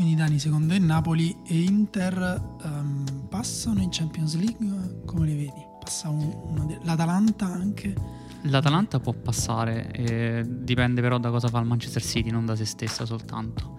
Quindi 0.00 0.16
Dani, 0.16 0.38
secondo 0.38 0.72
te 0.72 0.78
Napoli 0.78 1.36
e 1.46 1.60
Inter 1.60 2.42
um, 2.62 3.26
passano 3.28 3.82
in 3.82 3.90
Champions 3.90 4.34
League? 4.34 5.02
Come 5.04 5.26
le 5.26 5.34
vedi? 5.34 5.66
Passa 5.78 6.08
un, 6.08 6.64
de- 6.66 6.78
l'Atalanta 6.84 7.44
anche? 7.44 7.94
L'Atalanta 8.44 8.98
può 8.98 9.12
passare, 9.12 9.90
eh, 9.90 10.42
dipende 10.48 11.02
però 11.02 11.18
da 11.18 11.28
cosa 11.28 11.48
fa 11.48 11.58
il 11.58 11.66
Manchester 11.66 12.02
City, 12.02 12.30
non 12.30 12.46
da 12.46 12.56
se 12.56 12.64
stessa 12.64 13.04
soltanto. 13.04 13.78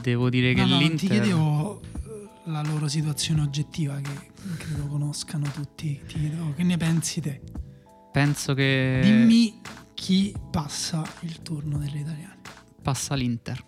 Devo 0.00 0.30
dire 0.30 0.54
no, 0.54 0.62
che 0.62 0.70
no, 0.70 0.78
l'Inter... 0.78 0.96
ti 0.96 1.06
chiedevo 1.08 1.80
eh, 1.80 2.28
la 2.44 2.62
loro 2.62 2.86
situazione 2.86 3.40
oggettiva 3.40 3.96
che 3.96 4.30
credo 4.58 4.86
conoscano 4.86 5.50
tutti. 5.52 6.00
Ti 6.06 6.18
chiedo 6.18 6.52
che 6.54 6.62
ne 6.62 6.76
pensi 6.76 7.20
te? 7.20 7.42
Penso 8.12 8.54
che... 8.54 9.00
Dimmi 9.02 9.60
chi 9.94 10.32
passa 10.52 11.02
il 11.22 11.42
turno 11.42 11.78
delle 11.78 11.98
italiane. 11.98 12.38
Passa 12.80 13.16
l'Inter. 13.16 13.66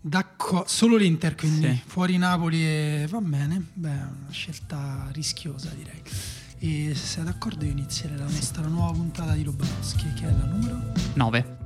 D'accordo, 0.00 0.68
solo 0.68 0.96
l'Inter 0.96 1.34
quindi 1.34 1.66
Sì. 1.66 1.82
fuori 1.86 2.16
Napoli 2.18 2.64
e 2.64 3.06
va 3.10 3.20
bene, 3.20 3.62
beh, 3.72 3.88
è 3.88 3.92
una 3.92 4.30
scelta 4.30 5.08
rischiosa 5.12 5.70
direi. 5.70 6.00
E 6.60 6.94
se 6.94 7.06
sei 7.06 7.24
d'accordo 7.24 7.64
io 7.64 7.70
inizierei 7.72 8.16
la 8.16 8.24
nostra 8.24 8.66
nuova 8.66 8.92
puntata 8.92 9.32
di 9.32 9.44
Lobanowski 9.44 10.12
che 10.14 10.26
è 10.28 10.30
la 10.32 10.44
numero 10.44 10.92
9. 11.14 11.56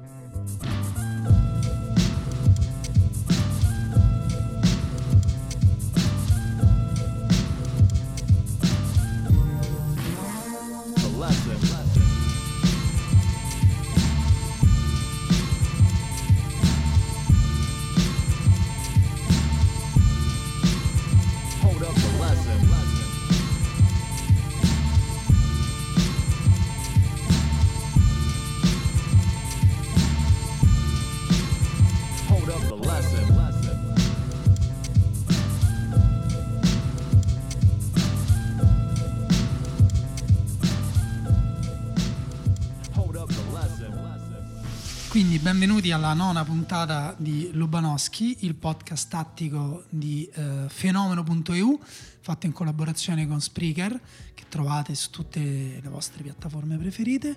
Quindi 45.23 45.39
benvenuti 45.39 45.93
alla 45.93 46.15
nona 46.15 46.43
puntata 46.43 47.15
di 47.17 47.51
Lobanowski, 47.53 48.39
il 48.41 48.57
podcast 48.57 49.09
tattico 49.09 49.85
di 49.89 50.29
eh, 50.35 50.65
fenomeno.eu, 50.67 51.81
fatto 52.21 52.47
in 52.47 52.53
collaborazione 52.53 53.29
con 53.29 53.41
Spreaker, 53.41 54.01
che 54.35 54.43
trovate 54.49 54.97
su 54.97 55.11
tutte 55.11 55.79
le 55.81 55.89
vostre 55.89 56.25
piattaforme 56.25 56.77
preferite. 56.77 57.37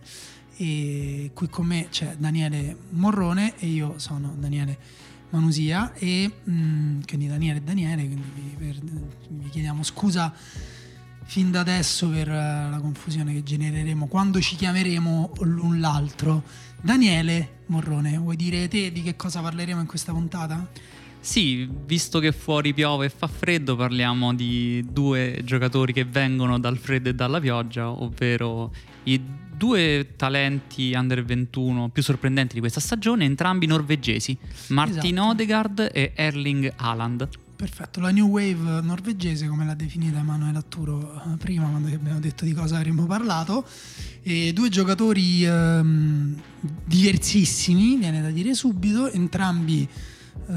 E 0.58 1.30
qui 1.36 1.48
con 1.48 1.68
me 1.68 1.90
c'è 1.92 2.16
Daniele 2.18 2.76
Morrone 2.90 3.54
e 3.60 3.68
io 3.68 4.00
sono 4.00 4.34
Daniele 4.36 4.80
Manusia 5.30 5.94
e 5.94 6.32
mm, 6.50 7.02
quindi 7.06 7.28
Daniele 7.28 7.60
e 7.60 7.62
Daniele, 7.62 8.08
quindi 8.08 8.32
vi, 8.34 8.66
per- 8.66 8.82
vi 9.30 9.50
chiediamo 9.50 9.84
scusa 9.84 10.34
fin 11.26 11.52
da 11.52 11.60
adesso 11.60 12.10
per 12.10 12.30
eh, 12.30 12.70
la 12.70 12.80
confusione 12.82 13.34
che 13.34 13.44
genereremo 13.44 14.08
quando 14.08 14.40
ci 14.42 14.56
chiameremo 14.56 15.34
l'un 15.42 15.80
l'altro. 15.80 16.44
Daniele 16.86 17.64
Morrone, 17.66 18.16
vuoi 18.16 18.36
dire 18.36 18.68
te 18.68 18.92
di 18.92 19.02
che 19.02 19.16
cosa 19.16 19.42
parleremo 19.42 19.82
in 19.82 19.88
questa 19.88 20.12
puntata? 20.12 20.68
Sì, 21.20 21.68
visto 21.84 22.20
che 22.20 22.32
fuori 22.32 22.76
piove 22.76 23.08
e 23.08 23.10
fa 23.10 23.26
freddo, 23.26 23.76
parliamo 23.76 24.36
di 24.36 24.86
due 24.92 25.42
giocatori 25.44 25.94
che 25.94 26.06
vengono 26.06 26.60
dal 26.60 26.78
freddo 26.78 27.10
e 27.10 27.16
dalla 27.16 27.40
pioggia, 27.40 27.90
ovvero 27.90 28.72
i 29.06 29.20
due 29.58 30.14
talenti 30.16 30.94
under 30.94 31.26
21 31.26 31.90
più 31.90 32.04
sorprendenti 32.04 32.54
di 32.54 32.60
questa 32.60 32.80
stagione, 32.80 33.26
entrambi 33.26 33.66
norvegesi, 33.66 34.38
Martin 34.68 35.16
Esatto. 35.16 35.30
Odegaard 35.32 35.90
e 35.92 36.12
Erling 36.14 36.72
Haaland. 36.76 37.28
Perfetto, 37.66 38.00
la 38.00 38.12
new 38.12 38.28
wave 38.28 38.80
norvegese, 38.82 39.48
come 39.48 39.66
l'ha 39.66 39.74
definita 39.74 40.20
Emanuele 40.20 40.60
Atturo 40.60 41.16
eh, 41.16 41.38
prima 41.38 41.68
quando 41.68 41.88
abbiamo 41.88 42.20
detto 42.20 42.46
di 42.46 42.54
cosa 42.54 42.76
avremmo 42.76 43.08
parlato. 43.08 43.66
E 44.22 44.54
due 44.54 44.70
giocatori 44.70 45.44
ehm, 45.44 46.40
diversissimi, 46.86 47.98
viene 47.98 48.22
da 48.22 48.30
dire 48.30 48.54
subito, 48.54 49.10
entrambi 49.10 49.82
eh, 50.48 50.54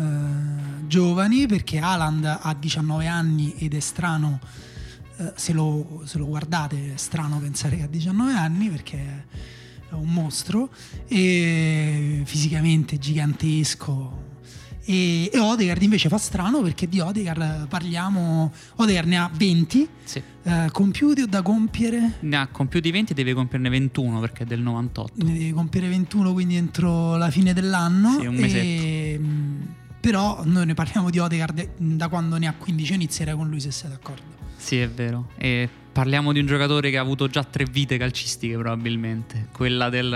giovani 0.86 1.46
perché 1.46 1.78
Haaland 1.78 2.26
ha 2.42 2.54
19 2.54 3.06
anni 3.06 3.54
ed 3.56 3.72
è 3.72 3.80
strano, 3.80 4.38
eh, 5.16 5.32
se, 5.34 5.54
lo, 5.54 6.02
se 6.04 6.18
lo 6.18 6.26
guardate 6.26 6.92
è 6.92 6.96
strano 6.98 7.38
pensare 7.38 7.78
che 7.78 7.84
ha 7.84 7.88
19 7.88 8.32
anni 8.32 8.68
perché 8.68 9.24
è 9.88 9.94
un 9.94 10.12
mostro 10.12 10.68
e 11.06 12.20
fisicamente 12.26 12.98
gigantesco 12.98 14.27
e, 14.90 15.28
e 15.30 15.38
Odegaard 15.38 15.82
invece 15.82 16.08
fa 16.08 16.16
strano 16.16 16.62
perché 16.62 16.88
di 16.88 16.98
Odegaard 16.98 17.68
parliamo 17.68 18.50
Odegaard 18.76 19.06
ne 19.08 19.18
ha 19.18 19.30
20 19.32 19.88
Sì. 20.04 20.22
eh, 20.44 20.68
compiuti 20.72 21.20
o 21.20 21.26
da 21.26 21.42
compiere 21.42 22.14
Ne 22.20 22.36
ha 22.36 22.46
compiuti 22.46 22.90
20 22.90 23.12
deve 23.12 23.34
compierne 23.34 23.68
21 23.68 24.18
perché 24.20 24.44
è 24.44 24.46
del 24.46 24.60
98. 24.60 25.24
ne 25.26 25.32
deve 25.38 25.52
compiere 25.52 25.88
21 25.88 26.32
quindi 26.32 26.56
entro 26.56 27.16
la 27.16 27.30
fine 27.30 27.52
dell'anno 27.52 28.18
Sì, 28.18 28.26
un 28.26 28.36
e, 28.42 29.18
mh, 29.18 29.74
però 30.00 30.40
noi 30.44 30.64
ne 30.64 30.72
parliamo 30.74 31.10
di 31.10 31.18
Odegaard 31.18 31.68
da 31.76 32.08
quando 32.08 32.38
ne 32.38 32.46
ha 32.46 32.54
15 32.56 32.94
inizierei 32.94 33.34
con 33.34 33.46
lui 33.48 33.60
se 33.60 33.70
sei 33.70 33.90
d'accordo 33.90 34.36
Sì, 34.58 34.78
è 34.80 34.88
vero. 34.88 35.28
E 35.38 35.68
parliamo 35.92 36.32
di 36.32 36.40
un 36.40 36.46
giocatore 36.46 36.90
che 36.90 36.98
ha 36.98 37.00
avuto 37.00 37.26
già 37.28 37.42
tre 37.44 37.64
vite 37.64 37.96
calcistiche, 37.96 38.56
probabilmente. 38.56 39.48
Quella 39.52 39.88
del 39.88 40.10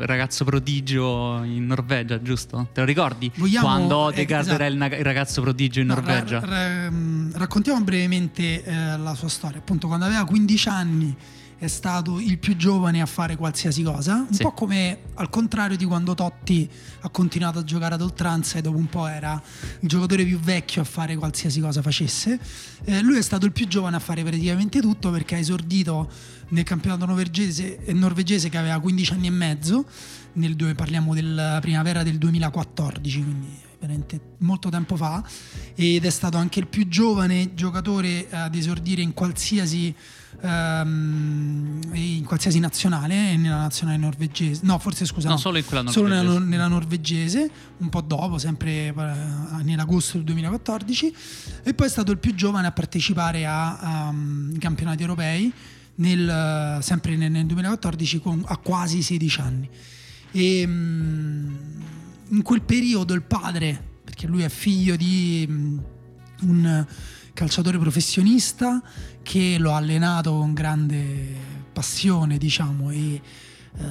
ragazzo 0.00 0.44
prodigio 0.44 1.42
in 1.44 1.66
Norvegia, 1.66 2.20
giusto? 2.20 2.68
Te 2.72 2.80
lo 2.80 2.86
ricordi? 2.86 3.30
Vogliamo- 3.36 3.66
Quando 3.66 3.94
eh, 3.94 4.12
Odegaard 4.12 4.46
esatto. 4.48 4.62
era 4.62 4.66
il, 4.96 5.02
ragazzo 5.04 5.40
prodigio 5.40 5.80
in 5.80 5.86
No, 5.86 5.94
Norvegia. 5.94 6.40
ra- 6.40 6.46
ra- 6.84 6.90
mh, 6.90 7.32
raccontiamo 7.36 7.80
brevemente 7.82 8.64
eh, 8.64 8.96
la 8.98 9.14
sua 9.14 9.28
storia. 9.28 9.58
Appunto, 9.58 9.86
quando 9.86 10.04
aveva 10.04 10.24
15 10.24 10.68
anni 10.68 11.16
è 11.62 11.68
stato 11.68 12.18
il 12.18 12.38
più 12.38 12.56
giovane 12.56 13.00
a 13.00 13.06
fare 13.06 13.36
qualsiasi 13.36 13.84
cosa, 13.84 14.26
un 14.28 14.32
Sì. 14.34 14.42
po' 14.42 14.50
come 14.50 14.98
al 15.14 15.30
contrario 15.30 15.76
di 15.76 15.84
quando 15.84 16.12
Totti 16.12 16.68
ha 17.02 17.08
continuato 17.08 17.60
a 17.60 17.62
giocare 17.62 17.94
ad 17.94 18.00
oltranza 18.02 18.58
e 18.58 18.62
dopo 18.62 18.76
un 18.78 18.88
po' 18.88 19.06
era 19.06 19.40
il 19.78 19.88
giocatore 19.88 20.24
più 20.24 20.40
vecchio 20.40 20.82
a 20.82 20.84
fare 20.84 21.14
qualsiasi 21.14 21.60
cosa 21.60 21.80
facesse. 21.80 22.36
Eh, 22.82 23.00
lui 23.02 23.16
è 23.16 23.22
stato 23.22 23.46
il 23.46 23.52
più 23.52 23.68
giovane 23.68 23.94
a 23.94 24.00
fare 24.00 24.24
praticamente 24.24 24.80
tutto 24.80 25.12
perché 25.12 25.36
ha 25.36 25.38
esordito 25.38 26.10
nel 26.48 26.64
campionato 26.64 27.06
norvegese, 27.06 27.84
eh, 27.84 27.92
norvegese 27.92 28.48
che 28.48 28.58
aveva 28.58 28.80
15 28.80 29.12
anni 29.12 29.28
e 29.28 29.30
mezzo, 29.30 29.84
nel 30.32 30.56
due, 30.56 30.74
parliamo 30.74 31.14
della 31.14 31.58
primavera 31.60 32.02
del 32.02 32.18
2014, 32.18 33.22
quindi 33.22 33.56
veramente 33.78 34.20
molto 34.38 34.68
tempo 34.68 34.96
fa, 34.96 35.22
ed 35.76 36.04
è 36.04 36.10
stato 36.10 36.38
anche 36.38 36.58
il 36.58 36.66
più 36.66 36.88
giovane 36.88 37.54
giocatore 37.54 38.26
ad 38.30 38.56
esordire 38.56 39.00
in 39.02 39.12
qualsiasi, 39.14 39.94
ehm, 40.40 41.80
in 41.92 42.24
qualsiasi 42.24 42.58
nazionale, 42.58 43.36
nella 43.36 43.56
nazionale 43.58 43.98
norvegese, 43.98 44.60
no 44.64 44.78
forse 44.78 45.04
scusa, 45.04 45.28
No, 45.28 45.34
no, 45.34 45.40
solo 45.40 45.58
in 45.58 45.64
quella 45.64 45.90
solo 45.90 46.08
nella, 46.08 46.22
norvegese. 46.22 46.50
nella 46.50 46.68
norvegese, 46.68 47.50
un 47.78 47.88
po' 47.88 48.00
dopo, 48.00 48.38
sempre 48.38 48.88
eh, 48.88 48.92
nell'agosto 49.62 50.16
del 50.16 50.26
2014, 50.26 51.14
e 51.62 51.74
poi 51.74 51.86
è 51.86 51.90
stato 51.90 52.10
il 52.12 52.18
più 52.18 52.34
giovane 52.34 52.66
a 52.66 52.72
partecipare 52.72 53.46
a, 53.46 53.78
a, 53.78 54.08
um, 54.08 54.56
campionati 54.58 55.02
europei, 55.02 55.52
nel, 55.96 56.78
sempre 56.80 57.16
nel, 57.16 57.30
nel 57.30 57.46
2014 57.46 58.20
con- 58.20 58.42
a 58.46 58.56
quasi 58.56 59.02
16 59.02 59.40
anni. 59.40 59.68
E 60.32 60.66
mm, 60.66 61.54
in 62.30 62.42
quel 62.42 62.62
periodo 62.62 63.12
il 63.14 63.22
padre, 63.22 63.90
perché 64.02 64.26
lui 64.26 64.42
è 64.42 64.48
figlio 64.48 64.96
di 64.96 65.46
mm, 65.48 65.78
un 66.42 66.86
calciatore 67.32 67.78
professionista 67.78 68.82
che 69.22 69.56
lo 69.58 69.72
ha 69.72 69.76
allenato 69.76 70.32
con 70.32 70.52
grande 70.52 71.34
passione, 71.72 72.38
diciamo, 72.38 72.90
e 72.90 73.20
eh, 73.74 73.84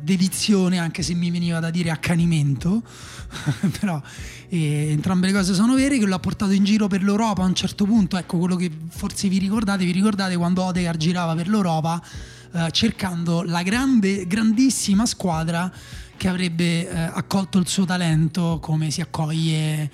dedizione, 0.00 0.78
anche 0.78 1.02
se 1.02 1.14
mi 1.14 1.30
veniva 1.30 1.60
da 1.60 1.70
dire 1.70 1.90
accanimento, 1.90 2.82
però 3.78 4.00
eh, 4.48 4.90
entrambe 4.90 5.28
le 5.28 5.32
cose 5.32 5.54
sono 5.54 5.74
vere, 5.74 5.98
che 5.98 6.06
lo 6.06 6.14
ha 6.14 6.18
portato 6.18 6.52
in 6.52 6.64
giro 6.64 6.88
per 6.88 7.02
l'Europa 7.02 7.42
a 7.42 7.46
un 7.46 7.54
certo 7.54 7.84
punto, 7.84 8.16
ecco 8.16 8.38
quello 8.38 8.56
che 8.56 8.70
forse 8.88 9.28
vi 9.28 9.38
ricordate, 9.38 9.84
vi 9.84 9.92
ricordate 9.92 10.36
quando 10.36 10.64
Odegaard 10.64 10.98
girava 10.98 11.34
per 11.34 11.48
l'Europa 11.48 12.02
eh, 12.50 12.70
cercando 12.72 13.42
la 13.42 13.62
grande, 13.62 14.26
grandissima 14.26 15.06
squadra 15.06 15.70
che 16.16 16.28
avrebbe 16.28 16.88
eh, 16.88 16.98
accolto 16.98 17.58
il 17.58 17.68
suo 17.68 17.84
talento 17.84 18.58
come 18.60 18.90
si 18.90 19.00
accoglie 19.00 19.90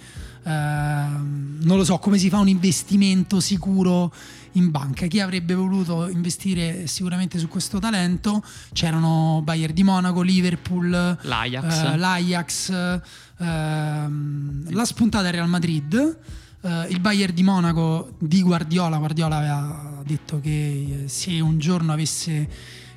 non 0.53 1.77
lo 1.77 1.85
so 1.85 1.99
come 1.99 2.19
si 2.19 2.29
fa 2.29 2.39
un 2.39 2.49
investimento 2.49 3.41
sicuro 3.41 4.13
in 4.53 4.71
banca. 4.71 5.07
Chi 5.07 5.21
avrebbe 5.21 5.55
voluto 5.55 6.09
investire 6.09 6.87
sicuramente 6.87 7.39
su 7.39 7.49
questo 7.49 7.79
talento? 7.79 8.45
C'erano 8.73 9.41
Bayern 9.43 9.73
di 9.75 9.83
Monaco, 9.83 10.21
Liverpool, 10.23 10.91
L'Ajax. 11.23 11.83
eh, 11.83 11.97
l'Ajax, 11.97 13.01
ehm, 13.39 14.71
la 14.73 14.85
spuntata 14.85 15.31
Real 15.31 15.49
Madrid. 15.49 16.19
eh, 16.63 16.87
il 16.89 17.01
Bayern 17.01 17.35
di 17.35 17.43
Monaco 17.43 18.15
di 18.19 18.41
Guardiola, 18.43 18.97
Guardiola 18.99 19.37
aveva 19.37 20.03
detto 20.05 20.41
che 20.41 21.05
eh, 21.05 21.09
se 21.09 21.39
un 21.41 21.59
giorno 21.59 21.93
avesse 21.93 22.49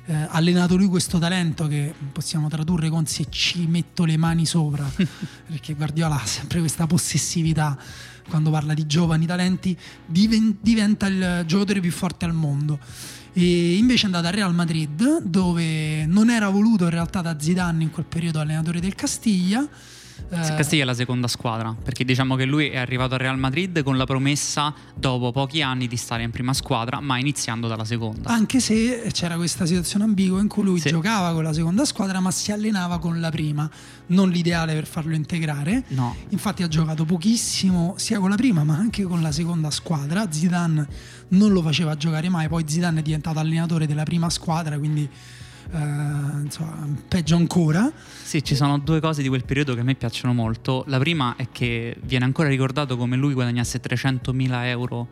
eh, 0.08 0.26
allenato 0.30 0.74
lui 0.74 0.86
questo 0.86 1.18
talento 1.18 1.66
che 1.66 1.92
possiamo 2.12 2.48
tradurre 2.48 2.88
con 2.88 3.04
se 3.04 3.26
ci 3.28 3.66
metto 3.66 4.06
le 4.06 4.16
mani 4.16 4.46
sopra, 4.46 4.88
perché 5.46 5.74
Guardiola 5.74 6.22
ha 6.22 6.26
sempre 6.26 6.60
questa 6.60 6.86
possessività 6.86 7.78
quando 8.26 8.50
parla 8.50 8.72
di 8.72 8.86
giovani 8.86 9.26
talenti, 9.26 9.76
diven- 10.06 10.56
diventa 10.60 11.06
il 11.08 11.44
giocatore 11.46 11.80
più 11.80 11.92
forte 11.92 12.24
al 12.24 12.32
mondo. 12.32 12.78
E 13.34 13.76
invece 13.76 14.02
è 14.02 14.06
andato 14.06 14.26
al 14.28 14.32
Real 14.32 14.54
Madrid, 14.54 15.22
dove 15.22 16.06
non 16.06 16.30
era 16.30 16.48
voluto 16.48 16.84
in 16.84 16.90
realtà 16.90 17.20
da 17.20 17.38
Zidane 17.38 17.82
in 17.82 17.90
quel 17.90 18.06
periodo 18.06 18.40
allenatore 18.40 18.80
del 18.80 18.94
Castiglia. 18.94 19.66
Eh, 20.30 20.54
Castiglia 20.56 20.82
è 20.82 20.86
la 20.86 20.94
seconda 20.94 21.26
squadra, 21.28 21.74
perché 21.82 22.04
diciamo 22.04 22.36
che 22.36 22.44
lui 22.44 22.68
è 22.68 22.76
arrivato 22.76 23.14
al 23.14 23.20
Real 23.20 23.38
Madrid 23.38 23.82
con 23.82 23.96
la 23.96 24.04
promessa 24.04 24.74
dopo 24.94 25.30
pochi 25.32 25.62
anni 25.62 25.86
di 25.88 25.96
stare 25.96 26.22
in 26.22 26.30
prima 26.30 26.52
squadra, 26.52 27.00
ma 27.00 27.18
iniziando 27.18 27.66
dalla 27.68 27.84
seconda. 27.84 28.28
Anche 28.30 28.60
se 28.60 29.08
c'era 29.12 29.36
questa 29.36 29.64
situazione 29.66 30.04
ambigua 30.04 30.40
in 30.40 30.48
cui 30.48 30.62
lui 30.64 30.80
Sì. 30.80 30.90
giocava 30.90 31.32
con 31.32 31.42
la 31.44 31.52
seconda 31.52 31.84
squadra, 31.84 32.20
ma 32.20 32.30
si 32.30 32.52
allenava 32.52 32.98
con 32.98 33.20
la 33.20 33.30
prima, 33.30 33.68
non 34.08 34.28
l'ideale 34.30 34.74
per 34.74 34.86
farlo 34.86 35.14
integrare. 35.14 35.84
No, 35.88 36.14
Infatti 36.30 36.62
ha 36.62 36.68
giocato 36.68 37.04
pochissimo 37.04 37.94
sia 37.96 38.18
con 38.18 38.28
la 38.30 38.36
prima 38.36 38.64
ma 38.64 38.76
anche 38.76 39.02
con 39.04 39.22
la 39.22 39.32
seconda 39.32 39.70
squadra. 39.70 40.30
Zidane 40.30 40.86
non 41.28 41.52
lo 41.52 41.62
faceva 41.62 41.94
giocare 41.96 42.28
mai, 42.28 42.48
poi 42.48 42.64
Zidane 42.66 43.00
è 43.00 43.02
diventato 43.02 43.38
allenatore 43.38 43.86
della 43.86 44.02
prima 44.04 44.28
squadra, 44.30 44.78
quindi 44.78 45.08
eh, 45.70 46.40
insomma, 46.42 46.86
peggio 47.08 47.36
ancora. 47.36 47.90
sì, 48.22 48.42
ci 48.42 48.54
sono 48.54 48.78
due 48.78 49.00
cose 49.00 49.22
di 49.22 49.28
quel 49.28 49.44
periodo 49.44 49.74
che 49.74 49.80
a 49.80 49.84
me 49.84 49.94
piacciono 49.94 50.32
molto. 50.32 50.84
La 50.86 50.98
prima 50.98 51.34
è 51.36 51.48
che 51.50 51.96
viene 52.02 52.24
ancora 52.24 52.48
ricordato 52.48 52.96
come 52.96 53.16
lui 53.16 53.34
guadagnasse 53.34 53.80
300.000 53.80 54.64
euro 54.66 55.08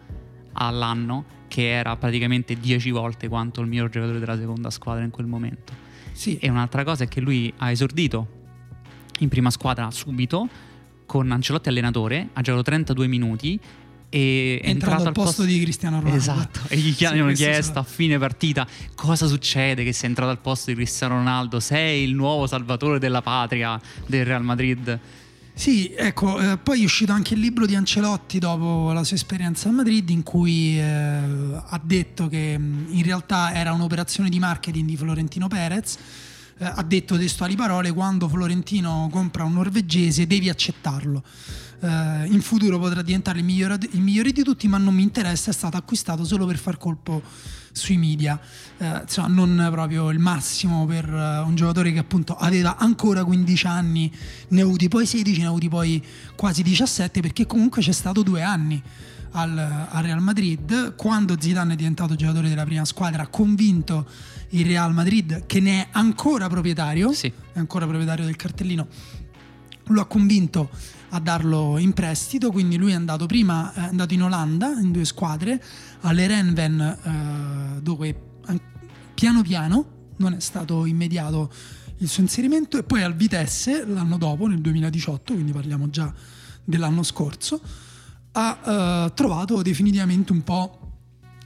all'anno, 0.54 1.24
che 1.48 1.70
era 1.70 1.96
praticamente 1.96 2.58
10 2.58 2.90
volte 2.90 3.28
quanto 3.28 3.60
il 3.60 3.66
miglior 3.66 3.90
giocatore 3.90 4.18
della 4.18 4.38
seconda 4.38 4.70
squadra 4.70 5.04
in 5.04 5.10
quel 5.10 5.26
momento. 5.26 5.84
Sì, 6.12 6.38
E 6.38 6.48
un'altra 6.48 6.82
cosa 6.82 7.04
è 7.04 7.08
che 7.08 7.20
lui 7.20 7.52
ha 7.58 7.70
esordito 7.70 8.26
in 9.18 9.28
prima 9.28 9.50
squadra 9.50 9.90
subito 9.90 10.48
con 11.04 11.30
Ancelotti 11.30 11.68
allenatore, 11.68 12.30
ha 12.32 12.40
giocato 12.40 12.62
32 12.64 13.06
minuti 13.06 13.60
e 14.08 14.60
è 14.62 14.68
entrato 14.68 15.04
al 15.04 15.12
posto 15.12 15.42
di 15.42 15.60
Cristiano 15.60 15.96
Ronaldo. 15.98 16.16
Esatto, 16.16 16.60
e 16.68 16.76
gli 16.78 17.04
hanno 17.04 17.32
chiesto 17.32 17.78
a 17.78 17.82
fine 17.82 18.18
partita 18.18 18.66
cosa 18.94 19.26
succede 19.26 19.84
che 19.84 19.92
sei 19.92 20.08
entrato 20.08 20.30
al 20.30 20.38
posto 20.38 20.70
di 20.70 20.76
Cristiano 20.76 21.16
Ronaldo, 21.16 21.60
sei 21.60 22.04
il 22.04 22.14
nuovo 22.14 22.46
salvatore 22.46 22.98
della 22.98 23.22
patria 23.22 23.80
del 24.06 24.24
Real 24.24 24.42
Madrid. 24.42 24.98
Sì, 25.58 25.90
ecco, 25.96 26.38
eh, 26.38 26.58
poi 26.58 26.82
è 26.82 26.84
uscito 26.84 27.12
anche 27.12 27.32
il 27.32 27.40
libro 27.40 27.64
di 27.64 27.74
Ancelotti 27.74 28.38
dopo 28.38 28.92
la 28.92 29.02
sua 29.04 29.16
esperienza 29.16 29.70
a 29.70 29.72
Madrid 29.72 30.06
in 30.10 30.22
cui 30.22 30.78
eh, 30.78 30.84
ha 30.84 31.80
detto 31.82 32.28
che 32.28 32.58
in 32.58 33.02
realtà 33.02 33.54
era 33.54 33.72
un'operazione 33.72 34.28
di 34.28 34.38
marketing 34.38 34.86
di 34.86 34.98
Florentino 34.98 35.48
Perez. 35.48 35.96
Eh, 36.58 36.64
ha 36.64 36.82
detto 36.82 37.16
testuali 37.16 37.56
parole, 37.56 37.90
quando 37.92 38.28
Florentino 38.28 39.08
compra 39.10 39.44
un 39.44 39.54
norvegese 39.54 40.26
devi 40.26 40.50
accettarlo. 40.50 41.22
Eh, 41.80 42.26
in 42.26 42.40
futuro 42.40 42.78
potrà 42.78 43.02
diventare 43.02 43.38
il 43.38 43.44
migliore, 43.44 43.78
il 43.90 44.00
migliore 44.00 44.32
di 44.32 44.42
tutti, 44.42 44.68
ma 44.68 44.78
non 44.78 44.94
mi 44.94 45.02
interessa, 45.02 45.50
è 45.50 45.54
stato 45.54 45.76
acquistato 45.76 46.24
solo 46.24 46.46
per 46.46 46.58
far 46.58 46.78
colpo 46.78 47.22
sui 47.72 47.98
media. 47.98 48.40
Eh, 48.78 49.00
insomma, 49.02 49.28
non 49.28 49.68
proprio 49.70 50.10
il 50.10 50.18
massimo 50.18 50.86
per 50.86 51.04
eh, 51.08 51.38
un 51.40 51.54
giocatore 51.54 51.92
che 51.92 51.98
appunto 51.98 52.34
aveva 52.34 52.76
ancora 52.78 53.24
15 53.24 53.66
anni, 53.66 54.10
ne 54.48 54.60
ha 54.60 54.64
avuti 54.64 54.88
poi 54.88 55.06
16, 55.06 55.40
ne 55.40 55.46
ha 55.46 55.48
avuti 55.48 55.68
poi 55.68 56.02
quasi 56.34 56.62
17, 56.62 57.20
perché 57.20 57.46
comunque 57.46 57.82
c'è 57.82 57.92
stato 57.92 58.22
due 58.22 58.42
anni 58.42 58.82
al, 59.32 59.58
al 59.58 60.02
Real 60.02 60.22
Madrid. 60.22 60.94
Quando 60.94 61.36
Zidane 61.38 61.74
è 61.74 61.76
diventato 61.76 62.14
giocatore 62.14 62.48
della 62.48 62.64
prima 62.64 62.84
squadra, 62.86 63.24
ha 63.24 63.28
convinto 63.28 64.08
il 64.50 64.64
Real 64.64 64.94
Madrid, 64.94 65.44
che 65.46 65.60
ne 65.60 65.82
è 65.82 65.88
ancora 65.92 66.48
proprietario, 66.48 67.12
Sì. 67.12 67.26
è 67.52 67.58
ancora 67.58 67.84
proprietario 67.86 68.24
del 68.24 68.36
cartellino, 68.36 68.86
lo 69.88 70.00
ha 70.00 70.06
convinto 70.06 70.70
a 71.10 71.20
darlo 71.20 71.78
in 71.78 71.92
prestito, 71.92 72.50
quindi 72.50 72.76
lui 72.76 72.92
è 72.92 72.94
andato 72.94 73.26
prima 73.26 73.72
è 73.72 73.80
andato 73.80 74.14
in 74.14 74.22
Olanda 74.22 74.72
in 74.78 74.90
due 74.90 75.04
squadre, 75.04 75.62
alle 76.00 76.26
Renven 76.26 76.80
eh, 76.80 77.80
dove 77.80 78.22
an- 78.46 78.60
piano 79.14 79.42
piano 79.42 79.94
non 80.18 80.34
è 80.34 80.40
stato 80.40 80.84
immediato 80.84 81.52
il 81.98 82.08
suo 82.08 82.22
inserimento 82.22 82.78
e 82.78 82.82
poi 82.82 83.02
al 83.02 83.14
Vitesse 83.14 83.84
l'anno 83.86 84.18
dopo, 84.18 84.46
nel 84.46 84.60
2018, 84.60 85.32
quindi 85.32 85.52
parliamo 85.52 85.88
già 85.88 86.12
dell'anno 86.64 87.02
scorso, 87.02 87.60
ha 88.32 89.06
eh, 89.06 89.12
trovato 89.14 89.62
definitivamente 89.62 90.32
un 90.32 90.42
po' 90.42 90.80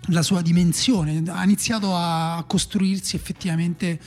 la 0.06 0.22
sua 0.22 0.42
dimensione, 0.42 1.22
ha 1.28 1.44
iniziato 1.44 1.94
a 1.94 2.42
costruirsi 2.46 3.16
effettivamente 3.16 4.00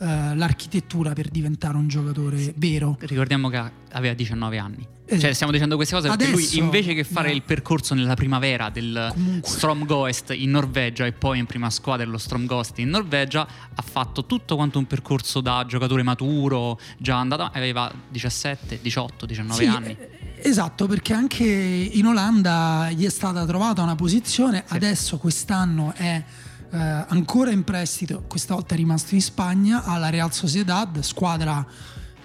eh, 0.00 0.34
l'architettura 0.36 1.12
per 1.12 1.28
diventare 1.28 1.76
un 1.76 1.88
giocatore 1.88 2.52
vero. 2.56 2.96
Ricordiamo 3.00 3.48
che 3.48 3.62
aveva 3.92 4.14
19 4.14 4.58
anni. 4.58 4.86
Esatto. 5.10 5.22
Cioè, 5.22 5.32
stiamo 5.32 5.52
dicendo 5.52 5.76
queste 5.76 5.94
cose 5.94 6.08
perché 6.08 6.26
lui 6.26 6.42
Adesso, 6.42 6.58
invece 6.58 6.92
che 6.92 7.02
fare 7.02 7.28
no. 7.28 7.34
il 7.34 7.42
percorso 7.42 7.94
nella 7.94 8.12
primavera 8.14 8.68
del 8.68 9.08
Comunque. 9.14 9.48
Stromgoest 9.48 10.34
in 10.36 10.50
Norvegia 10.50 11.06
e 11.06 11.12
poi 11.12 11.38
in 11.38 11.46
prima 11.46 11.70
squadra 11.70 12.04
dello 12.04 12.18
Stromgost 12.18 12.78
in 12.78 12.90
Norvegia, 12.90 13.48
ha 13.74 13.82
fatto 13.82 14.26
tutto 14.26 14.54
quanto 14.56 14.78
un 14.78 14.86
percorso 14.86 15.40
da 15.40 15.64
giocatore 15.66 16.02
maturo, 16.02 16.78
già 16.98 17.16
andato, 17.16 17.48
aveva 17.50 17.90
17, 18.10 18.80
18, 18.82 19.24
19 19.24 19.62
Sì, 19.62 19.66
anni. 19.68 19.96
eh, 19.98 20.16
Esatto, 20.42 20.86
perché 20.86 21.14
anche 21.14 21.44
in 21.44 22.04
Olanda 22.06 22.90
gli 22.92 23.04
è 23.06 23.10
stata 23.10 23.44
trovata 23.46 23.82
una 23.82 23.94
posizione, 23.96 24.62
adesso 24.68 25.16
quest'anno 25.16 25.94
è 25.96 26.22
eh, 26.70 27.04
ancora 27.08 27.50
in 27.50 27.64
prestito, 27.64 28.24
questa 28.28 28.54
volta 28.54 28.74
è 28.74 28.76
rimasto 28.76 29.14
in 29.14 29.22
Spagna, 29.22 29.84
alla 29.84 30.10
Real 30.10 30.32
Sociedad, 30.32 31.00
squadra 31.00 31.66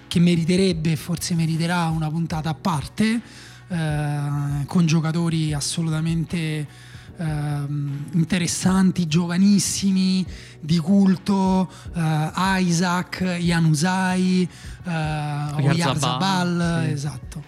che 0.07 0.19
meriterebbe, 0.19 0.95
forse 0.95 1.33
meriterà 1.33 1.87
una 1.87 2.09
puntata 2.09 2.49
a 2.49 2.53
parte, 2.53 3.21
eh, 3.67 4.65
con 4.65 4.85
giocatori 4.85 5.53
assolutamente 5.53 6.67
ehm, 7.17 8.05
interessanti, 8.11 9.07
giovanissimi, 9.07 10.25
di 10.59 10.77
culto, 10.77 11.71
eh, 11.95 12.31
Isaac, 12.59 13.23
Janusai, 13.23 14.47
eh, 14.85 14.91
Oyarzabal, 15.53 16.83
sì. 16.85 16.91
esatto. 16.91 17.43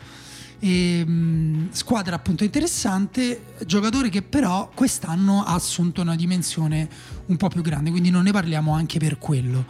E, 0.59 1.05
mh, 1.05 1.71
squadra 1.71 2.15
appunto 2.15 2.43
interessante, 2.43 3.53
giocatore 3.65 4.09
che 4.09 4.21
però 4.21 4.69
quest'anno 4.73 5.43
ha 5.43 5.53
assunto 5.53 6.01
una 6.01 6.15
dimensione 6.15 6.87
un 7.25 7.37
po' 7.37 7.49
più 7.49 7.61
grande, 7.61 7.89
quindi 7.89 8.09
non 8.09 8.23
ne 8.23 8.31
parliamo 8.31 8.73
anche 8.73 8.99
per 8.99 9.17
quello. 9.17 9.65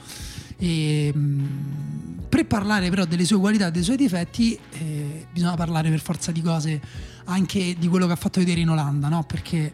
E, 0.57 1.11
mh, 1.13 2.15
per 2.29 2.47
parlare 2.47 2.89
però 2.89 3.05
delle 3.05 3.23
sue 3.23 3.37
qualità 3.37 3.67
e 3.67 3.71
dei 3.71 3.83
suoi 3.83 3.95
difetti 3.95 4.59
eh, 4.71 5.25
bisogna 5.31 5.55
parlare 5.55 5.89
per 5.89 6.01
forza 6.01 6.31
di 6.33 6.41
cose 6.41 6.81
anche 7.25 7.75
di 7.77 7.87
quello 7.87 8.07
che 8.07 8.13
ha 8.13 8.17
fatto 8.17 8.39
vedere 8.39 8.59
in 8.59 8.69
Olanda, 8.69 9.07
no? 9.07 9.23
perché 9.23 9.71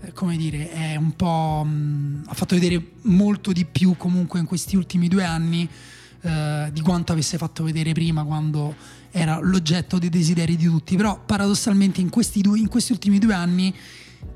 eh, 0.00 0.12
come 0.12 0.36
dire 0.36 0.70
è 0.70 0.96
un 0.96 1.14
po' 1.14 1.64
mh, 1.64 2.24
ha 2.26 2.34
fatto 2.34 2.54
vedere 2.54 2.82
molto 3.02 3.52
di 3.52 3.64
più 3.64 3.96
comunque 3.96 4.40
in 4.40 4.46
questi 4.46 4.76
ultimi 4.76 5.08
due 5.08 5.24
anni 5.24 5.68
eh, 6.22 6.70
di 6.72 6.80
quanto 6.80 7.12
avesse 7.12 7.38
fatto 7.38 7.62
vedere 7.62 7.92
prima 7.92 8.24
quando 8.24 8.74
era 9.10 9.38
l'oggetto 9.40 9.98
dei 9.98 10.08
desideri 10.08 10.56
di 10.56 10.66
tutti 10.66 10.96
però 10.96 11.20
paradossalmente 11.24 12.00
in 12.00 12.10
questi, 12.10 12.40
due, 12.40 12.58
in 12.58 12.68
questi 12.68 12.92
ultimi 12.92 13.18
due 13.18 13.34
anni 13.34 13.74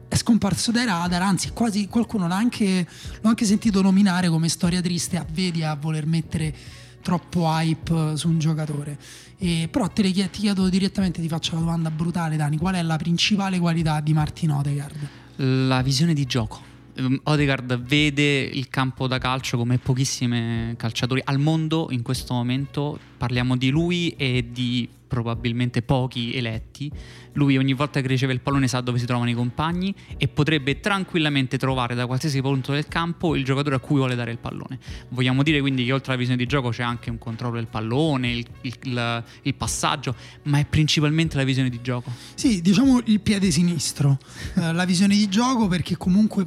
è 0.09 0.16
scomparso 0.16 0.71
dai 0.71 0.87
radar, 0.87 1.23
anzi 1.23 1.50
quasi 1.50 1.88
qualcuno 1.88 2.28
l'ha 2.28 2.37
anche, 2.37 2.87
l'ho 3.21 3.28
anche 3.28 3.45
sentito 3.45 3.83
nominare 3.83 4.28
come 4.28 4.49
storia 4.49 4.81
triste 4.81 5.16
a 5.16 5.26
vedi 5.28 5.62
a 5.64 5.75
voler 5.75 6.07
mettere 6.07 6.54
troppo 7.02 7.47
hype 7.47 8.16
su 8.16 8.28
un 8.28 8.38
giocatore. 8.38 8.97
E, 9.37 9.69
però 9.71 9.88
te 9.88 10.02
le 10.02 10.11
chiedo, 10.11 10.31
ti 10.31 10.40
chiedo 10.40 10.69
direttamente, 10.69 11.21
ti 11.21 11.28
faccio 11.28 11.54
la 11.54 11.61
domanda 11.61 11.90
brutale 11.90 12.37
Dani, 12.37 12.57
qual 12.57 12.76
è 12.76 12.83
la 12.83 12.97
principale 12.97 13.59
qualità 13.59 14.00
di 14.00 14.12
Martin 14.12 14.52
Odegaard? 14.52 15.09
La 15.37 15.83
visione 15.83 16.14
di 16.14 16.25
gioco. 16.25 16.74
Ehm, 16.97 17.21
Odegaard 17.25 17.81
vede 17.83 18.41
il 18.41 18.69
campo 18.69 19.07
da 19.07 19.19
calcio 19.19 19.57
come 19.57 19.79
pochissimi 19.79 20.75
calciatori 20.77 21.21
al 21.25 21.39
mondo 21.39 21.89
in 21.91 22.03
questo 22.03 22.35
momento. 22.35 22.99
Parliamo 23.17 23.57
di 23.57 23.71
lui 23.71 24.15
e 24.17 24.49
di 24.51 24.89
probabilmente 25.14 25.80
pochi 25.83 26.35
eletti. 26.35 26.90
Lui 27.35 27.56
ogni 27.56 27.73
volta 27.73 28.00
che 28.00 28.06
riceve 28.06 28.33
il 28.33 28.40
pallone 28.40 28.68
sa 28.68 28.80
dove 28.80 28.99
si 28.99 29.06
trovano 29.06 29.30
i 29.30 29.35
compagni 29.35 29.94
e 30.16 30.28
potrebbe 30.28 30.80
tranquillamente 30.80 31.56
trovare 31.59 31.94
da 31.94 32.06
qualsiasi 32.06 32.40
punto 32.40 32.73
del 32.73 32.87
campo 32.87 33.35
il 33.37 33.44
giocatore 33.44 33.76
a 33.76 33.78
cui 33.78 33.97
vuole 33.97 34.14
dare 34.14 34.30
il 34.33 34.38
pallone. 34.38 34.78
Vogliamo 35.11 35.42
dire 35.42 35.61
quindi 35.61 35.85
che 35.85 35.92
oltre 35.92 36.09
alla 36.12 36.18
visione 36.18 36.38
di 36.40 36.47
gioco 36.49 36.68
c'è 36.71 36.83
anche 36.83 37.11
un 37.11 37.18
controllo 37.18 37.54
del 37.56 37.66
pallone, 37.68 38.30
il, 38.33 38.47
il- 38.62 39.25
il- 39.42 39.54
passaggio, 39.54 40.14
ma 40.44 40.59
è 40.59 40.64
principalmente 40.66 41.37
la 41.37 41.44
visione 41.44 41.68
di 41.71 41.80
gioco. 41.80 42.11
Sì, 42.35 42.61
diciamo 42.61 43.00
il 43.06 43.21
piede 43.21 43.50
sinistro, 43.50 44.18
eh, 44.56 44.73
la 44.73 44.85
visione 44.85 45.14
di 45.16 45.28
gioco 45.28 45.68
perché 45.68 45.97
comunque 45.97 46.44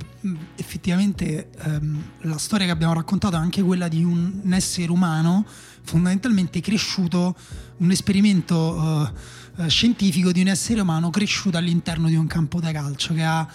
effettivamente 0.55 1.49
ehm, 1.63 2.03
la 2.21 2.37
storia 2.37 2.65
che 2.65 2.71
abbiamo 2.71 2.93
raccontato 2.93 3.35
è 3.35 3.39
anche 3.39 3.61
quella 3.61 3.87
di 3.87 4.03
un 4.03 4.41
essere 4.53 4.91
umano 4.91 5.45
fondamentalmente 5.87 6.59
cresciuto, 6.59 7.33
un 7.77 7.91
esperimento 7.91 9.09
eh, 9.57 9.63
eh, 9.63 9.69
scientifico 9.69 10.33
di 10.33 10.41
un 10.41 10.49
essere 10.49 10.81
umano 10.81 11.09
cresciuto 11.09 11.57
all'interno 11.57 12.09
di 12.09 12.15
un 12.15 12.27
campo 12.27 12.59
da 12.59 12.73
calcio 12.73 13.13
che 13.13 13.23
ha, 13.23 13.47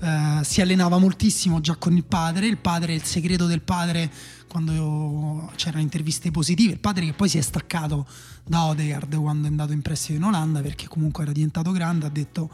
eh, 0.00 0.44
si 0.44 0.60
allenava 0.60 0.98
moltissimo 0.98 1.60
già 1.60 1.74
con 1.74 1.96
il 1.96 2.04
padre, 2.04 2.46
il 2.46 2.58
padre, 2.58 2.94
il 2.94 3.02
segreto 3.02 3.46
del 3.46 3.60
padre 3.60 4.10
quando 4.50 5.48
c'erano 5.54 5.80
interviste 5.80 6.32
positive, 6.32 6.72
il 6.72 6.80
padre 6.80 7.04
che 7.04 7.12
poi 7.12 7.28
si 7.28 7.38
è 7.38 7.40
staccato 7.40 8.04
da 8.44 8.64
Odegaard 8.64 9.14
quando 9.14 9.46
è 9.46 9.50
andato 9.50 9.72
in 9.72 9.80
prestito 9.80 10.14
in 10.14 10.24
Olanda 10.24 10.60
perché 10.60 10.88
comunque 10.88 11.22
era 11.22 11.30
diventato 11.30 11.70
grande, 11.70 12.06
ha 12.06 12.08
detto 12.08 12.50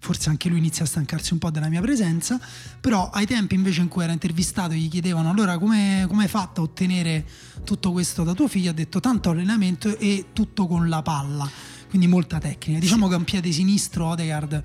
forse 0.00 0.28
anche 0.28 0.48
lui 0.48 0.58
inizia 0.58 0.84
a 0.84 0.88
stancarsi 0.88 1.34
un 1.34 1.38
po' 1.38 1.52
della 1.52 1.68
mia 1.68 1.80
presenza, 1.80 2.40
però 2.80 3.10
ai 3.10 3.26
tempi 3.26 3.54
invece 3.54 3.80
in 3.80 3.86
cui 3.86 4.02
era 4.02 4.12
intervistato 4.12 4.74
gli 4.74 4.88
chiedevano 4.88 5.30
allora 5.30 5.56
come 5.56 6.06
come 6.08 6.24
hai 6.24 6.28
fatto 6.28 6.62
a 6.62 6.64
ottenere 6.64 7.24
tutto 7.62 7.92
questo 7.92 8.24
da 8.24 8.34
tuo 8.34 8.48
figlio, 8.48 8.70
ha 8.70 8.74
detto 8.74 8.98
tanto 8.98 9.30
allenamento 9.30 9.96
e 9.98 10.26
tutto 10.32 10.66
con 10.66 10.88
la 10.88 11.02
palla, 11.02 11.48
quindi 11.88 12.08
molta 12.08 12.40
tecnica. 12.40 12.80
Diciamo 12.80 13.06
che 13.06 13.14
è 13.14 13.18
un 13.18 13.24
piede 13.24 13.52
sinistro 13.52 14.06
Odegaard 14.06 14.64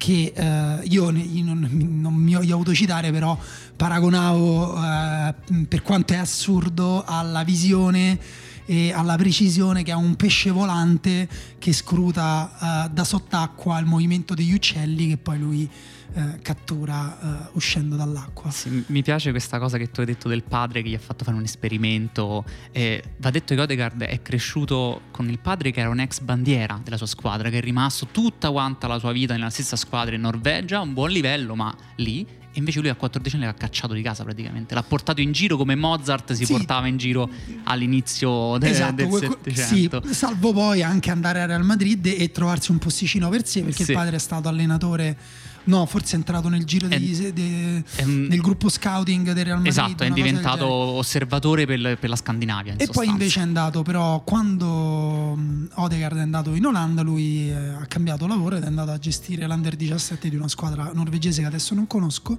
che 0.00 0.32
eh, 0.34 0.80
io, 0.84 1.10
non, 1.10 1.68
non 2.00 2.14
mi 2.14 2.32
voglio 2.32 2.56
autocitare, 2.56 3.12
però 3.12 3.38
paragonavo 3.76 4.82
eh, 4.82 5.34
per 5.68 5.82
quanto 5.82 6.14
è 6.14 6.16
assurdo 6.16 7.04
alla 7.04 7.44
visione 7.44 8.18
e 8.64 8.92
alla 8.92 9.16
precisione 9.16 9.82
che 9.82 9.92
ha 9.92 9.98
un 9.98 10.16
pesce 10.16 10.50
volante 10.52 11.28
che 11.58 11.74
scruta 11.74 12.86
eh, 12.86 12.90
da 12.94 13.04
sott'acqua 13.04 13.78
il 13.78 13.84
movimento 13.84 14.32
degli 14.32 14.54
uccelli 14.54 15.08
che 15.08 15.18
poi 15.18 15.38
lui 15.38 15.70
eh, 16.12 16.38
cattura 16.42 17.46
eh, 17.46 17.48
uscendo 17.52 17.96
dall'acqua. 17.96 18.50
Sì, 18.50 18.84
mi 18.88 19.02
piace 19.02 19.30
questa 19.30 19.58
cosa 19.58 19.78
che 19.78 19.90
tu 19.90 20.00
hai 20.00 20.06
detto 20.06 20.28
del 20.28 20.42
padre 20.42 20.82
che 20.82 20.88
gli 20.88 20.94
ha 20.94 20.98
fatto 20.98 21.24
fare 21.24 21.36
un 21.36 21.42
esperimento. 21.42 22.44
Eh, 22.72 23.02
va 23.18 23.30
detto 23.30 23.54
che 23.54 23.60
Odegaard 23.60 24.02
è 24.02 24.22
cresciuto 24.22 25.02
con 25.10 25.28
il 25.28 25.38
padre 25.38 25.70
che 25.70 25.80
era 25.80 25.88
un 25.88 26.00
ex 26.00 26.20
bandiera 26.20 26.80
della 26.82 26.96
sua 26.96 27.06
squadra, 27.06 27.48
che 27.50 27.58
è 27.58 27.60
rimasto 27.60 28.06
tutta 28.10 28.50
quanta 28.50 28.86
la 28.86 28.98
sua 28.98 29.12
vita 29.12 29.34
nella 29.34 29.50
stessa 29.50 29.76
squadra 29.76 30.14
in 30.14 30.20
Norvegia, 30.22 30.80
un 30.80 30.92
buon 30.92 31.10
livello, 31.10 31.54
ma 31.54 31.74
lì. 31.96 32.26
E 32.52 32.58
invece 32.58 32.80
lui 32.80 32.88
a 32.88 32.96
14 32.96 33.36
anni 33.36 33.44
l'ha 33.44 33.54
cacciato 33.54 33.94
di 33.94 34.02
casa 34.02 34.24
praticamente. 34.24 34.74
L'ha 34.74 34.82
portato 34.82 35.20
in 35.20 35.30
giro 35.30 35.56
come 35.56 35.76
Mozart 35.76 36.32
si 36.32 36.44
Sì. 36.44 36.52
portava 36.52 36.88
in 36.88 36.96
giro 36.96 37.30
all'inizio 37.64 38.58
de- 38.58 38.68
Esatto, 38.70 38.94
del 38.94 39.06
que- 39.08 39.20
sì, 39.52 39.52
700. 39.88 40.02
salvo 40.12 40.52
poi 40.52 40.82
anche 40.82 41.10
andare 41.12 41.40
a 41.42 41.46
Real 41.46 41.64
Madrid 41.64 42.04
e 42.06 42.30
trovarsi 42.32 42.72
un 42.72 42.78
posticino 42.78 43.28
per 43.28 43.46
sé 43.46 43.62
perché 43.62 43.84
Sì. 43.84 43.90
il 43.92 43.96
padre 43.96 44.16
è 44.16 44.18
stato 44.18 44.48
allenatore, 44.48 45.16
no, 45.64 45.86
forse 45.86 46.14
è 46.14 46.16
entrato 46.16 46.48
nel 46.48 46.64
giro 46.64 46.86
È- 46.86 46.90
degli- 46.90 47.28
de- 47.32 47.84
è 47.96 48.04
del 48.04 48.40
gruppo 48.40 48.68
scouting 48.68 49.32
del 49.32 49.44
Real 49.44 49.56
Madrid. 49.58 49.72
Esatto, 49.72 50.02
è 50.04 50.10
diventato 50.10 50.66
osservatore 50.66 51.66
per, 51.66 51.98
per 51.98 52.08
la 52.10 52.16
Scandinavia. 52.16 52.72
in 52.72 52.80
E 52.80 52.84
poi 52.86 52.94
sostanza. 52.94 53.10
invece 53.12 53.38
è 53.40 53.42
andato, 53.42 53.82
però 53.82 54.20
quando 54.22 55.38
Odegaard 55.74 56.16
è 56.16 56.20
andato 56.20 56.54
in 56.54 56.64
Olanda, 56.66 57.02
lui 57.02 57.50
eh, 57.50 57.54
ha 57.54 57.86
cambiato 57.86 58.26
lavoro 58.26 58.56
ed 58.56 58.62
è 58.64 58.66
andato 58.66 58.90
a 58.90 58.98
gestire 58.98 59.46
l'Under 59.46 59.76
17 59.76 60.28
di 60.28 60.36
una 60.36 60.48
squadra 60.48 60.90
norvegese 60.94 61.40
che 61.40 61.46
adesso 61.46 61.74
non 61.74 61.86
conosco. 61.86 62.38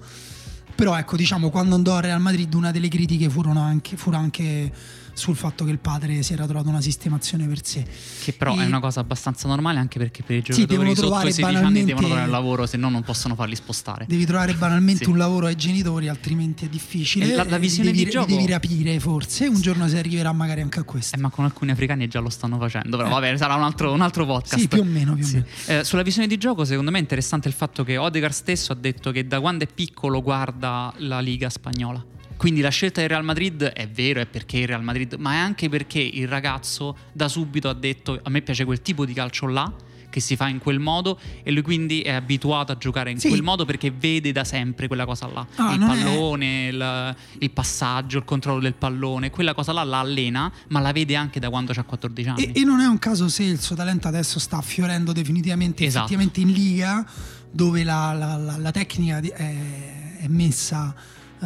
Però 0.74 0.98
ecco, 0.98 1.16
diciamo, 1.16 1.50
quando 1.50 1.76
andò 1.76 1.96
a 1.98 2.00
Real 2.00 2.22
Madrid 2.22 2.52
una 2.54 2.72
delle 2.72 2.88
critiche 2.88 3.30
furono 3.30 3.62
anche, 3.62 3.98
fu 3.98 4.10
anche 4.12 4.72
sul 5.14 5.36
fatto 5.36 5.66
che 5.66 5.72
il 5.72 5.80
padre 5.80 6.24
si 6.24 6.34
era 6.34 6.46
trovato 6.46 6.70
una 6.70 6.82
sistemazione 6.82 7.46
per 7.48 7.66
sé. 7.66 7.86
Che 8.24 8.34
però 8.34 8.56
E- 8.58 8.64
è 8.64 8.66
una 8.66 8.80
cosa 8.80 9.00
abbastanza 9.02 9.48
normale 9.48 9.80
anche 9.80 10.00
perché 10.00 10.24
per 10.24 10.38
i 10.38 10.40
Sì, 10.40 10.52
giocatori 10.66 10.68
devono 10.78 10.96
sotto 10.96 11.28
i 11.28 11.32
16 11.34 11.64
anni 11.64 11.84
devono 11.86 12.06
trovare 12.08 12.26
un 12.26 12.32
lavoro, 12.32 12.66
se 12.66 12.78
no 12.78 12.90
non 12.90 13.04
possono 13.04 13.36
farli 13.36 13.56
spostare. 13.56 14.06
Devi 14.08 14.26
trovare 14.26 14.54
banalmente 14.54 15.04
Sì. 15.06 15.10
un 15.10 15.18
lavoro 15.18 15.46
ai 15.48 15.56
genitori, 15.56 16.08
altrimenti 16.08 16.66
è 16.66 16.70
difficile. 16.70 17.32
E 17.32 17.36
la- 17.36 17.44
la 17.44 17.56
E 17.56 17.60
visione 17.60 17.92
devi, 17.92 18.06
di 18.06 18.10
gioco- 18.10 18.28
devi 18.28 18.48
rapire 18.48 19.00
forse. 19.00 19.48
Un 19.48 19.62
giorno 19.62 19.88
si 19.88 19.98
arriverà 19.98 20.32
magari 20.32 20.62
anche 20.62 20.80
a 20.80 20.84
questo. 20.84 21.16
Eh, 21.16 21.20
ma 21.20 21.30
con 21.30 21.46
alcuni 21.46 21.72
africani 21.72 22.08
già 22.08 22.20
lo 22.20 22.30
stanno 22.30 22.58
facendo, 22.58 22.98
però 22.98 23.10
vabbè, 23.10 23.36
sarà 23.38 23.56
un 23.56 23.64
altro, 23.64 23.92
un 23.92 24.02
altro 24.02 24.26
podcast. 24.26 24.60
Sì, 24.60 24.68
più 24.68 24.82
o 24.82 24.86
meno, 24.86 25.14
più 25.16 25.24
o 25.24 25.28
Sì. 25.28 25.34
meno. 25.36 25.46
Eh, 25.82 25.84
sulla 25.84 26.02
visione 26.04 26.28
di 26.28 26.38
gioco, 26.38 26.66
secondo 26.66 26.92
me 26.92 26.98
è 26.98 27.02
interessante 27.02 27.48
il 27.48 27.54
fatto 27.54 27.84
che 27.84 27.98
Odegaard 27.98 28.34
stesso 28.34 28.72
ha 28.72 28.76
detto 28.76 29.12
che 29.12 29.28
da 29.28 29.40
quando 29.40 29.64
è 29.64 29.68
piccolo 29.74 30.22
guarda 30.22 30.94
la 30.98 31.20
Liga 31.20 31.50
spagnola. 31.50 32.04
Quindi 32.42 32.62
la 32.62 32.70
scelta 32.70 33.02
del 33.02 33.10
Real 33.12 33.24
Madrid 33.24 33.62
è 33.66 33.88
vero, 33.88 34.20
è 34.20 34.26
perché 34.26 34.58
il 34.58 34.66
Real 34.68 34.82
Madrid, 34.82 35.14
ma 35.20 35.34
è 35.34 35.38
anche 35.38 35.70
perché 35.70 36.00
il 36.00 36.28
ragazzo 36.28 36.98
da 37.12 37.28
subito 37.28 37.70
ha 37.70 37.74
detto 37.76 38.20
a 38.24 38.30
me 38.32 38.42
piace 38.42 38.66
quel 38.66 38.82
tipo 38.82 39.06
di 39.06 39.14
calcio 39.14 39.46
là 39.46 39.72
che 40.10 40.20
si 40.20 40.36
fa 40.36 40.48
in 40.48 40.58
quel 40.58 40.80
modo 40.80 41.20
e 41.44 41.52
lui 41.52 41.62
quindi 41.62 42.02
è 42.02 42.14
abituato 42.14 42.72
a 42.72 42.78
giocare 42.80 43.12
in 43.12 43.20
Sì. 43.20 43.28
quel 43.30 43.44
modo 43.44 43.64
perché 43.64 43.92
vede 43.92 44.32
da 44.32 44.44
sempre 44.44 44.88
quella 44.88 45.06
cosa 45.06 45.28
là. 45.28 45.46
Ah, 45.58 45.74
il 45.74 45.80
non 45.82 45.92
è- 45.92 46.04
pallone, 46.04 46.68
il, 46.70 47.16
il 47.42 47.52
passaggio, 47.52 48.18
il 48.18 48.26
controllo 48.26 48.60
del 48.62 48.74
pallone, 48.74 49.30
quella 49.30 49.54
cosa 49.54 49.72
là 49.72 49.84
la 49.84 50.00
allena, 50.00 50.52
ma 50.70 50.80
la 50.80 50.92
vede 50.92 51.16
anche 51.16 51.40
da 51.40 51.48
quando 51.52 51.74
ha 51.76 51.84
14 51.84 52.28
anni. 52.30 52.44
E, 52.46 52.62
e 52.62 52.64
non 52.64 52.80
è 52.80 52.88
un 52.88 52.98
caso 52.98 53.30
se 53.30 53.44
il 53.44 53.62
suo 53.62 53.76
talento 53.76 54.08
adesso 54.08 54.40
sta 54.40 54.60
fiorendo 54.62 55.12
definitivamente 55.12 55.86
Esatto. 55.86 56.06
effettivamente 56.12 56.40
in 56.42 56.52
liga, 56.52 57.06
dove 57.52 57.84
la, 57.84 58.14
la- 58.14 58.36
la- 58.36 58.58
la 58.58 58.72
tecnica 58.72 59.20
è, 59.20 60.18
è 60.22 60.28
messa 60.28 60.94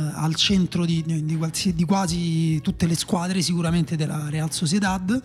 al 0.01 0.35
centro 0.35 0.85
di, 0.85 1.03
di 1.23 1.37
qualsi- 1.37 1.73
di 1.73 1.85
quasi 1.85 2.59
tutte 2.61 2.85
le 2.85 2.95
squadre, 2.95 3.41
sicuramente 3.41 3.95
della 3.95 4.29
Real 4.29 4.51
Sociedad. 4.51 5.21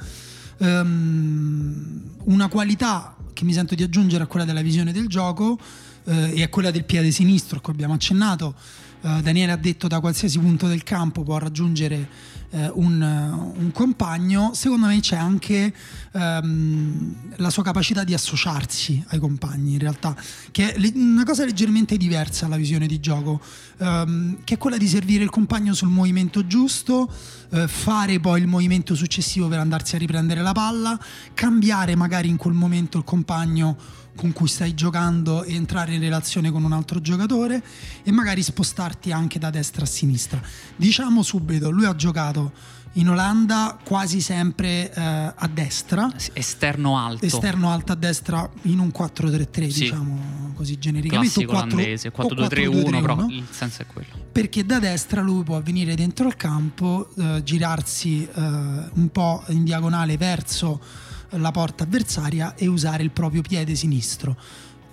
Ehm, 0.58 2.02
una 2.24 2.48
qualità 2.48 3.16
che 3.32 3.44
mi 3.44 3.52
sento 3.52 3.74
di 3.74 3.82
aggiungere 3.82 4.24
a 4.24 4.26
quella 4.26 4.44
della 4.44 4.60
visione 4.60 4.92
del 4.92 5.08
gioco 5.08 5.58
eh, 6.04 6.32
e 6.34 6.42
a 6.42 6.48
quella 6.48 6.70
del 6.70 6.84
piede 6.84 7.10
sinistro 7.10 7.58
a 7.58 7.70
abbiamo 7.72 7.94
accennato. 7.94 8.54
Eh, 9.02 9.22
Daniele 9.22 9.52
ha 9.52 9.56
detto 9.56 9.88
da 9.88 9.98
qualsiasi 10.00 10.38
punto 10.38 10.66
del 10.66 10.82
campo 10.82 11.22
può 11.22 11.38
raggiungere 11.38 12.08
eh, 12.50 12.70
un, 12.74 13.00
un 13.00 13.70
compagno, 13.72 14.50
secondo 14.54 14.86
me 14.86 15.00
c'è 15.00 15.16
anche 15.16 15.72
ehm, 16.12 17.14
la 17.36 17.48
sua 17.48 17.62
capacità 17.62 18.04
di 18.04 18.12
associarsi 18.12 19.02
ai 19.08 19.18
compagni 19.18 19.74
in 19.74 19.78
realtà, 19.78 20.14
che 20.50 20.74
è 20.74 20.92
una 20.94 21.24
cosa 21.24 21.44
leggermente 21.44 21.96
diversa 21.96 22.46
alla 22.46 22.56
visione 22.56 22.86
di 22.86 23.00
gioco, 23.00 23.40
ehm, 23.78 24.38
che 24.44 24.54
è 24.54 24.58
quella 24.58 24.76
di 24.76 24.88
servire 24.88 25.24
il 25.24 25.30
compagno 25.30 25.72
sul 25.72 25.88
movimento 25.88 26.46
giusto, 26.46 27.10
eh, 27.50 27.68
fare 27.68 28.20
poi 28.20 28.40
il 28.40 28.48
movimento 28.48 28.94
successivo 28.94 29.48
per 29.48 29.60
andarsi 29.60 29.94
a 29.94 29.98
riprendere 29.98 30.42
la 30.42 30.52
palla, 30.52 30.98
cambiare 31.32 31.94
magari 31.94 32.28
in 32.28 32.36
quel 32.36 32.54
momento 32.54 32.98
il 32.98 33.04
compagno 33.04 33.76
con 34.20 34.32
cui 34.34 34.48
stai 34.48 34.74
giocando 34.74 35.42
e 35.44 35.54
entrare 35.54 35.94
in 35.94 36.00
relazione 36.00 36.50
con 36.50 36.62
un 36.62 36.72
altro 36.72 37.00
giocatore 37.00 37.62
e 38.02 38.10
magari 38.12 38.42
spostarti 38.42 39.12
anche 39.12 39.38
da 39.38 39.48
destra 39.48 39.84
a 39.84 39.86
sinistra. 39.86 40.38
Diciamo 40.76 41.22
subito, 41.22 41.70
lui 41.70 41.86
ha 41.86 41.94
giocato 41.96 42.52
in 42.94 43.08
Olanda 43.08 43.78
quasi 43.82 44.20
sempre 44.20 44.92
eh, 44.92 45.00
a 45.00 45.48
destra, 45.50 46.12
Esterno 46.34 46.98
alto. 46.98 47.24
esterno 47.24 47.70
alto 47.70 47.92
a 47.92 47.94
destra 47.94 48.46
in 48.62 48.78
un 48.78 48.88
4-3-3, 48.88 49.68
Sì. 49.70 49.80
diciamo 49.84 50.52
così 50.54 50.78
genericamente. 50.78 51.32
Classico 51.32 51.52
o 51.52 51.54
4 51.54 51.76
olandese, 51.78 52.08
o 52.08 52.10
4-2-3-1, 52.10 53.00
però 53.00 53.14
4-2-3-1 53.16 53.30
il 53.30 53.46
senso 53.48 53.82
è 53.82 53.86
quello. 53.86 54.08
perché 54.32 54.66
da 54.66 54.78
destra 54.80 55.22
lui 55.22 55.42
può 55.44 55.62
venire 55.62 55.94
dentro 55.94 56.26
il 56.26 56.36
campo, 56.36 57.08
eh, 57.16 57.40
girarsi 57.42 58.24
eh, 58.30 58.40
un 58.40 59.08
po' 59.10 59.44
in 59.48 59.64
diagonale 59.64 60.18
verso 60.18 61.08
la 61.32 61.50
porta 61.50 61.84
avversaria 61.84 62.54
e 62.54 62.66
usare 62.66 63.02
il 63.02 63.10
proprio 63.10 63.42
piede 63.42 63.74
sinistro. 63.74 64.36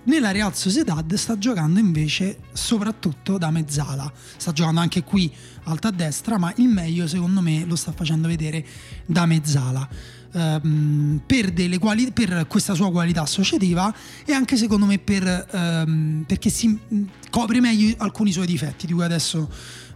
Nella 0.03 0.31
Real 0.31 0.55
Sociedad 0.55 1.13
sta 1.15 1.37
giocando 1.37 1.79
invece 1.79 2.39
soprattutto 2.53 3.37
da 3.37 3.51
mezzala, 3.51 4.09
sta 4.37 4.53
giocando 4.53 4.79
anche 4.79 5.03
qui 5.03 5.29
alta 5.63 5.89
a 5.89 5.91
destra, 5.91 6.37
ma 6.37 6.53
il 6.57 6.69
meglio 6.69 7.07
secondo 7.07 7.41
me 7.41 7.65
lo 7.65 7.75
sta 7.75 7.91
facendo 7.91 8.29
vedere 8.29 8.65
da 9.05 9.25
mezzala. 9.25 10.15
Ehm, 10.31 11.21
per, 11.25 11.51
quali- 11.79 12.11
per 12.11 12.47
questa 12.47 12.73
sua 12.73 12.89
qualità 12.91 13.21
associativa 13.23 13.93
e 14.25 14.33
anche 14.33 14.55
secondo 14.55 14.85
me 14.85 14.97
per, 14.97 15.47
ehm, 15.51 16.23
perché 16.25 16.49
si 16.49 16.67
mh, 16.67 17.01
copre 17.29 17.59
meglio 17.59 17.93
alcuni 17.97 18.31
suoi 18.31 18.45
difetti 18.45 18.85
di 18.85 18.93
cui 18.93 19.03
adesso 19.03 19.49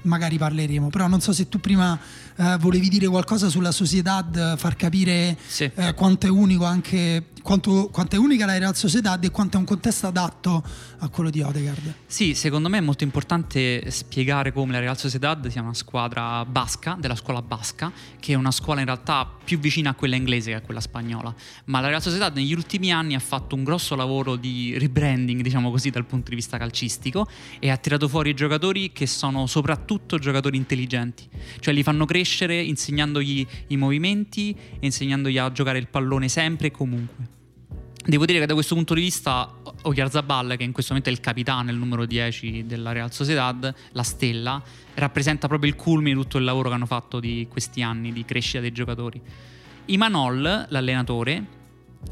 magari 0.03 0.37
parleremo 0.37 0.89
però 0.89 1.07
non 1.07 1.21
so 1.21 1.33
se 1.33 1.47
tu 1.49 1.59
prima 1.59 1.99
eh, 2.37 2.57
volevi 2.59 2.89
dire 2.89 3.07
qualcosa 3.07 3.49
sulla 3.49 3.71
Sociedad 3.71 4.57
far 4.57 4.75
capire 4.75 5.37
Sì. 5.47 5.69
eh, 5.73 5.93
quanto 5.93 6.25
è 6.27 6.29
unico 6.29 6.65
anche 6.65 7.25
quanto, 7.41 7.89
quanto 7.91 8.15
è 8.15 8.19
unica 8.19 8.45
la 8.45 8.57
Real 8.57 8.75
Sociedad 8.75 9.23
e 9.23 9.31
quanto 9.31 9.57
è 9.57 9.59
un 9.59 9.65
contesto 9.65 10.07
adatto 10.07 10.63
a 10.99 11.09
quello 11.09 11.29
di 11.29 11.41
Odegaard 11.41 11.93
Sì, 12.05 12.35
secondo 12.35 12.69
me 12.69 12.77
è 12.77 12.81
molto 12.81 13.03
importante 13.03 13.89
spiegare 13.89 14.51
come 14.53 14.71
la 14.73 14.79
Real 14.79 14.97
Sociedad 14.97 15.47
sia 15.47 15.61
una 15.61 15.73
squadra 15.73 16.45
basca, 16.45 16.95
della 16.99 17.15
scuola 17.15 17.41
basca, 17.41 17.91
che 18.19 18.33
è 18.33 18.35
una 18.35 18.51
scuola 18.51 18.81
in 18.81 18.85
realtà 18.85 19.27
più 19.43 19.57
vicina 19.59 19.89
a 19.89 19.93
quella 19.95 20.15
inglese 20.15 20.51
che 20.51 20.57
è 20.57 20.61
quella 20.61 20.81
spagnola. 20.81 21.33
Ma 21.65 21.79
la 21.79 21.87
Real 21.87 22.01
Sociedad 22.01 22.33
negli 22.35 22.53
ultimi 22.53 22.91
anni 22.91 23.15
ha 23.15 23.19
fatto 23.19 23.55
un 23.55 23.63
grosso 23.63 23.95
lavoro 23.95 24.35
di 24.35 24.77
rebranding, 24.77 25.41
diciamo 25.41 25.71
così, 25.71 25.89
dal 25.89 26.05
punto 26.05 26.29
di 26.29 26.35
vista 26.35 26.57
calcistico 26.59 27.27
e 27.59 27.69
ha 27.71 27.77
tirato 27.77 28.07
fuori 28.07 28.33
giocatori 28.35 28.91
che 28.91 29.07
sono 29.07 29.47
soprattutto 29.47 29.90
giocatori 30.19 30.57
intelligenti, 30.57 31.27
cioè 31.59 31.73
li 31.73 31.83
fanno 31.83 32.05
crescere 32.05 32.61
insegnandogli 32.61 33.45
i 33.67 33.77
movimenti 33.77 34.51
e 34.51 34.85
insegnandogli 34.85 35.37
a 35.37 35.51
giocare 35.51 35.77
il 35.77 35.87
pallone 35.87 36.27
sempre 36.27 36.67
e 36.67 36.71
comunque. 36.71 37.39
Devo 38.03 38.25
dire 38.25 38.39
che 38.39 38.47
da 38.47 38.55
questo 38.55 38.73
punto 38.73 38.95
di 38.95 39.01
vista 39.01 39.53
Oyarzabal, 39.83 40.55
che 40.57 40.63
in 40.63 40.71
questo 40.71 40.93
momento 40.93 41.13
è 41.13 41.17
il 41.17 41.23
capitano, 41.23 41.69
il 41.69 41.77
numero 41.77 42.05
10 42.05 42.65
della 42.65 42.91
Real 42.91 43.13
Sociedad, 43.13 43.73
la 43.91 44.03
stella, 44.03 44.61
rappresenta 44.95 45.47
proprio 45.47 45.69
il 45.69 45.77
culmine 45.77 46.15
di 46.15 46.21
tutto 46.21 46.39
il 46.39 46.43
lavoro 46.43 46.69
che 46.69 46.75
hanno 46.75 46.87
fatto 46.87 47.19
di 47.19 47.45
questi 47.47 47.83
anni 47.83 48.11
di 48.11 48.25
crescita 48.25 48.59
dei 48.59 48.71
giocatori. 48.71 49.21
Imanol, 49.85 50.65
l'allenatore, 50.69 51.45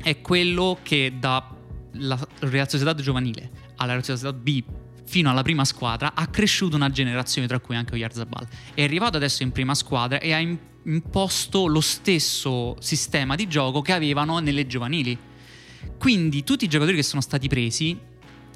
è 0.03 0.21
quello 0.21 0.77
che 0.83 1.13
da 1.19 1.57
la 1.93 2.27
Real 2.41 2.69
Sociedad 2.69 3.01
giovanile 3.01 3.49
alla 3.77 3.93
Real 3.93 4.03
Sociedad 4.03 4.35
B 4.35 4.63
fino 5.09 5.31
alla 5.31 5.41
prima 5.41 5.65
squadra 5.65 6.13
ha 6.13 6.27
cresciuto 6.27 6.75
una 6.75 6.91
generazione 6.91 7.47
tra 7.47 7.59
cui 7.59 7.75
anche 7.75 7.95
Oyarzabal. 7.95 8.47
È 8.75 8.83
arrivato 8.83 9.17
adesso 9.17 9.41
in 9.41 9.51
prima 9.51 9.73
squadra 9.73 10.19
e 10.19 10.33
ha 10.33 10.37
im- 10.37 10.59
imposto 10.83 11.65
lo 11.65 11.81
stesso 11.81 12.75
sistema 12.79 13.33
di 13.33 13.47
gioco 13.47 13.81
che 13.81 13.91
avevano 13.91 14.37
nelle 14.37 14.67
giovanili 14.67 15.17
quindi 15.97 16.43
tutti 16.43 16.65
i 16.65 16.67
giocatori 16.67 16.95
che 16.95 17.03
sono 17.03 17.21
stati 17.21 17.47
presi 17.47 17.97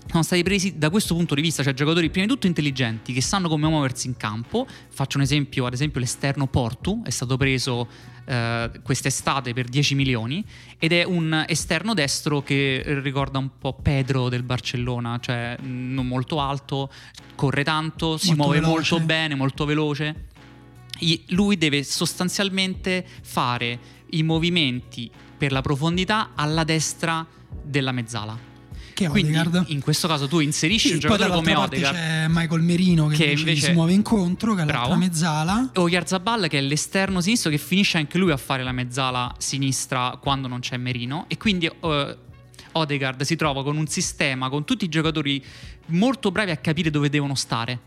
sono 0.09 0.23
stati 0.23 0.43
presi 0.43 0.77
da 0.77 0.89
questo 0.89 1.15
punto 1.15 1.33
di 1.35 1.41
vista, 1.41 1.63
cioè 1.63 1.73
giocatori 1.73 2.09
prima 2.09 2.25
di 2.25 2.31
tutto 2.31 2.47
intelligenti 2.47 3.13
che 3.13 3.21
sanno 3.21 3.49
come 3.49 3.67
muoversi 3.67 4.07
in 4.07 4.17
campo. 4.17 4.67
Faccio 4.89 5.17
un 5.17 5.23
esempio, 5.23 5.65
ad 5.65 5.73
esempio 5.73 5.99
l'esterno 5.99 6.47
Portu 6.47 7.01
è 7.03 7.09
stato 7.09 7.35
preso 7.37 7.87
eh, 8.25 8.71
quest'estate 8.83 9.53
per 9.53 9.67
10 9.67 9.95
milioni 9.95 10.43
ed 10.77 10.91
è 10.91 11.03
un 11.03 11.45
esterno 11.47 11.93
destro 11.93 12.43
che 12.43 12.83
ricorda 13.01 13.39
un 13.39 13.57
po' 13.57 13.73
Pedro 13.73 14.29
del 14.29 14.43
Barcellona, 14.43 15.19
cioè 15.19 15.57
non 15.61 16.07
molto 16.07 16.39
alto, 16.39 16.91
corre 17.35 17.63
tanto, 17.63 18.17
si 18.17 18.27
Molto 18.27 18.43
muove 18.43 18.59
veloce. 18.59 18.91
molto 18.91 19.05
bene, 19.05 19.35
molto 19.35 19.65
veloce. 19.65 20.25
Lui 21.29 21.57
deve 21.57 21.83
sostanzialmente 21.83 23.05
fare 23.23 23.79
i 24.11 24.23
movimenti 24.23 25.09
per 25.37 25.51
la 25.51 25.61
profondità 25.61 26.29
alla 26.35 26.63
destra 26.63 27.25
della 27.63 27.91
mezzala. 27.91 28.52
Che 28.93 29.07
Quindi 29.07 29.35
Odegaard. 29.35 29.65
in 29.69 29.79
questo 29.81 30.07
caso 30.07 30.27
tu 30.27 30.39
inserisci 30.39 30.87
Sì, 30.89 30.93
un 30.93 30.99
giocatore 30.99 31.29
come 31.31 31.55
Odegaard 31.55 31.95
c'è 31.95 32.25
Michael 32.29 32.61
Merino 32.61 33.07
che, 33.07 33.15
Che 33.17 33.31
invece, 33.31 33.67
si 33.67 33.71
muove 33.73 33.93
incontro, 33.93 34.53
che 34.53 34.61
è 34.61 34.65
l'altra 34.65 34.85
Bravo. 34.85 34.95
mezzala. 34.99 35.71
o 35.75 35.89
Yarzabal 35.89 36.47
che 36.47 36.59
è 36.59 36.61
l'esterno 36.61 37.19
sinistro 37.21 37.49
che 37.49 37.57
finisce 37.57 37.97
anche 37.97 38.17
lui 38.17 38.31
a 38.31 38.37
fare 38.37 38.61
la 38.63 38.71
mezzala 38.71 39.33
sinistra 39.39 40.17
quando 40.21 40.47
non 40.47 40.59
c'è 40.59 40.77
Merino 40.77 41.25
e 41.27 41.37
quindi 41.37 41.65
eh, 41.65 42.17
Odegaard 42.73 43.21
si 43.23 43.35
trova 43.35 43.63
con 43.63 43.77
un 43.77 43.87
sistema 43.87 44.49
con 44.49 44.63
tutti 44.65 44.85
i 44.85 44.89
giocatori 44.89 45.43
molto 45.87 46.31
bravi 46.31 46.51
a 46.51 46.57
capire 46.57 46.89
dove 46.89 47.09
devono 47.09 47.35
stare 47.35 47.79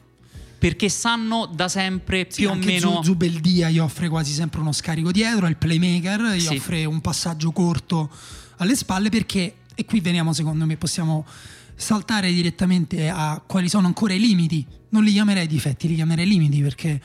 perché 0.59 0.89
sanno 0.89 1.47
da 1.53 1.69
sempre 1.69 2.27
Sì, 2.29 2.41
più 2.43 2.49
o 2.49 2.53
anche 2.53 2.67
meno 2.67 2.95
Zu- 2.95 3.03
Zubeldia 3.05 3.69
gli 3.71 3.79
offre 3.79 4.09
quasi 4.09 4.33
sempre 4.33 4.61
uno 4.61 4.73
scarico 4.73 5.13
dietro, 5.13 5.47
è 5.47 5.51
il 5.51 5.57
playmaker, 5.57 6.21
gli 6.35 6.41
Sì. 6.41 6.57
offre 6.57 6.85
un 6.87 7.01
passaggio 7.01 7.53
corto 7.53 8.11
alle 8.57 8.75
spalle 8.75 9.11
perché, 9.11 9.55
e 9.79 9.85
qui 9.85 10.01
veniamo 10.01 10.33
secondo 10.33 10.65
me, 10.65 10.79
possiamo 10.79 11.27
saltare 11.75 12.33
direttamente 12.33 13.11
a 13.11 13.43
quali 13.47 13.69
sono 13.69 13.87
ancora 13.87 14.15
i 14.15 14.19
limiti. 14.19 14.67
Non 14.89 15.05
li 15.05 15.13
chiamerei 15.13 15.47
difetti, 15.47 15.87
li 15.87 15.97
chiamerei 15.97 16.27
limiti 16.27 16.63
perché 16.63 16.99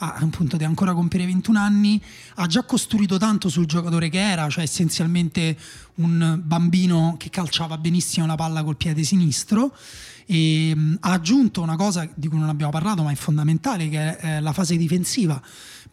ha 0.00 0.16
appunto 0.20 0.58
deve 0.58 0.66
ancora 0.66 0.92
compiere 0.92 1.24
21 1.24 1.58
anni, 1.58 2.00
ha 2.34 2.46
già 2.46 2.64
costruito 2.64 3.16
tanto 3.16 3.48
sul 3.48 3.64
giocatore 3.64 4.10
che 4.10 4.20
era, 4.20 4.46
cioè 4.50 4.64
essenzialmente 4.64 5.56
un 5.94 6.38
bambino 6.44 7.16
che 7.18 7.30
calciava 7.30 7.78
benissimo 7.78 8.26
la 8.26 8.34
palla 8.34 8.62
col 8.62 8.76
piede 8.76 9.02
sinistro 9.02 9.74
e 10.26 10.76
ha 11.00 11.12
aggiunto 11.12 11.62
una 11.62 11.76
cosa 11.76 12.06
di 12.14 12.28
cui 12.28 12.38
non 12.38 12.50
abbiamo 12.50 12.70
parlato 12.70 13.02
ma 13.02 13.10
è 13.10 13.14
fondamentale 13.14 13.88
che 13.88 14.18
è 14.18 14.36
eh, 14.36 14.40
la 14.42 14.52
fase 14.52 14.76
difensiva 14.76 15.40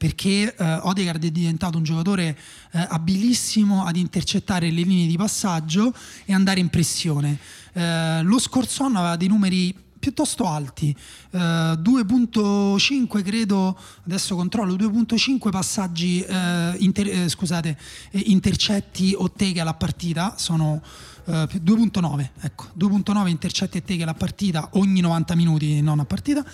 perché 0.06 0.54
eh, 0.56 0.74
Odegaard 0.84 1.26
è 1.26 1.32
diventato 1.32 1.80
un 1.80 1.84
giocatore 1.84 2.38
eh, 2.74 2.86
abilissimo 2.90 3.86
ad 3.86 3.96
intercettare 3.96 4.70
le 4.70 4.84
linee 4.84 5.08
di 5.08 5.18
passaggio 5.18 5.92
e 6.26 6.34
andare 6.34 6.60
in 6.60 6.70
pressione. 6.70 7.40
Eh, 7.74 8.22
lo 8.22 8.38
scorso 8.38 8.84
anno 8.84 9.00
aveva 9.00 9.16
dei 9.16 9.28
numeri 9.28 9.74
piuttosto 10.06 10.46
alti. 10.46 10.96
Eh, 11.32 11.38
2.5 11.40 13.24
credo 13.24 13.76
adesso 14.06 14.36
controllo 14.36 14.76
2.5 14.76 15.50
passaggi 15.50 16.22
eh, 16.22 16.76
inter- 16.78 17.08
eh, 17.08 17.28
scusate 17.28 17.76
eh, 18.12 18.22
intercetti 18.28 19.16
o 19.18 19.32
teghe 19.32 19.62
alla 19.62 19.74
partita 19.74 20.36
sono 20.38 20.80
eh, 21.26 21.48
più- 21.50 21.60
2.9 21.60 22.30
ecco 22.40 22.66
2.9 22.78 23.28
intercetti 23.30 23.80
e 23.80 23.84
teghe 23.84 24.04
alla 24.04 24.14
partita 24.14 24.70
ogni 24.74 25.02
90 25.02 25.34
minuti 25.34 25.82
non 25.82 26.00
a 26.00 26.06
partita 26.06 26.46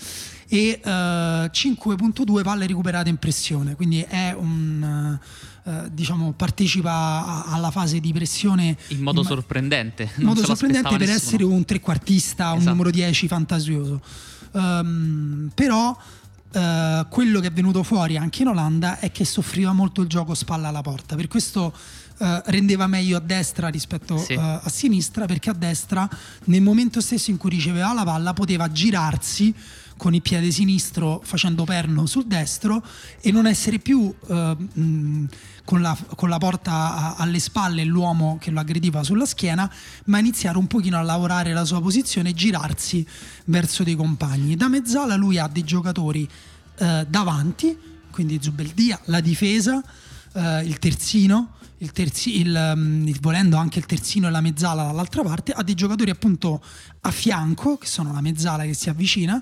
e 0.48 0.80
eh, 0.82 1.50
5.2 1.52 2.44
palle 2.44 2.68
recuperate 2.68 3.10
in 3.10 3.18
pressione 3.18 3.76
quindi 3.76 4.00
è 4.00 4.34
un 4.34 5.20
eh, 5.63 5.84
diciamo 5.91 6.32
partecipa 6.34 7.45
alla 7.45 7.69
fase 7.71 8.00
di 8.00 8.12
pressione 8.13 8.76
in 8.89 9.02
modo 9.02 9.21
ma- 9.21 9.28
sorprendente 9.28 10.10
in 10.17 10.26
modo 10.26 10.43
sorprendente 10.43 10.89
per 10.89 11.00
nessuno. 11.00 11.15
essere 11.17 11.43
un 11.43 11.65
trequartista, 11.65 12.50
un 12.52 12.58
Esatto. 12.58 12.69
numero 12.71 12.89
10 12.91 13.28
fantasioso. 13.28 14.02
Ehm, 14.54 15.52
però 15.54 15.95
eh, 16.54 17.06
quello 17.10 17.39
che 17.39 17.47
è 17.47 17.52
venuto 17.52 17.84
fuori 17.84 18.17
anche 18.17 18.41
in 18.41 18.50
Olanda 18.50 19.00
è 19.00 19.12
che 19.12 19.24
soffriva 19.26 19.71
molto 19.71 20.02
il 20.02 20.08
gioco 20.08 20.34
spalla 20.34 20.67
alla 20.67 20.82
porta, 20.82 21.15
per 21.15 21.28
questo 21.28 21.74
eh, 22.17 22.41
rendeva 22.47 22.88
meglio 22.88 23.17
a 23.17 23.21
destra 23.21 23.69
rispetto 23.69 24.17
Sì. 24.17 24.34
eh, 24.34 24.38
a 24.39 24.69
sinistra, 24.69 25.26
perché 25.26 25.50
a 25.50 25.54
destra 25.54 26.08
nel 26.45 26.62
momento 26.62 27.00
stesso 27.02 27.32
in 27.32 27.38
cui 27.38 27.50
riceveva 27.52 27.93
la 27.93 28.04
palla 28.04 28.34
poteva 28.34 28.69
girarsi 28.71 29.54
con 30.02 30.16
il 30.16 30.24
piede 30.24 30.50
sinistro 30.50 31.22
facendo 31.24 31.64
perno 31.64 32.08
sul 32.08 32.26
destro 32.26 32.84
e 33.22 33.32
non 33.32 33.46
essere 33.46 33.78
più 33.78 34.12
eh, 34.30 34.56
mh, 34.58 35.26
con, 35.64 35.80
la, 35.84 35.96
con 36.16 36.28
la 36.28 36.40
porta 36.40 36.72
a- 36.72 37.16
alle 37.18 37.38
spalle 37.38 37.84
l'uomo 37.84 38.40
che 38.42 38.50
lo 38.50 38.60
aggrediva 38.60 39.04
sulla 39.04 39.28
schiena, 39.28 39.72
ma 40.06 40.18
iniziare 40.18 40.58
un 40.58 40.66
pochino 40.66 40.98
a 40.98 41.04
lavorare 41.04 41.54
la 41.54 41.64
sua 41.66 41.80
posizione 41.84 42.30
e 42.30 42.34
girarsi 42.34 43.06
verso 43.46 43.84
dei 43.84 43.94
compagni. 43.96 44.56
Da 44.56 44.70
mezzala 44.70 45.14
lui 45.16 45.38
ha 45.38 45.46
dei 45.48 45.64
giocatori 45.64 46.28
eh, 46.80 47.06
davanti, 47.08 47.78
quindi 48.10 48.40
Zubeldia, 48.42 49.00
la 49.06 49.20
difesa, 49.20 49.84
eh, 50.34 50.64
il 50.64 50.80
terzino, 50.80 51.58
il 51.78 51.92
terzi- 51.92 52.40
il- 52.40 53.18
volendo 53.22 53.56
anche 53.56 53.78
il 53.78 53.86
terzino 53.86 54.28
e 54.28 54.32
la 54.32 54.42
mezzala 54.42 54.86
dall'altra 54.86 55.22
parte, 55.22 55.52
ha 55.52 55.62
dei 55.62 55.76
giocatori 55.76 56.10
appunto 56.10 56.60
a 57.02 57.12
fianco, 57.12 57.78
che 57.78 57.86
sono 57.86 58.12
la 58.14 58.22
mezzala 58.22 58.64
che 58.64 58.74
si 58.74 58.90
avvicina, 58.90 59.40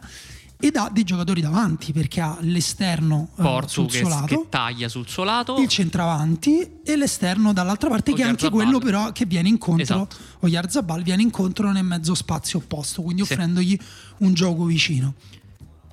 ed 0.62 0.76
ha 0.76 0.90
dei 0.92 1.04
giocatori 1.06 1.40
davanti 1.40 1.94
perché 1.94 2.20
ha 2.20 2.38
l'esterno 2.42 3.30
eh, 3.38 3.42
Portu 3.42 3.88
sul 3.88 3.92
suo 3.92 4.10
lato, 4.10 4.26
che 4.26 4.46
taglia 4.50 4.90
sul 4.90 5.08
suo 5.08 5.24
lato 5.24 5.58
il 5.58 5.70
centravanti 5.70 6.80
e 6.84 6.96
l'esterno 6.98 7.54
dall'altra 7.54 7.88
parte 7.90 8.12
che 8.14 8.24
è 8.24 8.26
anche 8.26 8.50
quello 8.50 8.80
però 8.80 9.14
che 9.14 9.26
viene 9.26 9.48
incontro 9.48 9.82
Esatto. 9.84 10.16
Oyarzabal 10.40 11.02
viene 11.02 11.22
incontro 11.22 11.72
nel 11.72 11.86
mezzo 11.86 12.14
spazio 12.14 12.60
opposto 12.60 13.02
quindi 13.02 13.24
Sì. 13.26 13.32
offrendogli 13.34 13.80
un 14.18 14.34
gioco 14.34 14.66
vicino 14.66 15.14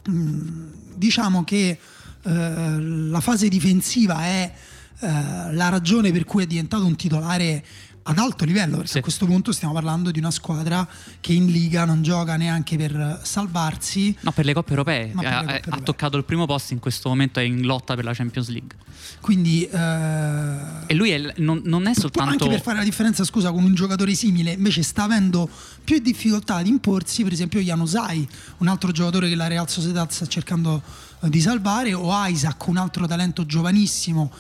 Mm, 0.09 0.69
diciamo 0.95 1.43
che 1.43 1.79
eh, 2.23 2.81
la 2.81 3.21
fase 3.21 3.49
difensiva 3.49 4.23
è 4.23 4.53
eh, 5.01 5.53
la 5.53 5.69
ragione 5.69 6.13
per 6.13 6.25
cui 6.25 6.45
è 6.45 6.47
diventato 6.47 6.85
un 6.87 6.95
titolare 6.95 7.65
ad 8.09 8.19
alto 8.19 8.45
livello 8.45 8.77
perché 8.77 8.93
Sì. 8.93 8.99
a 8.99 9.03
questo 9.03 9.27
punto 9.27 9.53
stiamo 9.53 9.75
parlando 9.75 10.11
di 10.11 10.19
una 10.19 10.31
squadra 10.31 10.87
che 11.21 11.33
in 11.33 11.47
Liga 11.47 11.85
non 11.85 12.03
gioca 12.03 12.37
neanche 12.37 12.77
per 12.77 13.21
salvarsi 13.23 14.17
no 14.21 14.31
per 14.33 14.45
le 14.45 14.55
coppe 14.55 14.71
europee 14.71 15.07
le 15.07 15.11
ha, 15.11 15.15
coppe 15.15 15.29
ha 15.29 15.41
europee. 15.57 15.83
toccato 15.83 16.17
il 16.17 16.25
primo 16.25 16.47
posto 16.47 16.73
in 16.73 16.79
questo 16.79 17.09
momento 17.09 17.41
è 17.41 17.43
in 17.43 17.63
lotta 17.63 17.95
per 17.95 18.05
la 18.05 18.13
Champions 18.15 18.49
League 18.49 18.77
quindi 19.21 19.65
eh, 19.65 20.49
e 20.87 20.95
lui 20.95 21.11
è 21.11 21.33
non, 21.39 21.61
non 21.65 21.87
è 21.87 21.95
soltanto 21.95 22.31
Anche 22.45 22.49
per 22.49 22.61
fare 22.61 22.79
la 22.79 22.85
differenza, 22.85 23.25
scusa, 23.25 23.51
con 23.53 23.63
un 23.65 23.75
giocatore 23.75 24.15
simile, 24.15 24.53
invece 24.53 24.83
sta 24.83 25.05
avendo 25.05 25.49
più 25.85 25.99
difficoltà 25.99 26.57
ad 26.57 26.67
imporsi, 26.67 27.23
per 27.23 27.33
esempio 27.33 27.61
Janusai, 27.61 28.27
un 28.59 28.69
altro 28.69 28.91
giocatore 28.93 29.29
che 29.29 29.35
la 29.35 29.47
Real 29.47 29.69
Sociedad 29.69 30.09
sta 30.11 30.27
cercando 30.27 30.83
eh, 31.23 31.29
di 31.29 31.41
salvare, 31.41 31.95
o 31.95 32.11
Isaac, 32.27 32.67
un 32.69 32.77
altro 32.77 33.07
talento 33.07 33.47
giovanissimo, 33.47 34.31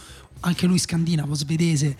anche 0.46 0.66
lui 0.66 0.78
scandinavo, 0.78 1.34
svedese, 1.34 1.96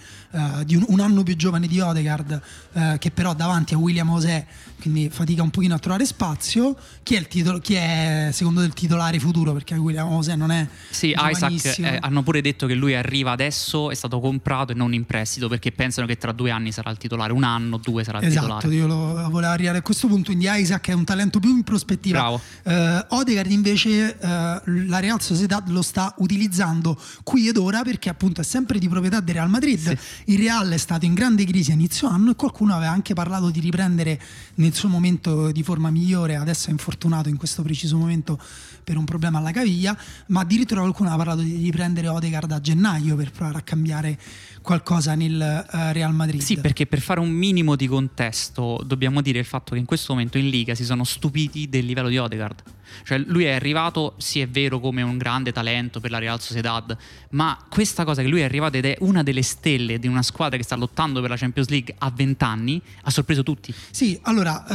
di 0.65 0.77
un, 0.77 0.85
un 0.89 1.01
anno 1.01 1.23
più 1.23 1.35
giovane 1.35 1.67
di 1.67 1.81
Odegaard, 1.81 2.41
eh, 2.75 2.97
che 2.99 3.11
però 3.11 3.35
davanti 3.35 3.75
a 3.75 3.79
William 3.79 4.09
José, 4.09 4.47
quindi 4.81 5.09
fatica 5.11 5.43
un 5.43 5.51
pochino 5.51 5.75
a 5.75 5.79
trovare 5.79 6.05
spazio. 6.05 6.77
Chi 7.03 7.15
è, 7.15 7.19
il 7.19 7.27
titolo, 7.27 7.59
chi 7.59 7.75
è 7.75 8.29
secondo 8.33 8.61
te 8.61 8.67
il 8.67 8.75
titolare 8.75 9.19
futuro? 9.19 9.53
Perché 9.53 9.75
William 9.75 10.09
José 10.09 10.37
non 10.37 10.51
è 10.51 10.67
Sì, 10.91 11.15
Isaac 11.17 11.79
eh, 11.79 11.99
hanno 12.01 12.23
pure 12.23 12.41
detto 12.41 12.67
che 12.67 12.75
lui 12.75 12.95
arriva 12.95 13.33
adesso, 13.33 13.91
è 13.91 13.95
stato 13.95 14.21
comprato 14.21 14.73
e 14.73 14.75
non 14.75 14.93
in 14.93 15.07
prestito 15.07 15.49
perché 15.49 15.73
pensano 15.73 16.07
che 16.07 16.17
tra 16.17 16.33
due 16.33 16.51
anni 16.51 16.71
sarà 16.71 16.91
il 16.91 16.99
titolare, 16.99 17.33
un 17.33 17.43
anno, 17.45 17.79
due 17.79 18.05
sarà 18.05 18.19
il 18.19 18.27
Esatto, 18.27 18.69
titolare. 18.69 18.75
io 18.75 18.87
lo 18.87 19.29
volevo 19.31 19.53
arrivare 19.53 19.79
a 19.79 19.83
questo 19.83 20.07
punto. 20.07 20.27
Quindi 20.27 20.47
Isaac 20.49 20.89
è 20.89 20.93
un 20.93 21.05
talento 21.05 21.41
più 21.41 21.51
in 21.51 21.65
prospettiva. 21.65 22.19
Bravo. 22.19 22.41
Eh, 22.63 23.07
Odegaard 23.09 23.51
invece 23.51 24.17
la 24.21 24.99
Real 25.01 25.21
Sociedad 25.21 25.69
lo 25.69 25.83
sta 25.83 26.15
utilizzando 26.19 26.99
qui 27.23 27.49
ed 27.49 27.57
ora 27.57 27.83
perché 27.83 28.09
appunto 28.09 28.36
appunto 28.37 28.40
è 28.40 28.44
sempre 28.44 28.79
di 28.79 28.88
proprietà 28.88 29.20
del 29.20 29.35
Real 29.35 29.49
Madrid. 29.49 29.96
Il 30.27 30.38
Real 30.38 30.68
è 30.68 30.77
stato 30.77 31.05
in 31.05 31.14
grande 31.14 31.44
crisi 31.44 31.70
a 31.70 31.75
inizio 31.75 32.09
anno 32.09 32.33
e 32.33 32.35
qualcuno 32.35 32.75
aveva 32.75 32.90
anche 32.90 33.14
parlato 33.14 33.51
di 33.51 33.61
riprendere 33.61 34.20
nel 34.57 34.75
suo 34.75 34.88
momento 34.88 35.51
di 35.53 35.62
forma 35.62 35.90
migliore, 35.90 36.37
adesso 36.37 36.68
è 36.68 36.70
infortunato 36.70 37.29
in 37.29 37.37
questo 37.37 37.62
preciso 37.62 37.96
momento 37.96 38.38
per 38.85 38.96
un 38.96 39.05
problema 39.05 39.38
alla 39.38 39.51
caviglia, 39.51 39.96
ma 40.29 40.40
addirittura 40.40 40.81
qualcuno 40.81 41.09
aveva 41.09 41.25
parlato 41.25 41.46
di 41.46 41.57
riprendere 41.62 42.09
Odegaard 42.09 42.53
a 42.53 42.61
gennaio 42.61 43.16
per 43.16 43.31
provare 43.31 43.59
a 43.59 43.62
cambiare 43.62 44.18
qualcosa 44.62 45.14
nel 45.14 45.40
eh, 45.40 45.92
Real 45.92 46.14
Madrid. 46.14 46.40
Sì, 46.40 46.59
perché 46.59 46.87
per 46.87 47.01
fare 47.01 47.20
un 47.20 47.31
minimo 47.31 47.77
di 47.77 47.87
contesto 47.87 48.83
dobbiamo 48.85 49.20
dire 49.22 49.38
il 49.38 49.44
fatto 49.44 49.72
che 49.72 49.79
in 49.79 49.87
questo 49.87 50.12
momento 50.12 50.38
in 50.38 50.49
Liga 50.49 50.75
si 50.75 50.85
sono 50.85 51.05
stupiti 51.05 51.68
del 51.68 51.85
livello 51.85 52.09
di 52.09 52.18
Odegaard. 52.18 52.62
Cioè 53.05 53.18
lui 53.18 53.44
è 53.44 53.53
arrivato, 53.53 54.14
sì 54.18 54.40
è 54.40 54.49
vero, 54.49 54.81
come 54.81 55.03
un 55.03 55.18
grande 55.18 55.53
talento 55.53 56.01
per 56.01 56.11
la 56.11 56.18
Real 56.18 56.40
Sociedad, 56.40 56.96
ma 57.31 57.59
questa 57.68 58.05
cosa 58.05 58.22
che 58.22 58.29
lui 58.29 58.40
è 58.40 58.44
arrivato 58.44 58.77
ed 58.77 58.85
è 58.85 58.96
una 59.01 59.22
delle 59.22 59.42
stelle 59.42 59.99
di 59.99 60.07
una 60.07 60.22
squadra 60.22 60.57
che 60.57 60.62
sta 60.62 60.77
lottando 60.77 61.20
per 61.20 61.31
la 61.31 61.37
Champions 61.37 61.68
League 61.68 61.94
a 61.99 62.11
20 62.14 62.44
anni 62.44 62.83
ha 63.03 63.11
sorpreso 63.11 63.42
tutti. 63.42 63.75
Sì, 63.90 64.18
allora 64.22 64.66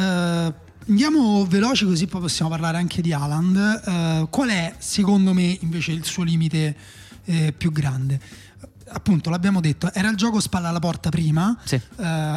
eh, 0.48 0.54
andiamo 0.88 1.46
veloci 1.46 1.86
così 1.86 2.08
poi 2.08 2.22
possiamo 2.22 2.50
parlare 2.50 2.78
anche 2.78 3.02
di 3.02 3.14
Haaland. 3.14 3.58
Eh, 3.86 4.28
qual 4.30 4.50
è 4.50 4.76
secondo 4.78 5.34
me 5.34 5.58
invece 5.62 5.92
il 5.92 6.06
suo 6.06 6.24
limite 6.24 6.76
eh, 7.26 7.54
più 7.56 7.72
grande? 7.72 8.20
Appunto, 8.94 9.30
l'abbiamo 9.30 9.62
detto, 9.62 9.92
era 9.94 10.10
il 10.10 10.18
gioco 10.18 10.42
spalla 10.42 10.68
alla 10.70 10.80
porta 10.80 11.10
prima, 11.10 11.58
Sì. 11.64 11.76
eh, 11.76 11.82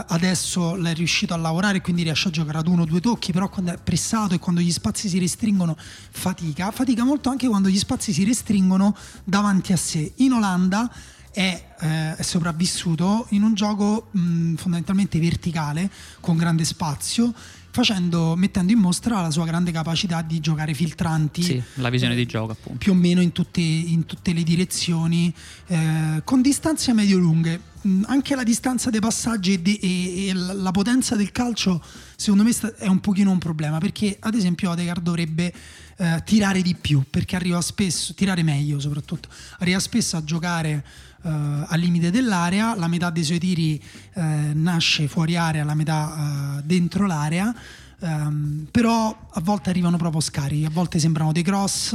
adesso 0.07 0.77
l'è 0.77 0.95
riuscito 0.95 1.35
a 1.35 1.37
lavorare 1.37 1.79
e 1.79 1.81
quindi 1.81 2.05
riesce 2.05 2.29
a 2.29 2.31
giocare 2.31 2.59
ad 2.59 2.69
uno 2.69 2.83
o 2.83 2.85
due 2.85 3.01
tocchi, 3.01 3.33
però 3.33 3.49
quando 3.49 3.73
è 3.73 3.79
pressato 3.79 4.35
e 4.35 4.39
quando 4.39 4.61
gli 4.61 4.71
spazi 4.71 5.09
si 5.09 5.19
restringono 5.19 5.77
fatica, 5.77 6.71
fatica 6.71 7.03
molto 7.03 7.29
anche 7.29 7.49
quando 7.49 7.69
gli 7.69 7.79
spazi 7.79 8.13
si 8.13 8.23
restringono 8.25 8.97
davanti 9.25 9.73
a 9.73 9.77
sé. 9.77 10.13
In 10.17 10.33
Olanda 10.33 10.89
è, 11.33 11.75
eh, 11.81 12.15
è 12.17 12.23
sopravvissuto 12.23 13.27
in 13.31 13.43
un 13.43 13.55
gioco 13.55 14.09
mh, 14.13 14.55
fondamentalmente 14.55 15.19
verticale, 15.19 15.91
con 16.21 16.37
grande 16.37 16.65
spazio, 16.65 17.35
facendo, 17.75 18.37
mettendo 18.37 18.71
in 18.71 18.79
mostra 18.79 19.21
la 19.21 19.33
sua 19.33 19.45
grande 19.45 19.73
capacità 19.73 20.23
di 20.23 20.39
giocare 20.39 20.75
filtranti 20.75 21.43
Sì, 21.43 21.63
la 21.75 21.91
visione 21.91 22.15
di 22.15 22.25
gioco 22.25 22.53
appunto. 22.53 22.79
più 22.79 22.93
o 22.93 22.95
meno 22.95 23.21
in 23.21 23.33
tutte, 23.33 23.61
in 23.61 24.07
tutte 24.07 24.33
le 24.33 24.45
direzioni, 24.45 25.35
eh, 25.67 26.21
con 26.23 26.41
distanze 26.41 26.93
medio-lunghe. 26.93 27.73
Mm, 27.87 28.05
Anche 28.07 28.37
la 28.37 28.45
distanza 28.45 28.91
dei 28.91 29.01
passaggi 29.01 29.61
e, 29.61 29.79
e- 29.83 30.27
e 30.29 30.33
la 30.35 30.71
potenza 30.71 31.17
del 31.17 31.33
calcio, 31.33 31.83
secondo 32.15 32.45
me, 32.45 32.53
è 32.79 32.87
un 32.87 33.01
pochino 33.01 33.31
un 33.33 33.39
problema. 33.39 33.79
Perché, 33.79 34.17
ad 34.21 34.35
esempio, 34.35 34.71
Odegaard 34.71 35.03
dovrebbe 35.03 35.53
eh, 35.97 36.23
tirare 36.25 36.63
di 36.63 36.77
più, 36.81 37.03
perché 37.11 37.35
arriva 37.37 37.61
spesso, 37.61 38.15
tirare 38.15 38.43
meglio 38.45 38.79
soprattutto, 38.81 39.29
arriva 39.59 39.79
spesso 39.81 40.17
a 40.17 40.23
giocare 40.25 40.85
eh, 41.25 41.29
al 41.29 41.81
limite 41.81 42.11
dell'area, 42.11 42.77
la 42.77 42.87
metà 42.89 43.11
dei 43.11 43.25
suoi 43.25 43.39
tiri 43.39 43.83
eh, 44.15 44.21
nasce 44.55 45.09
fuori 45.09 45.37
area, 45.37 45.65
la 45.65 45.75
metà 45.75 46.59
eh, 46.59 46.63
dentro 46.65 47.07
l'area. 47.07 47.55
Ehm, 48.01 48.67
però 48.71 49.17
a 49.33 49.41
volte 49.41 49.71
arrivano 49.71 49.97
proprio 49.97 50.21
scarichi, 50.21 50.65
a 50.67 50.71
volte 50.71 50.99
sembrano 50.99 51.33
dei 51.33 51.43
cross, 51.43 51.95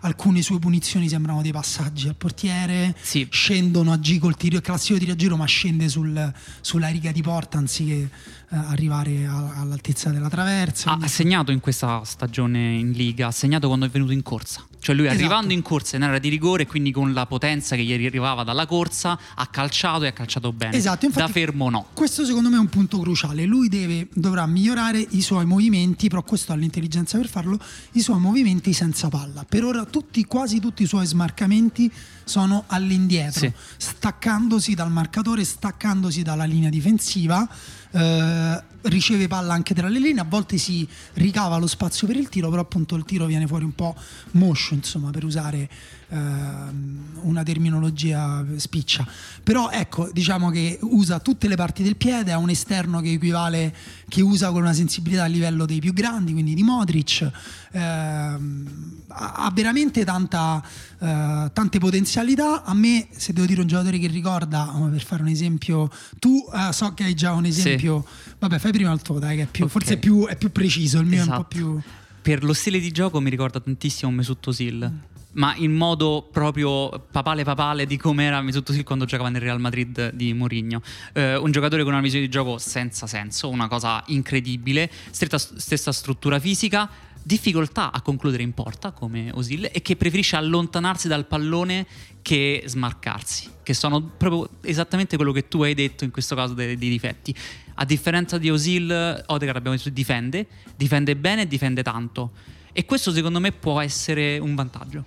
alcune 0.00 0.42
sue 0.42 0.58
punizioni 0.58 1.08
sembrano 1.08 1.40
dei 1.40 1.52
passaggi 1.52 2.08
al 2.08 2.14
portiere, 2.16 2.94
Sì. 3.00 3.26
scendono 3.30 3.92
a 3.92 3.96
G 3.96 4.18
col 4.18 4.36
tiro, 4.36 4.56
il 4.56 4.62
classico 4.62 4.98
tiro 4.98 5.12
a 5.12 5.16
giro, 5.16 5.36
ma 5.36 5.46
scende 5.46 5.88
sul- 5.88 6.32
sulla 6.60 6.88
riga 6.88 7.10
di 7.10 7.22
porta 7.22 7.56
anziché 7.56 8.10
eh, 8.50 8.56
arrivare 8.56 9.24
a- 9.26 9.54
all'altezza 9.60 10.10
della 10.10 10.28
traversa. 10.28 10.88
Ha, 10.88 10.96
Quindi- 10.96 11.04
ha 11.06 11.08
segnato 11.08 11.52
in 11.52 11.60
questa 11.60 12.02
stagione 12.04 12.74
in 12.74 12.90
Liga, 12.90 13.28
ha 13.28 13.32
segnato 13.32 13.66
quando 13.68 13.86
è 13.86 13.88
venuto 13.88 14.12
in 14.12 14.22
corsa. 14.22 14.62
Cioè 14.86 14.94
lui 14.94 15.06
Esatto. 15.06 15.20
arrivando 15.24 15.52
in 15.52 15.62
corsa 15.62 15.96
in 15.96 16.02
area 16.02 16.20
di 16.20 16.28
rigore, 16.28 16.64
quindi 16.64 16.92
con 16.92 17.12
la 17.12 17.26
potenza 17.26 17.74
che 17.74 17.82
gli 17.82 17.92
arrivava 17.92 18.44
dalla 18.44 18.66
corsa, 18.66 19.18
ha 19.34 19.46
calciato 19.48 20.04
e 20.04 20.06
ha 20.06 20.12
calciato 20.12 20.52
bene. 20.52 20.76
Esatto, 20.76 21.06
infatti- 21.06 21.26
da 21.26 21.32
fermo 21.32 21.68
no. 21.70 21.86
Questo 21.92 22.24
secondo 22.24 22.50
me 22.50 22.54
è 22.54 22.60
un 22.60 22.68
punto 22.68 23.00
cruciale. 23.00 23.46
Lui 23.46 23.68
deve- 23.68 24.06
dovrà 24.14 24.46
migliorare 24.46 25.04
i 25.10 25.22
suoi 25.22 25.44
movimenti, 25.44 26.06
però 26.08 26.22
questo 26.22 26.52
ha 26.52 26.54
l'intelligenza 26.54 27.18
per 27.18 27.26
farlo, 27.26 27.58
i 27.94 28.00
suoi 28.00 28.20
movimenti 28.20 28.72
senza 28.72 29.08
palla. 29.08 29.44
Per 29.48 29.64
ora 29.64 29.84
tutti, 29.86 30.24
quasi 30.24 30.60
tutti 30.60 30.84
i 30.84 30.86
suoi 30.86 31.04
smarcamenti 31.04 31.90
sono 32.22 32.62
all'indietro, 32.68 33.40
Sì. 33.40 33.52
staccandosi 33.76 34.74
dal 34.74 34.92
marcatore, 34.92 35.42
staccandosi 35.42 36.22
dalla 36.22 36.44
linea 36.44 36.70
difensiva. 36.70 37.48
Eh, 37.92 38.62
riceve 38.82 39.26
palla 39.26 39.52
anche 39.52 39.74
tra 39.74 39.88
le 39.88 39.98
linee, 39.98 40.22
a 40.22 40.26
volte 40.28 40.58
si 40.58 40.86
ricava 41.14 41.56
lo 41.56 41.66
spazio 41.66 42.06
per 42.06 42.16
il 42.16 42.28
tiro, 42.28 42.48
però 42.50 42.62
appunto 42.62 42.94
il 42.96 43.04
tiro 43.04 43.26
viene 43.26 43.46
fuori 43.46 43.64
un 43.64 43.74
po' 43.74 43.94
moscio, 44.32 44.74
insomma, 44.74 45.10
per 45.10 45.24
usare 45.24 45.68
ehm, 46.08 47.04
una 47.22 47.42
terminologia 47.42 48.44
spiccia. 48.56 49.06
Però 49.42 49.70
ecco, 49.70 50.08
diciamo 50.12 50.50
che 50.50 50.78
usa 50.82 51.18
tutte 51.20 51.48
le 51.48 51.56
parti 51.56 51.82
del 51.82 51.96
piede, 51.96 52.32
ha 52.32 52.38
un 52.38 52.50
esterno 52.50 53.00
che 53.00 53.12
equivale, 53.12 53.74
che 54.08 54.22
usa 54.22 54.50
con 54.50 54.62
una 54.62 54.72
sensibilità 54.72 55.24
a 55.24 55.26
livello 55.26 55.64
dei 55.66 55.80
più 55.80 55.92
grandi, 55.92 56.32
quindi 56.32 56.54
di 56.54 56.62
Modric. 56.62 57.30
ehm, 57.72 58.94
ha 59.08 59.50
veramente 59.54 60.04
tanta, 60.04 60.62
eh, 60.98 61.50
tante 61.52 61.78
potenzialità. 61.78 62.64
A 62.64 62.74
me, 62.74 63.06
se 63.10 63.32
devo 63.32 63.46
dire 63.46 63.60
un 63.60 63.66
giocatore 63.66 63.98
che 63.98 64.06
ricorda, 64.08 64.68
come 64.72 64.90
per 64.90 65.02
fare 65.02 65.22
un 65.22 65.28
esempio, 65.28 65.90
tu 66.18 66.44
eh, 66.52 66.72
so 66.72 66.92
che 66.94 67.04
hai 67.04 67.14
già 67.14 67.32
un 67.32 67.44
esempio. 67.46 68.04
Vabbè, 68.38 68.58
fai 68.58 68.72
prima 68.72 68.92
il 68.92 69.00
tuo, 69.02 69.18
dai, 69.18 69.36
che 69.36 69.42
è 69.42 69.46
più, 69.46 69.64
Ok. 69.64 69.70
forse 69.70 69.94
è 69.94 69.98
più, 69.98 70.26
è 70.26 70.36
più 70.36 70.50
preciso, 70.52 70.98
il 71.00 71.06
mio 71.06 71.18
è 71.18 71.20
un 71.22 71.26
po' 71.28 71.32
Esatto. 71.34 71.48
più. 71.48 71.80
Per 72.22 72.42
lo 72.44 72.52
stile 72.52 72.78
di 72.80 72.90
gioco 72.90 73.20
mi 73.20 73.30
ricorda 73.30 73.60
tantissimo 73.60 74.10
Mesut 74.10 74.46
Özil. 74.48 74.90
Ma 75.36 75.54
in 75.56 75.72
modo 75.72 76.28
proprio 76.30 76.88
papale 77.10 77.44
papale 77.44 77.86
di 77.86 77.96
come 77.96 78.24
era 78.24 78.40
Mesut 78.40 78.82
quando 78.82 79.04
giocava 79.04 79.28
nel 79.28 79.40
Real 79.40 79.60
Madrid 79.60 80.12
di 80.12 80.32
Mourinho. 80.32 80.80
Eh, 81.12 81.36
un 81.36 81.50
giocatore 81.50 81.82
con 81.82 81.92
una 81.92 82.02
visione 82.02 82.24
di 82.24 82.30
gioco 82.30 82.58
senza 82.58 83.06
senso, 83.06 83.48
una 83.48 83.68
cosa 83.68 84.02
incredibile, 84.06 84.90
stretta- 85.10 85.38
stessa 85.38 85.92
struttura 85.92 86.38
fisica, 86.38 86.88
difficoltà 87.22 87.90
a 87.90 88.00
concludere 88.02 88.44
in 88.44 88.54
porta 88.54 88.92
come 88.92 89.30
Osil 89.34 89.68
e 89.72 89.82
che 89.82 89.96
preferisce 89.96 90.36
allontanarsi 90.36 91.08
dal 91.08 91.26
pallone 91.26 91.84
che 92.22 92.62
smarcarsi, 92.64 93.50
che 93.64 93.74
sono 93.74 94.00
proprio 94.00 94.48
esattamente 94.62 95.16
quello 95.16 95.32
che 95.32 95.48
tu 95.48 95.62
hai 95.62 95.74
detto 95.74 96.04
in 96.04 96.12
questo 96.12 96.36
caso 96.36 96.54
dei, 96.54 96.76
dei 96.76 96.88
difetti. 96.88 97.34
A 97.74 97.84
differenza 97.84 98.38
di 98.38 98.48
Osil, 98.48 99.24
Odegaard 99.26 99.58
abbiamo 99.58 99.76
detto 99.76 99.90
difende, 99.90 100.46
difende 100.76 101.16
bene 101.16 101.42
e 101.42 101.46
difende 101.48 101.82
tanto. 101.82 102.30
E 102.72 102.84
questo 102.84 103.10
secondo 103.10 103.40
me 103.40 103.52
può 103.52 103.80
essere 103.80 104.38
un 104.38 104.54
vantaggio. 104.54 105.04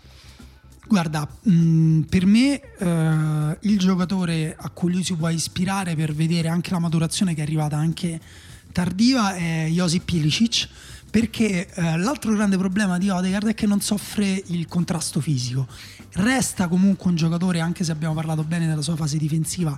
Guarda, 0.90 1.30
mh, 1.44 2.00
per 2.10 2.26
me 2.26 2.60
eh, 2.60 3.58
il 3.60 3.78
giocatore 3.78 4.56
a 4.58 4.70
cui 4.72 4.92
lui 4.92 5.04
si 5.04 5.14
può 5.14 5.30
ispirare 5.30 5.96
per 5.96 6.16
vedere 6.16 6.48
anche 6.48 6.72
la 6.72 6.80
maturazione 6.80 7.36
che 7.36 7.42
è 7.42 7.44
arrivata 7.44 7.78
anche 7.78 8.20
tardiva 8.72 9.36
è 9.36 9.68
Josip 9.70 10.04
Pilicic 10.04 10.68
perché 11.12 11.68
eh, 11.72 11.98
l'altro 11.98 12.34
grande 12.34 12.58
problema 12.58 12.98
di 12.98 13.08
Odegaard 13.08 13.50
è 13.50 13.54
che 13.54 13.68
non 13.68 13.82
soffre 13.82 14.42
il 14.48 14.68
contrasto 14.68 15.22
fisico. 15.22 15.68
Resta 16.14 16.68
comunque 16.68 17.12
un 17.12 17.16
giocatore, 17.16 17.60
anche 17.60 17.84
se 17.84 17.92
abbiamo 17.92 18.16
parlato 18.16 18.44
bene 18.44 18.66
della 18.66 18.82
sua 18.82 18.96
fase 18.96 19.18
difensiva, 19.18 19.78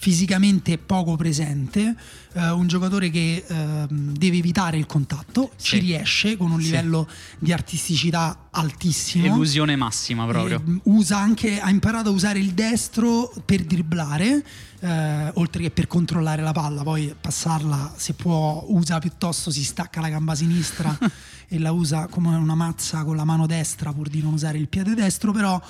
fisicamente 0.00 0.78
poco 0.78 1.16
presente, 1.16 1.94
eh, 2.34 2.50
un 2.50 2.68
giocatore 2.68 3.10
che 3.10 3.44
ehm, 3.46 4.16
deve 4.16 4.36
evitare 4.36 4.76
il 4.78 4.86
contatto, 4.86 5.50
ci 5.56 5.74
Sì. 5.76 5.78
riesce 5.80 6.36
con 6.36 6.52
un 6.52 6.58
Sì. 6.60 6.66
livello 6.66 7.08
di 7.40 7.52
artisticità 7.52 8.46
altissimo. 8.52 9.26
Illusione 9.26 9.74
massima 9.74 10.24
proprio. 10.24 10.62
Eh, 10.64 10.80
usa 10.84 11.18
anche, 11.18 11.60
ha 11.60 11.68
imparato 11.68 12.10
a 12.10 12.12
usare 12.12 12.38
il 12.38 12.52
destro 12.52 13.32
per 13.44 13.64
dribblare, 13.64 14.44
eh, 14.80 15.30
oltre 15.34 15.62
che 15.64 15.70
per 15.72 15.88
controllare 15.88 16.42
la 16.42 16.52
palla. 16.52 16.82
Poi 16.84 17.12
passarla, 17.20 17.94
se 17.96 18.14
può, 18.14 18.64
usa 18.68 19.00
piuttosto, 19.00 19.50
si 19.50 19.64
stacca 19.64 20.00
la 20.00 20.08
gamba 20.10 20.36
sinistra 20.36 20.96
e 21.48 21.58
la 21.58 21.72
usa 21.72 22.06
come 22.06 22.36
una 22.36 22.54
mazza 22.54 23.02
con 23.02 23.16
la 23.16 23.24
mano 23.24 23.46
destra 23.46 23.92
pur 23.92 24.08
di 24.08 24.22
non 24.22 24.32
usare 24.34 24.58
il 24.58 24.68
piede 24.68 24.94
destro, 24.94 25.32
però 25.32 25.60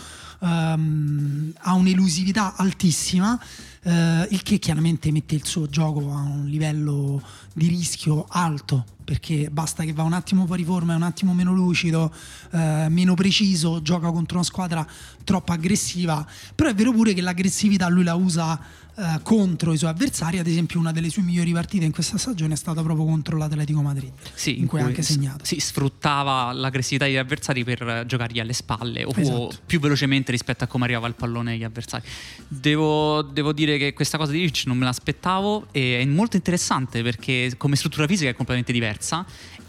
ehm, 0.40 1.52
ha 1.60 1.72
un'elusività 1.72 2.54
altissima. 2.56 3.40
Eh, 3.82 4.26
il 4.30 4.42
che 4.42 4.58
chiaramente 4.58 5.10
mette 5.10 5.34
il 5.34 5.44
suo 5.44 5.66
gioco 5.66 6.00
a 6.10 6.20
un 6.20 6.46
livello 6.46 7.22
di 7.52 7.68
rischio 7.68 8.26
alto 8.28 8.84
perché 9.08 9.48
basta 9.50 9.84
che 9.84 9.94
va 9.94 10.02
un 10.02 10.12
attimo 10.12 10.44
fuori 10.44 10.64
forma, 10.64 10.92
è 10.92 10.96
un 10.96 11.02
attimo 11.02 11.32
meno 11.32 11.54
lucido, 11.54 12.12
eh, 12.52 12.86
meno 12.90 13.14
preciso, 13.14 13.80
gioca 13.80 14.10
contro 14.10 14.36
una 14.36 14.44
squadra 14.44 14.86
troppo 15.24 15.52
aggressiva, 15.52 16.26
però 16.54 16.68
è 16.68 16.74
vero 16.74 16.92
pure 16.92 17.14
che 17.14 17.22
l'aggressività 17.22 17.88
lui 17.88 18.04
la 18.04 18.14
usa 18.16 18.60
eh, 18.94 19.20
contro 19.22 19.72
i 19.72 19.78
suoi 19.78 19.88
avversari, 19.90 20.38
ad 20.38 20.46
esempio 20.46 20.78
una 20.78 20.92
delle 20.92 21.08
sue 21.08 21.22
migliori 21.22 21.52
partite 21.52 21.86
in 21.86 21.92
questa 21.92 22.18
stagione 22.18 22.52
è 22.52 22.56
stata 22.58 22.82
proprio 22.82 23.06
contro 23.06 23.38
l'Atletico 23.38 23.80
Madrid, 23.80 24.12
Sì, 24.34 24.58
in 24.58 24.66
cui 24.66 24.80
ha 24.80 24.84
anche 24.84 25.00
segnato. 25.00 25.42
sì, 25.46 25.58
sfruttava 25.58 26.52
l'aggressività 26.52 27.06
degli 27.06 27.16
avversari 27.16 27.64
per 27.64 28.04
giocargli 28.06 28.40
alle 28.40 28.52
spalle 28.52 29.04
o 29.04 29.12
Esatto. 29.16 29.56
più 29.64 29.80
velocemente 29.80 30.32
rispetto 30.32 30.64
a 30.64 30.66
come 30.66 30.84
arrivava 30.84 31.06
il 31.06 31.14
pallone 31.14 31.52
agli 31.52 31.64
avversari. 31.64 32.04
Devo, 32.46 33.22
devo 33.22 33.52
dire 33.54 33.78
che 33.78 33.94
questa 33.94 34.18
cosa 34.18 34.32
di 34.32 34.40
Rich 34.40 34.64
non 34.66 34.76
me 34.76 34.84
l'aspettavo 34.84 35.68
e 35.70 36.00
è 36.00 36.04
molto 36.04 36.36
interessante 36.36 37.02
perché 37.02 37.37
come 37.56 37.76
struttura 37.76 38.06
fisica 38.06 38.30
è 38.30 38.34
completamente 38.34 38.72
diversa 38.72 39.24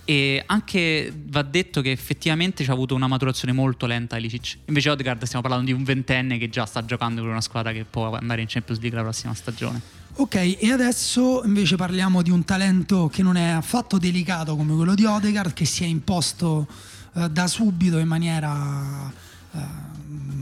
E 0.06 0.42
anche 0.46 1.14
va 1.28 1.44
detto 1.44 1.82
che 1.82 1.92
effettivamente 1.92 2.64
ci 2.64 2.70
ha 2.70 2.74
avuto 2.74 2.96
una 2.96 3.08
maturazione 3.08 3.54
molto 3.54 3.86
lenta 3.86 4.18
Ilicic. 4.18 4.58
Invece 4.66 4.90
Odegaard 4.90 5.24
stiamo 5.24 5.42
parlando 5.42 5.68
di 5.68 5.72
un 5.72 5.84
ventenne 5.84 6.38
che 6.38 6.50
già 6.50 6.66
sta 6.66 6.84
giocando 6.84 7.22
per 7.22 7.30
una 7.30 7.42
squadra 7.42 7.72
che 7.72 7.86
può 7.88 8.16
andare 8.16 8.42
in 8.42 8.48
Champions 8.48 8.82
League 8.82 8.98
la 8.98 9.04
prossima 9.04 9.34
stagione. 9.36 9.82
Ok, 10.16 10.58
e 10.60 10.72
adesso 10.72 11.44
invece 11.46 11.76
parliamo 11.76 12.22
di 12.22 12.32
un 12.32 12.44
talento 12.44 13.08
che 13.08 13.22
non 13.22 13.38
è 13.38 13.50
affatto 13.50 13.98
delicato 13.98 14.56
come 14.56 14.76
quello 14.76 14.96
di 14.96 15.06
Odegaard, 15.06 15.54
che 15.54 15.66
si 15.66 15.84
è 15.84 15.88
imposto 15.88 16.68
eh, 17.14 17.30
da 17.30 17.48
subito 17.48 18.00
in 18.00 18.08
maniera 18.08 19.12
eh, 19.54 19.60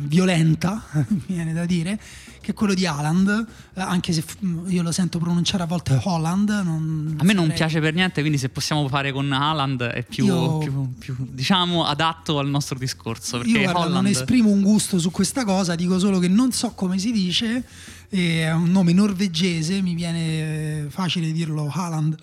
violenta, 0.07 0.83
mi 1.09 1.21
viene 1.27 1.53
da 1.53 1.65
dire, 1.65 1.99
che 2.41 2.51
è 2.51 2.53
quello 2.53 2.73
di 2.73 2.85
Haaland, 2.85 3.45
eh, 3.75 3.81
anche 3.81 4.13
se 4.13 4.21
f- 4.21 4.37
io 4.67 4.81
lo 4.81 4.91
sento 4.91 5.19
pronunciare 5.19 5.63
a 5.63 5.65
volte 5.65 5.99
Holland. 6.03 6.49
Non 6.49 7.15
A 7.19 7.23
me 7.23 7.33
non 7.33 7.51
piace 7.53 7.79
per 7.79 7.93
niente, 7.93 8.21
quindi 8.21 8.37
se 8.37 8.49
possiamo 8.49 8.87
fare 8.87 9.11
con 9.11 9.31
Haaland 9.31 9.81
è 9.83 10.03
più, 10.03 10.25
Io- 10.25 10.57
più- 10.59 10.93
più, 10.97 11.15
diciamo 11.19 11.85
adatto 11.85 12.39
al 12.39 12.47
nostro 12.47 12.77
discorso. 12.77 13.41
Io 13.43 13.61
guarda, 13.61 13.71
non 13.83 13.87
Holland- 13.89 14.07
esprimo 14.07 14.49
un 14.49 14.61
gusto 14.61 14.97
su 14.99 15.11
questa 15.11 15.43
cosa, 15.45 15.75
dico 15.75 15.99
solo 15.99 16.19
che 16.19 16.27
non 16.27 16.51
so 16.51 16.71
come 16.71 16.97
si 16.99 17.11
dice, 17.11 17.63
è 18.09 18.49
un 18.51 18.71
nome 18.71 18.93
norvegese, 18.93 19.81
mi 19.81 19.93
viene 19.93 20.85
eh, 20.85 20.85
facile 20.89 21.31
dirlo 21.31 21.69
Haaland 21.69 22.15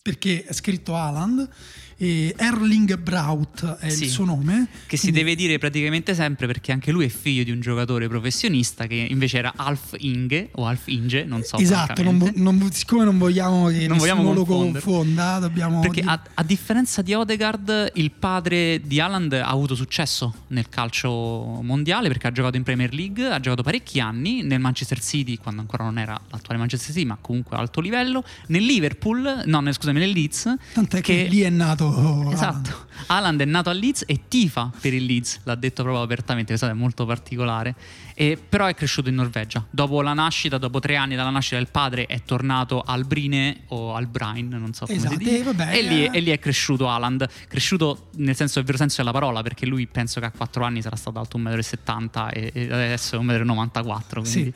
perché 0.00 0.44
è 0.44 0.52
scritto 0.52 0.94
Haaland, 0.94 1.48
e 1.96 2.34
Erling 2.36 2.96
Braut 2.98 3.76
è 3.78 3.88
Sì. 3.88 4.04
il 4.04 4.10
suo 4.10 4.24
nome. 4.24 4.66
Che 4.86 4.96
si 4.96 5.10
quindi- 5.10 5.18
deve 5.20 5.34
dire 5.34 5.58
praticamente 5.58 6.14
sempre 6.14 6.46
perché 6.46 6.72
anche 6.72 6.90
lui 6.92 7.04
è 7.06 7.08
figlio 7.08 7.42
di 7.44 7.50
un 7.50 7.60
giocatore 7.60 8.08
professionista 8.08 8.86
che 8.86 9.06
invece 9.08 9.38
era 9.38 9.52
Alf 9.56 9.94
Inge 9.98 10.50
o 10.52 10.66
Alf 10.66 10.86
Inge, 10.88 11.24
non 11.24 11.42
so. 11.42 11.56
Esatto, 11.58 12.02
non 12.02 12.32
non 12.34 12.68
siccome 12.72 13.04
non 13.04 13.18
vogliamo 13.18 13.68
che 13.68 13.86
Non 13.86 13.98
vogliamo 13.98 14.32
lo 14.32 14.44
confonda, 14.44 15.38
dobbiamo 15.38 15.80
Perché 15.80 16.00
a, 16.02 16.20
a 16.34 16.42
differenza 16.42 17.02
di 17.02 17.14
Odegaard, 17.14 17.92
il 17.94 18.10
padre 18.10 18.80
di 18.84 19.00
Haaland 19.00 19.32
ha 19.34 19.46
avuto 19.48 19.74
successo 19.74 20.34
nel 20.48 20.68
calcio 20.68 21.60
mondiale 21.62 22.08
perché 22.08 22.26
ha 22.26 22.32
giocato 22.32 22.56
in 22.56 22.62
Premier 22.62 22.92
League, 22.92 23.26
ha 23.26 23.40
giocato 23.40 23.62
parecchi 23.62 24.00
anni 24.00 24.42
nel 24.42 24.60
Manchester 24.60 25.00
City, 25.00 25.36
quando 25.36 25.60
ancora 25.60 25.84
non 25.84 25.98
era 25.98 26.18
l'attuale 26.30 26.58
Manchester 26.58 26.92
City, 26.94 27.06
ma 27.06 27.16
comunque 27.20 27.56
a 27.56 27.60
alto 27.60 27.80
livello, 27.80 28.24
nel 28.48 28.64
Liverpool, 28.64 29.42
no, 29.46 29.72
scusami, 29.72 29.98
nel 29.98 30.10
Leeds. 30.10 30.54
tant'è 30.72 31.00
che, 31.00 31.26
lì 31.28 31.40
è 31.40 31.50
nato 31.50 31.83
Haaland. 31.88 32.32
Esatto, 32.32 32.86
Haaland 33.06 33.40
è 33.40 33.44
nato 33.44 33.70
a 33.70 33.72
Leeds 33.72 34.04
e 34.06 34.22
tifa 34.28 34.70
per 34.80 34.94
il 34.94 35.04
Leeds, 35.04 35.40
l'ha 35.44 35.54
detto 35.54 35.82
proprio 35.82 36.02
apertamente, 36.02 36.48
questo 36.48 36.68
è 36.68 36.72
molto 36.72 37.04
particolare. 37.06 37.74
E, 38.16 38.38
però 38.48 38.66
è 38.66 38.74
cresciuto 38.74 39.08
in 39.08 39.16
Norvegia. 39.16 39.64
Dopo 39.70 40.00
la 40.00 40.12
nascita, 40.12 40.56
dopo 40.56 40.78
tre 40.78 40.94
anni 40.94 41.16
dalla 41.16 41.30
nascita 41.30 41.56
del 41.56 41.68
padre, 41.68 42.06
è 42.06 42.22
tornato 42.22 42.80
al 42.80 43.04
Brine 43.04 43.62
o 43.68 43.94
al 43.94 44.06
Brine, 44.06 44.56
non 44.56 44.72
so 44.72 44.86
come 44.86 44.98
Esatto, 44.98 45.14
si 45.14 45.18
dice. 45.18 45.38
e 45.38 45.42
vabbè, 45.42 45.76
e, 45.76 45.82
lì, 45.82 46.04
eh. 46.04 46.10
e 46.12 46.20
lì 46.20 46.30
è 46.30 46.38
cresciuto 46.38 46.88
Haaland, 46.88 47.28
cresciuto 47.48 48.10
nel 48.16 48.36
senso 48.36 48.54
del 48.54 48.64
vero 48.64 48.78
senso 48.78 48.96
della 48.98 49.12
parola, 49.12 49.42
perché 49.42 49.66
lui 49.66 49.86
penso 49.88 50.20
che 50.20 50.26
a 50.26 50.30
4 50.30 50.64
anni 50.64 50.80
sarà 50.80 50.96
stato 50.96 51.18
alto 51.18 51.38
1,70 51.38 52.00
m 52.00 52.28
e, 52.32 52.50
e 52.54 52.72
adesso 52.72 53.16
è 53.16 53.18
1,94 53.18 54.20
m. 54.20 54.22
Sì. 54.22 54.52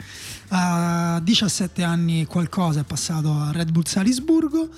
A 0.50 1.20
17 1.20 1.82
anni 1.82 2.26
qualcosa 2.26 2.80
è 2.80 2.84
passato 2.84 3.32
a 3.32 3.50
Red 3.52 3.70
Bull 3.72 3.84
Salisburgo. 3.84 4.68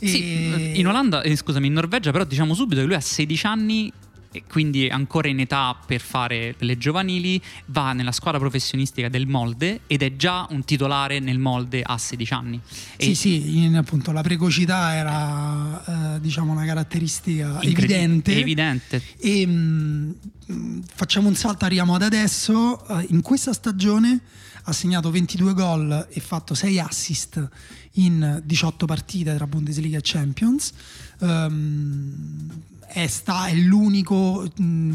E... 0.00 0.08
Sì, 0.08 0.78
in 0.78 0.86
Olanda, 0.86 1.22
eh, 1.22 1.36
scusami, 1.36 1.68
in 1.68 1.74
Norvegia, 1.74 2.10
però 2.10 2.24
diciamo 2.24 2.54
subito 2.54 2.80
che 2.80 2.86
lui 2.86 2.96
ha 2.96 3.00
16 3.00 3.46
anni 3.46 3.92
e 4.32 4.44
quindi 4.48 4.86
è 4.86 4.90
ancora 4.90 5.28
in 5.28 5.40
età 5.40 5.76
per 5.84 6.00
fare 6.00 6.54
le 6.58 6.78
giovanili, 6.78 7.40
va 7.66 7.92
nella 7.92 8.12
squadra 8.12 8.38
professionistica 8.38 9.08
del 9.08 9.26
Molde 9.26 9.80
ed 9.86 10.02
è 10.02 10.14
già 10.14 10.46
un 10.50 10.64
titolare 10.64 11.18
nel 11.18 11.38
Molde 11.38 11.82
a 11.82 11.98
16 11.98 12.32
anni. 12.32 12.60
E 12.96 13.04
Sì, 13.06 13.14
sì, 13.14 13.58
in- 13.58 13.76
appunto 13.76 14.12
la 14.12 14.22
precocità 14.22 14.94
era 14.94 16.14
eh, 16.16 16.20
diciamo 16.20 16.52
una 16.52 16.64
caratteristica 16.64 17.60
evidente. 17.62 18.38
evidente. 18.38 19.02
E 19.18 19.46
mm, 19.46 20.10
mm, 20.52 20.80
facciamo 20.94 21.26
un 21.26 21.34
salto, 21.34 21.64
arriviamo 21.64 21.96
ad 21.96 22.02
adesso. 22.02 22.86
Eh, 22.86 23.06
in 23.10 23.22
questa 23.22 23.52
stagione 23.52 24.20
ha 24.64 24.72
segnato 24.72 25.10
22 25.10 25.54
gol 25.54 26.06
e 26.08 26.20
fatto 26.20 26.54
6 26.54 26.78
assist 26.78 27.48
in 27.94 28.40
18 28.44 28.86
partite 28.86 29.34
tra 29.34 29.46
Bundesliga 29.46 29.98
e 29.98 30.00
Champions. 30.02 30.72
Ehm, 31.20 32.48
è, 32.86 33.06
sta- 33.06 33.46
è 33.46 33.54
l'unico, 33.54 34.50
mm, 34.60 34.94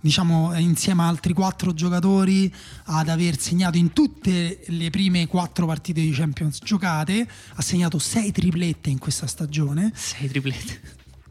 diciamo, 0.00 0.56
insieme 0.58 1.02
a 1.02 1.08
altri 1.08 1.32
4 1.32 1.72
giocatori 1.74 2.52
ad 2.84 3.08
aver 3.08 3.38
segnato 3.38 3.76
in 3.76 3.92
tutte 3.92 4.62
le 4.66 4.90
prime 4.90 5.26
4 5.26 5.66
partite 5.66 6.00
di 6.00 6.10
Champions 6.10 6.58
giocate. 6.62 7.28
Ha 7.54 7.62
segnato 7.62 7.98
6 7.98 8.32
triplette 8.32 8.90
in 8.90 8.98
questa 8.98 9.26
stagione 9.26 9.92
Sei 9.94 10.28
triplete. 10.28 10.80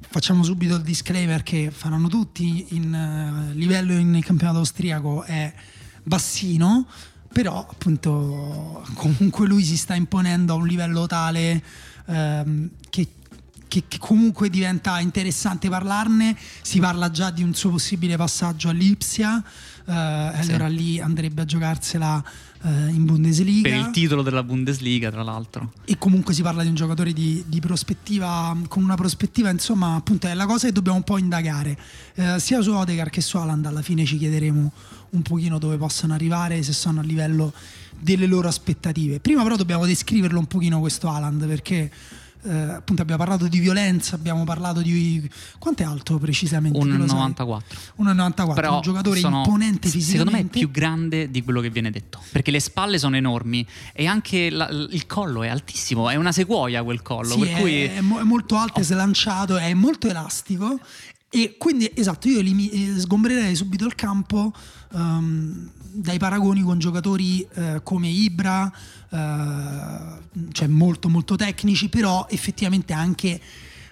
facciamo 0.10 0.44
subito 0.44 0.76
il 0.76 0.82
disclaimer 0.82 1.44
che 1.44 1.72
faranno 1.72 2.08
tutti 2.08 2.68
in 2.70 2.94
eh, 2.94 3.54
livello 3.54 3.94
in 3.94 4.20
campionato 4.24 4.60
austriaco 4.60 5.24
è 5.24 5.54
bassino 6.04 6.88
però 7.32 7.66
appunto 7.70 8.84
comunque 8.94 9.48
lui 9.48 9.64
si 9.64 9.78
sta 9.78 9.96
imponendo 9.96 10.54
a 10.54 10.56
un 10.58 10.68
livello 10.68 11.08
tale 11.08 11.64
ehm, 12.08 12.70
che, 12.90 13.08
che- 13.68 13.84
che 13.88 13.98
comunque 14.00 14.50
diventa 14.50 15.00
interessante 15.00 15.70
parlarne 15.70 16.36
si 16.62 16.80
parla 16.80 17.10
già 17.10 17.30
di 17.32 17.44
un 17.44 17.54
suo 17.54 17.72
possibile 17.72 18.18
passaggio 18.18 18.70
all'Ipsia 18.70 19.42
eh, 19.86 20.32
Sì. 20.42 20.50
allora 20.52 20.68
lì 20.68 21.00
andrebbe 21.00 21.42
a 21.42 21.46
giocarsela 21.46 22.24
eh, 22.64 22.70
in 22.90 23.06
Bundesliga 23.06 23.70
Per 23.70 23.78
il 23.80 23.90
titolo 23.92 24.22
della 24.22 24.44
Bundesliga, 24.44 25.10
tra 25.10 25.24
l'altro. 25.24 25.72
e 25.86 25.98
comunque 25.98 26.34
si 26.34 26.42
parla 26.44 26.62
di 26.62 26.68
un 26.70 26.76
giocatore 26.76 27.12
di, 27.14 27.44
di 27.48 27.60
prospettiva 27.60 28.56
con 28.68 28.84
una 28.84 28.96
prospettiva 28.96 29.50
insomma 29.50 29.96
appunto 29.96 30.28
è 30.28 30.34
la 30.36 30.46
cosa 30.46 30.68
che 30.68 30.74
dobbiamo 30.74 30.98
un 30.98 31.04
po' 31.04 31.18
indagare 31.18 31.78
Eh, 32.16 32.40
sia 32.40 32.62
su 32.62 32.72
Odegaard 32.74 33.10
che 33.10 33.22
su 33.22 33.38
Haaland 33.38 33.66
alla 33.66 33.82
fine 33.82 34.06
ci 34.06 34.18
chiederemo 34.18 34.72
un 35.12 35.22
pochino 35.22 35.58
dove 35.60 35.78
possono 35.78 36.14
arrivare 36.14 36.62
se 36.64 36.74
sono 36.74 37.00
a 37.00 37.04
livello 37.04 37.54
delle 38.00 38.26
loro 38.26 38.48
aspettative 38.48 39.20
prima 39.20 39.44
però 39.44 39.56
dobbiamo 39.56 39.86
descriverlo 39.86 40.40
un 40.40 40.46
pochino 40.48 40.80
questo 40.80 41.10
Haaland 41.10 41.46
perché 41.48 41.92
eh, 42.44 42.50
appunto 42.52 43.04
abbiamo 43.04 43.24
parlato 43.24 43.48
di 43.48 43.60
violenza 43.60 44.16
abbiamo 44.16 44.44
parlato 44.46 44.82
di 44.82 45.30
quanto 45.60 45.84
è 45.84 45.86
alto 45.86 46.18
precisamente 46.18 46.76
Un 46.80 46.90
Tu 46.90 46.98
lo 46.98 47.08
sai? 47.08 47.16
94. 47.18 47.78
1,94 48.02 48.54
Però 48.56 48.76
un 48.78 48.82
giocatore 48.82 49.20
sono- 49.20 49.38
imponente 49.44 49.90
s- 49.90 49.98
Secondo 50.00 50.32
me 50.32 50.40
è 50.40 50.42
fisicamente 50.42 50.60
più 50.60 50.72
grande 50.72 51.30
di 51.30 51.44
quello 51.44 51.62
che 51.62 51.70
viene 51.70 51.92
detto. 51.92 52.20
Perché 52.32 52.50
le 52.50 52.60
spalle 52.60 52.98
sono 52.98 53.16
enormi 53.16 53.64
e 53.94 54.08
anche 54.08 54.50
la- 54.50 54.68
il 54.70 55.06
collo 55.06 55.44
è 55.44 55.50
altissimo. 55.50 56.10
È 56.10 56.16
una 56.16 56.32
sequoia 56.32 56.82
quel 56.82 57.04
collo. 57.04 57.34
Sì, 57.36 57.40
per 57.42 57.48
è, 57.50 57.60
cui 57.60 57.82
è 57.84 58.02
mo- 58.02 58.20
è 58.20 58.24
molto 58.24 58.56
alto, 58.58 58.80
è 58.80 58.84
slanciato, 58.84 59.58
è 59.58 59.72
molto 59.76 60.08
elastico. 60.10 60.80
E 61.30 61.58
quindi, 61.60 61.92
esatto, 61.94 62.28
io 62.28 62.40
elimi- 62.40 62.72
eh, 62.72 63.00
sgombrerei 63.00 63.56
subito 63.56 63.86
il 63.86 63.94
campo 63.94 64.52
ehm, 64.94 65.70
dai 65.94 66.18
paragoni 66.18 66.62
con 66.62 66.80
giocatori 66.80 67.46
eh, 67.54 67.82
come 67.84 68.08
Ibra, 68.10 68.72
eh, 69.10 70.50
cioè 70.52 70.68
molto 70.68 71.10
molto 71.10 71.36
tecnici, 71.36 71.90
però 71.90 72.28
effettivamente 72.30 72.94
anche 72.94 73.40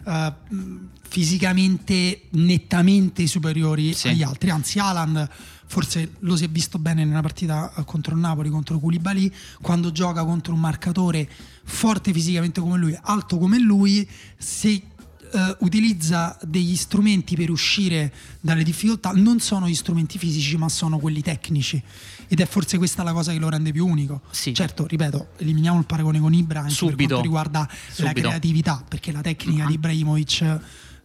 mh, 0.06 0.76
fisicamente 1.08 2.22
nettamente 2.32 3.28
superiori 3.28 3.94
Sì. 3.94 4.10
agli 4.10 4.24
altri. 4.24 4.50
Anzi, 4.50 4.80
Haaland 4.80 5.30
forse 5.66 6.14
lo 6.22 6.36
si 6.36 6.46
è 6.46 6.50
visto 6.50 6.80
bene 6.80 7.06
nella 7.06 7.22
partita 7.22 7.72
contro 7.86 8.16
il 8.16 8.20
Napoli, 8.20 8.50
contro 8.50 8.80
Koulibaly, 8.80 9.32
quando 9.62 9.92
gioca 9.92 10.24
contro 10.24 10.54
un 10.54 10.60
marcatore 10.60 11.30
forte 11.64 12.12
fisicamente 12.12 12.60
come 12.60 12.78
lui, 12.78 12.98
alto 13.00 13.38
come 13.38 13.60
lui, 13.60 14.08
se 14.38 14.82
eh, 15.32 15.56
utilizza 15.60 16.38
degli 16.44 16.76
strumenti 16.76 17.36
per 17.36 17.50
uscire 17.50 18.14
dalle 18.40 18.64
difficoltà, 18.64 19.12
non 19.14 19.40
sono 19.40 19.68
gli 19.68 19.76
strumenti 19.76 20.18
fisici, 20.18 20.58
ma 20.58 20.70
sono 20.70 21.00
quelli 21.00 21.22
tecnici. 21.22 21.82
Ed 22.28 22.40
è 22.40 22.46
forse 22.46 22.78
questa 22.78 23.04
la 23.04 23.14
cosa 23.14 23.32
che 23.32 23.40
lo 23.40 23.50
rende 23.50 23.72
più 23.72 23.86
unico. 23.88 24.22
Sì. 24.32 24.54
Certo, 24.54 24.86
ripeto, 24.86 25.30
eliminiamo 25.38 25.80
il 25.80 25.86
paragone 25.86 26.20
con 26.20 26.34
Ibra 26.34 26.60
anche 26.60 26.70
per 26.74 26.90
Subito. 26.90 27.08
quanto 27.08 27.22
riguarda 27.22 27.60
la 27.60 27.94
Subito. 27.94 28.28
creatività, 28.28 28.84
perché 28.88 29.12
la 29.12 29.22
tecnica 29.22 29.64
Ma- 29.64 29.70
di 29.70 29.76
Ibrahimovic 29.76 30.60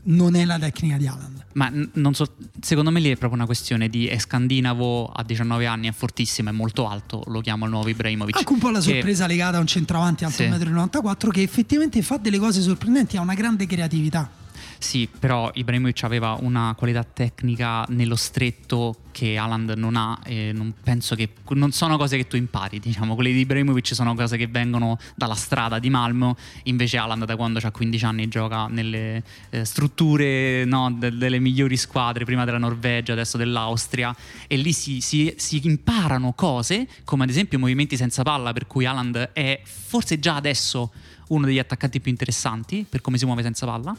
non 0.05 0.35
è 0.35 0.45
la 0.45 0.59
tecnica 0.59 0.97
di 0.97 1.07
Haaland. 1.07 1.45
Ma 1.55 1.71
so, 2.15 2.35
secondo 2.61 2.91
me 2.91 3.01
lì 3.01 3.11
è 3.11 3.17
proprio 3.17 3.35
una 3.39 3.47
questione 3.47 3.89
di 3.89 4.07
è 4.07 4.19
scandinavo 4.19 5.07
a 5.07 5.23
19 5.23 5.67
anni, 5.67 5.89
è 5.89 5.93
fortissimo, 5.93 6.49
è 6.51 6.53
molto 6.53 6.89
alto, 6.89 7.23
lo 7.27 7.41
chiamo 7.41 7.65
il 7.65 7.71
nuovo 7.71 7.89
Ibrahimovic. 7.89 8.37
Anche 8.37 8.53
un 8.53 8.59
po' 8.59 8.71
la 8.71 8.81
che- 8.81 8.91
sorpresa 8.93 9.27
legata 9.27 9.59
a 9.59 9.61
un 9.61 9.67
centravanti 9.67 10.25
alto 10.25 10.37
Sì. 10.43 10.49
1,94 10.49 11.29
m 11.29 11.31
che 11.31 11.43
effettivamente 11.43 12.03
fa 12.03 12.17
delle 12.17 12.39
cose 12.39 12.61
sorprendenti, 12.61 13.17
ha 13.17 13.21
una 13.21 13.35
grande 13.35 13.67
creatività. 13.67 14.31
Sì, 14.79 15.09
però 15.19 15.51
Ibrahimovic 15.55 16.03
aveva 16.05 16.37
una 16.41 16.75
qualità 16.77 17.05
tecnica 17.05 17.85
nello 17.89 18.17
stretto 18.17 18.97
che 19.15 19.37
Haaland 19.37 19.75
non 19.77 19.95
ha 19.95 20.19
e 20.25 20.51
non 20.53 20.75
penso 20.83 21.15
che 21.15 21.31
non 21.51 21.71
sono 21.71 21.97
cose 21.97 22.17
che 22.17 22.27
tu 22.27 22.37
impari, 22.37 22.81
diciamo, 22.81 23.15
quelle 23.15 23.33
di 23.33 23.41
Ibrahimovic 23.41 23.95
sono 23.95 24.15
cose 24.15 24.37
che 24.37 24.49
vengono 24.49 24.99
dalla 25.15 25.37
strada 25.37 25.79
di 25.79 25.89
Malmo, 25.89 26.37
invece 26.65 26.99
Haaland 26.99 27.25
da 27.25 27.37
quando 27.37 27.61
ha 27.63 27.71
15 27.71 28.05
anni 28.05 28.29
gioca 28.29 28.67
nelle 28.67 29.23
eh, 29.51 29.65
strutture 29.65 30.65
no, 30.65 30.93
de- 30.93 31.17
delle 31.17 31.39
migliori 31.39 31.77
squadre, 31.77 32.25
prima 32.25 32.45
della 32.45 32.59
Norvegia, 32.59 33.13
adesso 33.13 33.37
dell'Austria 33.37 34.15
e 34.49 34.57
lì 34.57 34.73
si, 34.73 35.01
si- 35.01 35.35
si 35.37 35.61
imparano 35.65 36.33
cose 36.33 36.89
come 37.05 37.23
ad 37.25 37.31
esempio 37.31 37.59
movimenti 37.59 37.97
senza 37.97 38.23
palla 38.23 38.53
per 38.53 38.67
cui 38.67 38.85
Haaland 38.85 39.31
è 39.33 39.61
forse 39.63 40.19
già 40.19 40.35
adesso 40.35 40.93
uno 41.29 41.47
degli 41.47 41.59
attaccanti 41.59 42.01
più 42.01 42.11
interessanti 42.11 42.85
per 42.89 43.01
come 43.01 43.19
si 43.19 43.25
muove 43.25 43.43
senza 43.43 43.67
palla. 43.67 43.97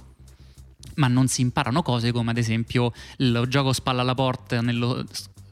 Ma 0.96 1.08
non 1.08 1.28
si 1.28 1.42
imparano 1.42 1.82
cose 1.82 2.12
come 2.12 2.32
ad 2.32 2.38
esempio 2.38 2.92
il 3.18 3.46
gioco 3.50 3.74
spalla 3.74 4.02
alla 4.02 4.16
porta 4.16 4.62
nello 4.62 5.04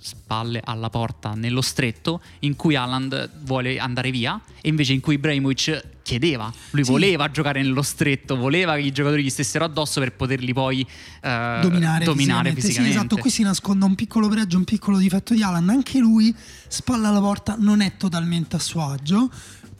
spalle 0.05 0.59
alla 0.63 0.89
porta 0.89 1.31
nello 1.33 1.61
stretto 1.61 2.21
in 2.39 2.55
cui 2.57 2.75
Haaland 2.75 3.29
vuole 3.43 3.79
andare 3.79 4.11
via 4.11 4.39
e 4.61 4.67
invece 4.67 4.91
in 4.93 4.99
cui 4.99 5.13
Ibrahimovic 5.15 5.91
chiedeva, 6.03 6.51
lui 6.71 6.83
Sì. 6.83 6.91
voleva 6.91 7.31
giocare 7.31 7.61
nello 7.61 7.81
stretto, 7.81 8.35
voleva 8.35 8.73
che 8.75 8.81
i 8.81 8.91
giocatori 8.91 9.23
gli 9.23 9.29
stessero 9.29 9.63
addosso 9.63 10.01
per 10.01 10.11
poterli 10.11 10.51
poi 10.51 10.81
eh, 10.81 11.59
dominare, 11.61 12.03
dominare 12.03 12.03
fisicamente. 12.03 12.59
fisicamente. 12.61 12.91
Sì, 12.91 12.97
esatto, 12.99 13.17
qui 13.17 13.29
si 13.29 13.43
nasconde 13.43 13.85
un 13.85 13.95
piccolo 13.95 14.27
pregio, 14.27 14.57
un 14.57 14.65
piccolo 14.65 14.97
difetto 14.97 15.33
di 15.33 15.41
Alan. 15.41 15.69
Anche 15.69 15.99
lui, 15.99 16.35
spalla 16.67 17.07
alla 17.07 17.21
porta, 17.21 17.55
non 17.57 17.79
è 17.79 17.95
totalmente 17.95 18.57
a 18.57 18.59
suo 18.59 18.85
agio. 18.85 19.31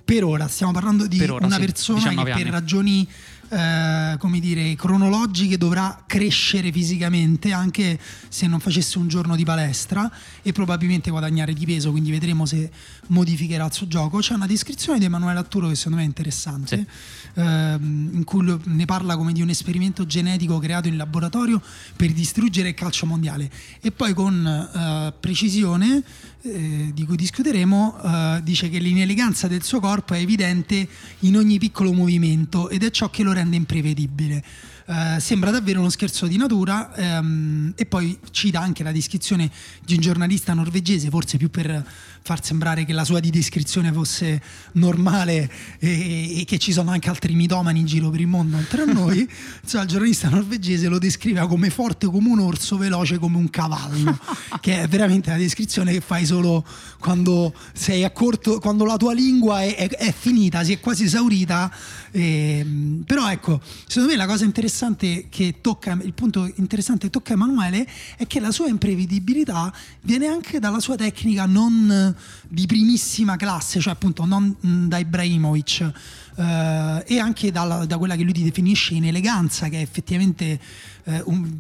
Per 0.06 0.24
ora 0.24 0.48
stiamo 0.48 0.72
parlando 0.72 1.08
di 1.08 1.18
Per 1.18 1.32
ora, 1.32 1.46
una 1.46 1.56
sì, 1.56 1.66
persona 1.66 1.98
19 2.00 2.24
che 2.30 2.36
per 2.38 2.42
anni. 2.42 2.52
ragioni 2.52 3.08
eh, 3.54 4.18
come 4.18 4.40
dire, 4.40 4.74
cronologiche 4.76 5.58
dovrà 5.58 6.04
crescere 6.08 6.72
fisicamente 6.72 7.52
anche 7.52 8.00
se 8.28 8.48
non 8.48 8.60
facesse 8.60 8.98
un 8.98 9.08
giorno 9.08 9.36
di 9.36 9.44
palestra 9.46 10.12
e 10.42 10.52
probabilmente 10.52 11.12
guadagnare 11.12 11.54
di 11.54 11.66
peso, 11.66 11.92
quindi 11.92 12.10
vedremo 12.12 12.46
se 12.46 12.72
modificherà 13.08 13.66
il 13.66 13.74
suo 13.74 13.88
gioco. 13.88 14.18
C'è 14.20 14.34
una 14.34 14.48
descrizione 14.48 14.98
di 15.00 15.06
Emanuele 15.06 15.40
Atturo 15.40 15.68
che 15.68 15.76
secondo 15.76 15.98
me 15.98 16.04
è 16.04 16.08
interessante, 16.08 16.78
Sì. 16.78 17.40
ehm, 17.40 18.10
in 18.14 18.24
cui 18.24 18.44
lo- 18.44 18.60
ne 18.66 18.86
parla 18.86 19.16
come 19.16 19.34
di 19.34 19.42
un 19.42 19.50
esperimento 19.50 20.06
genetico 20.06 20.58
creato 20.60 20.88
in 20.88 20.98
laboratorio 20.98 21.62
per 21.96 22.12
distruggere 22.12 22.70
il 22.70 22.76
calcio 22.76 23.06
mondiale 23.06 23.50
e 23.82 23.92
poi 23.92 24.14
con 24.14 24.46
eh, 24.46 25.14
precisione 25.20 26.04
eh, 26.46 26.92
di 26.94 27.06
cui 27.06 27.16
discuteremo 27.16 28.00
eh, 28.04 28.42
dice 28.44 28.70
che 28.70 28.78
l'ineleganza 28.78 29.48
del 29.48 29.64
suo 29.64 29.80
corpo 29.80 30.14
è 30.14 30.20
evidente 30.20 30.88
in 31.20 31.38
ogni 31.38 31.58
piccolo 31.58 31.94
movimento 31.94 32.70
ed 32.70 32.84
è 32.84 32.92
ciò 32.92 33.10
che 33.10 33.24
lo 33.24 33.32
rende 33.32 33.56
imprevedibile. 33.56 34.44
Eh, 34.86 35.20
sembra 35.22 35.50
davvero 35.50 35.80
uno 35.80 35.90
scherzo 35.90 36.28
di 36.28 36.36
natura 36.36 36.94
ehm, 36.94 37.74
e 37.76 37.86
poi 37.86 38.20
cita 38.32 38.60
anche 38.60 38.84
la 38.84 38.92
descrizione 38.92 39.50
di 39.86 39.94
un 39.94 40.02
giornalista 40.02 40.54
norvegese, 40.54 41.10
forse 41.10 41.38
più 41.38 41.50
per 41.50 41.86
far 42.22 42.44
sembrare 42.44 42.86
che 42.86 42.94
la 42.94 43.04
sua 43.04 43.20
di 43.20 43.30
descrizione 43.30 43.92
fosse 43.92 44.42
normale 44.74 45.50
e, 45.80 46.40
e 46.40 46.46
che 46.46 46.58
ci 46.58 46.72
sono 46.72 46.92
anche 46.92 47.10
altri 47.10 47.34
mitomani 47.34 47.80
in 47.80 47.86
giro 47.86 48.10
per 48.10 48.22
il 48.22 48.28
mondo 48.28 48.58
oltre 48.58 48.82
a 48.82 48.86
noi. 48.86 49.28
Insomma, 49.64 49.84
il 49.84 49.90
giornalista 49.90 50.30
norvegese 50.30 50.88
lo 50.88 51.00
descrive 51.00 51.46
come 51.48 51.70
forte 51.70 52.08
come 52.08 52.30
un 52.30 52.40
orso, 52.40 52.78
veloce 52.78 53.20
come 53.20 53.38
un 53.38 53.50
cavallo, 53.50 54.18
che 54.60 54.82
è 54.82 54.88
veramente 54.88 55.30
la 55.30 55.38
descrizione 55.38 55.94
che 55.94 56.02
fai 56.02 56.26
solo 56.26 56.66
quando 57.00 57.54
sei 57.74 58.04
a 58.04 58.12
corto, 58.12 58.60
quando 58.60 58.86
la 58.86 58.98
tua 58.98 59.14
lingua 59.14 59.62
è, 59.62 59.76
è- 59.76 59.90
è 59.90 60.14
finita, 60.18 60.64
si 60.64 60.74
è 60.74 60.80
quasi 60.80 61.04
esaurita. 61.04 61.72
Ehm, 62.16 63.04
però 63.08 63.30
ecco, 63.32 63.60
secondo 63.88 64.12
me 64.12 64.16
la 64.18 64.28
cosa 64.28 64.46
interessante 64.46 65.26
che 65.30 65.56
tocca, 65.62 65.98
il 66.02 66.14
punto 66.14 66.50
interessante 66.58 67.06
che 67.06 67.10
tocca 67.10 67.34
Emanuele 67.34 67.88
è 68.18 68.28
che 68.28 68.40
la 68.40 68.52
sua 68.52 68.68
imprevedibilità 68.68 69.74
viene 70.02 70.28
anche 70.28 70.60
dalla 70.60 70.80
sua 70.80 70.96
tecnica 70.96 71.48
non 71.48 72.16
di 72.48 72.66
primissima 72.68 73.36
classe, 73.36 73.80
cioè 73.80 73.94
appunto 73.94 74.26
non 74.26 74.56
mh, 74.60 74.88
da 74.88 75.00
Ibrahimovic 75.00 75.92
eh, 76.36 77.04
e 77.08 77.18
anche 77.20 77.52
dalla- 77.52 77.86
da 77.86 77.98
quella 77.98 78.16
che 78.16 78.22
lui 78.24 78.32
definisce 78.34 78.94
in 78.94 79.06
eleganza, 79.06 79.68
che 79.70 79.80
è 79.80 79.82
effettivamente 79.82 80.60
eh, 81.06 81.22
un- 81.26 81.60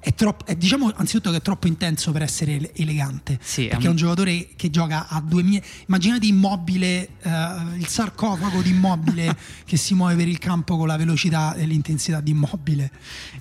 è 0.00 0.14
troppo, 0.14 0.46
è, 0.46 0.54
diciamo 0.54 0.92
anzitutto 0.94 1.30
che 1.30 1.38
è 1.38 1.42
troppo 1.42 1.66
intenso 1.66 2.12
per 2.12 2.22
essere 2.22 2.54
ele- 2.54 2.74
elegante. 2.74 3.38
Sì, 3.42 3.66
perché 3.66 3.86
è 3.86 3.90
un- 3.90 3.96
giocatore 3.96 4.48
che 4.56 4.70
gioca 4.70 5.08
a 5.08 5.20
2000. 5.20 5.60
Immaginate 5.86 6.26
immobile, 6.26 7.08
eh, 7.22 7.30
il 7.78 7.86
sarcofago 7.86 8.62
di 8.62 8.70
immobile 8.70 9.36
che 9.66 9.76
si 9.76 9.94
muove 9.94 10.14
per 10.14 10.28
il 10.28 10.38
campo 10.38 10.76
con 10.76 10.86
la 10.86 10.96
velocità 10.96 11.54
e 11.54 11.66
l'intensità 11.66 12.20
di 12.20 12.30
immobile. 12.30 12.90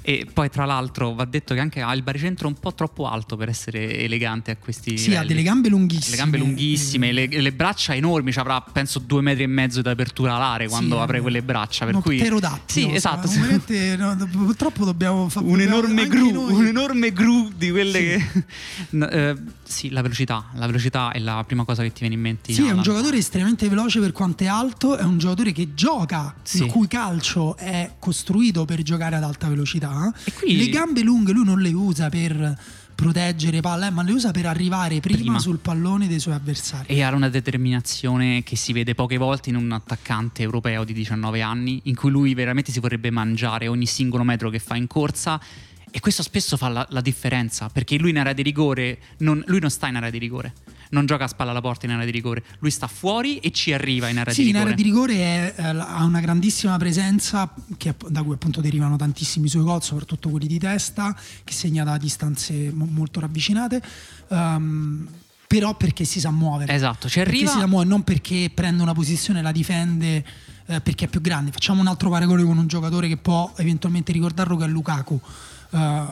E 0.02 0.26
poi 0.32 0.50
tra 0.50 0.66
l'altro 0.66 1.14
va 1.14 1.26
detto 1.26 1.54
che 1.54 1.60
anche 1.60 1.82
ha 1.82 1.94
il 1.94 2.02
baricentro 2.02 2.48
un 2.48 2.56
po' 2.56 2.74
troppo 2.74 3.08
alto 3.08 3.36
per 3.36 3.50
essere 3.50 4.00
elegante 4.00 4.52
a 4.52 4.58
questi 4.58 4.98
Sì, 4.98 5.08
ha 5.10 5.22
livelli. 5.22 5.28
delle 5.28 5.44
gambe 5.44 5.70
lunghissime. 5.70 6.16
Le 6.16 6.22
gambe 6.22 6.38
lunghissime, 6.38 7.12
le, 7.12 7.28
le 7.28 7.54
braccia 7.54 7.94
enormi, 7.96 8.32
ci 8.32 8.40
avrà 8.40 8.60
penso 8.62 9.00
due 9.00 9.22
metri 9.22 9.44
e 9.44 9.48
mezzo 9.48 9.82
di 9.82 9.90
apertura 9.90 10.36
alare 10.36 10.68
quando 10.68 10.96
Sì, 10.96 11.02
apre 11.02 11.18
è 11.20 11.22
quelle 11.22 11.42
braccia. 11.44 11.86
Per 11.86 11.94
uno 11.94 12.04
cui... 12.04 12.18
pterodattilo, 12.18 12.90
Sì, 12.90 12.96
esatto. 12.96 13.28
veramente, 13.30 13.96
no, 13.96 14.16
purtroppo 14.32 14.86
dobbiamo 14.86 15.30
fare 15.30 15.46
un 15.46 15.60
enorme 15.62 16.02
anche 16.04 16.16
un 16.54 16.66
enorme 16.66 17.12
gru 17.14 17.52
di 17.56 17.70
quelle 17.72 18.00
Sì. 18.00 18.06
che. 18.32 18.44
No, 18.92 19.10
eh, 19.10 19.36
sì, 19.64 19.90
la 19.90 20.02
velocità. 20.02 20.46
La 20.56 20.66
velocità 20.66 21.12
è 21.12 21.20
la 21.20 21.44
prima 21.46 21.64
cosa 21.66 21.84
che 21.84 21.92
ti 21.92 22.00
viene 22.02 22.16
in 22.16 22.22
mente. 22.22 22.52
in 22.52 22.58
Sì, 22.58 22.66
è 22.68 22.72
un 22.72 22.82
giocatore 22.82 23.18
estremamente 23.18 23.68
veloce 23.70 24.00
per 24.00 24.12
quanto 24.12 24.44
è 24.44 24.48
alto, 24.48 24.98
è 24.98 25.04
un 25.04 25.18
giocatore 25.18 25.52
che 25.52 25.74
gioca, 25.74 26.34
Sì. 26.44 26.64
il 26.64 26.72
cui 26.72 26.88
calcio 26.88 27.56
è 27.58 27.92
costruito 28.00 28.66
per 28.66 28.82
giocare 28.84 29.16
ad 29.16 29.24
alta 29.24 29.48
velocità. 29.48 30.14
E 30.24 30.34
qui- 30.34 30.58
Le 30.58 30.70
gambe 30.70 31.02
lunghe 31.02 31.32
lui 31.34 31.46
non 31.46 31.60
le 31.60 31.72
usa 31.74 32.10
per 32.10 32.58
proteggere 32.98 33.62
palla, 33.62 33.86
eh, 33.88 33.90
ma 33.92 34.02
le 34.02 34.12
usa 34.12 34.32
per 34.32 34.48
arrivare 34.48 35.00
prima, 35.02 35.18
Prima. 35.20 35.40
sul 35.40 35.60
pallone 35.60 36.08
dei 36.08 36.20
suoi 36.20 36.34
avversari. 36.34 36.88
E 36.88 37.04
ha 37.04 37.14
una 37.14 37.30
determinazione 37.30 38.42
che 38.42 38.56
si 38.56 38.74
vede 38.74 38.96
poche 38.96 39.18
volte 39.18 39.50
in 39.50 39.56
un 39.56 39.72
attaccante 39.72 40.42
europeo 40.42 40.84
di 40.84 40.94
19 40.94 41.42
anni, 41.44 41.80
in 41.84 41.96
cui 41.96 42.10
lui 42.10 42.34
veramente 42.34 42.72
si 42.72 42.80
vorrebbe 42.80 43.12
mangiare 43.12 43.68
ogni 43.68 43.86
singolo 43.86 44.24
metro 44.24 44.50
che 44.50 44.58
fa 44.58 44.76
in 44.76 44.88
corsa. 44.88 45.40
E 45.90 46.00
questo 46.00 46.22
spesso 46.22 46.58
fa 46.58 46.68
la, 46.70 46.86
la 46.92 47.02
differenza, 47.02 47.70
perché 47.70 47.98
lui 47.98 48.10
in 48.12 48.20
area 48.20 48.34
di 48.34 48.42
rigore, 48.44 49.00
non, 49.20 49.42
lui 49.48 49.60
non 49.60 49.70
sta 49.70 49.88
in 49.88 49.96
area 49.96 50.10
di 50.10 50.18
rigore, 50.18 50.54
non 50.90 51.06
gioca 51.06 51.24
a 51.24 51.28
spalla 51.28 51.52
alla 51.52 51.62
porta 51.62 51.86
in 51.86 51.94
area 51.94 52.06
di 52.06 52.12
rigore, 52.12 52.44
lui 52.60 52.72
sta 52.72 52.88
fuori 52.88 53.40
e 53.40 53.52
ci 53.52 53.74
arriva 53.74 54.08
in 54.10 54.20
area 54.20 54.34
Sì, 54.34 54.44
di 54.44 54.50
in 54.50 54.54
rigore. 54.56 54.72
area 54.74 54.84
di 54.84 54.90
rigore 54.90 55.14
è, 55.16 55.54
eh, 55.58 55.64
ha 55.66 56.04
una 56.04 56.20
grandissima 56.20 56.78
presenza 56.78 57.52
che- 57.78 57.96
da 58.10 58.22
cui 58.22 58.34
appunto 58.34 58.62
derivano 58.62 58.96
tantissimi 58.98 59.48
suoi 59.48 59.64
gol, 59.64 59.82
soprattutto 59.82 60.30
quelli 60.30 60.48
di 60.48 60.60
testa, 60.60 61.16
che 61.44 61.54
segna 61.54 61.84
da 61.84 61.98
distanze 61.98 62.70
mo- 62.74 62.88
molto 62.90 63.20
ravvicinate. 63.20 63.82
ehm, 64.30 65.08
però 65.48 65.76
perché 65.78 66.04
si 66.04 66.20
sa 66.20 66.30
muovere. 66.30 66.74
Esatto, 66.74 67.08
ci 67.08 67.20
Perché 67.20 67.36
arriva. 67.38 67.52
si 67.52 67.60
sa 67.60 67.66
muovere, 67.66 67.90
non 67.90 68.04
perché 68.04 68.52
prende 68.54 68.84
una 68.84 68.94
posizione 68.94 69.40
e 69.40 69.42
la 69.42 69.54
difende 69.54 70.26
eh, 70.70 70.82
perché 70.82 71.06
è 71.06 71.08
più 71.08 71.22
grande. 71.22 71.52
Facciamo 71.54 71.80
un 71.80 71.88
altro 71.88 72.10
paragone 72.10 72.44
con 72.44 72.58
un 72.58 72.68
giocatore 72.68 73.08
che 73.08 73.16
può 73.16 73.54
eventualmente 73.56 74.12
ricordarlo 74.12 74.58
che 74.58 74.66
è 74.66 74.68
Lukaku. 74.68 75.22
Eh, 75.70 76.06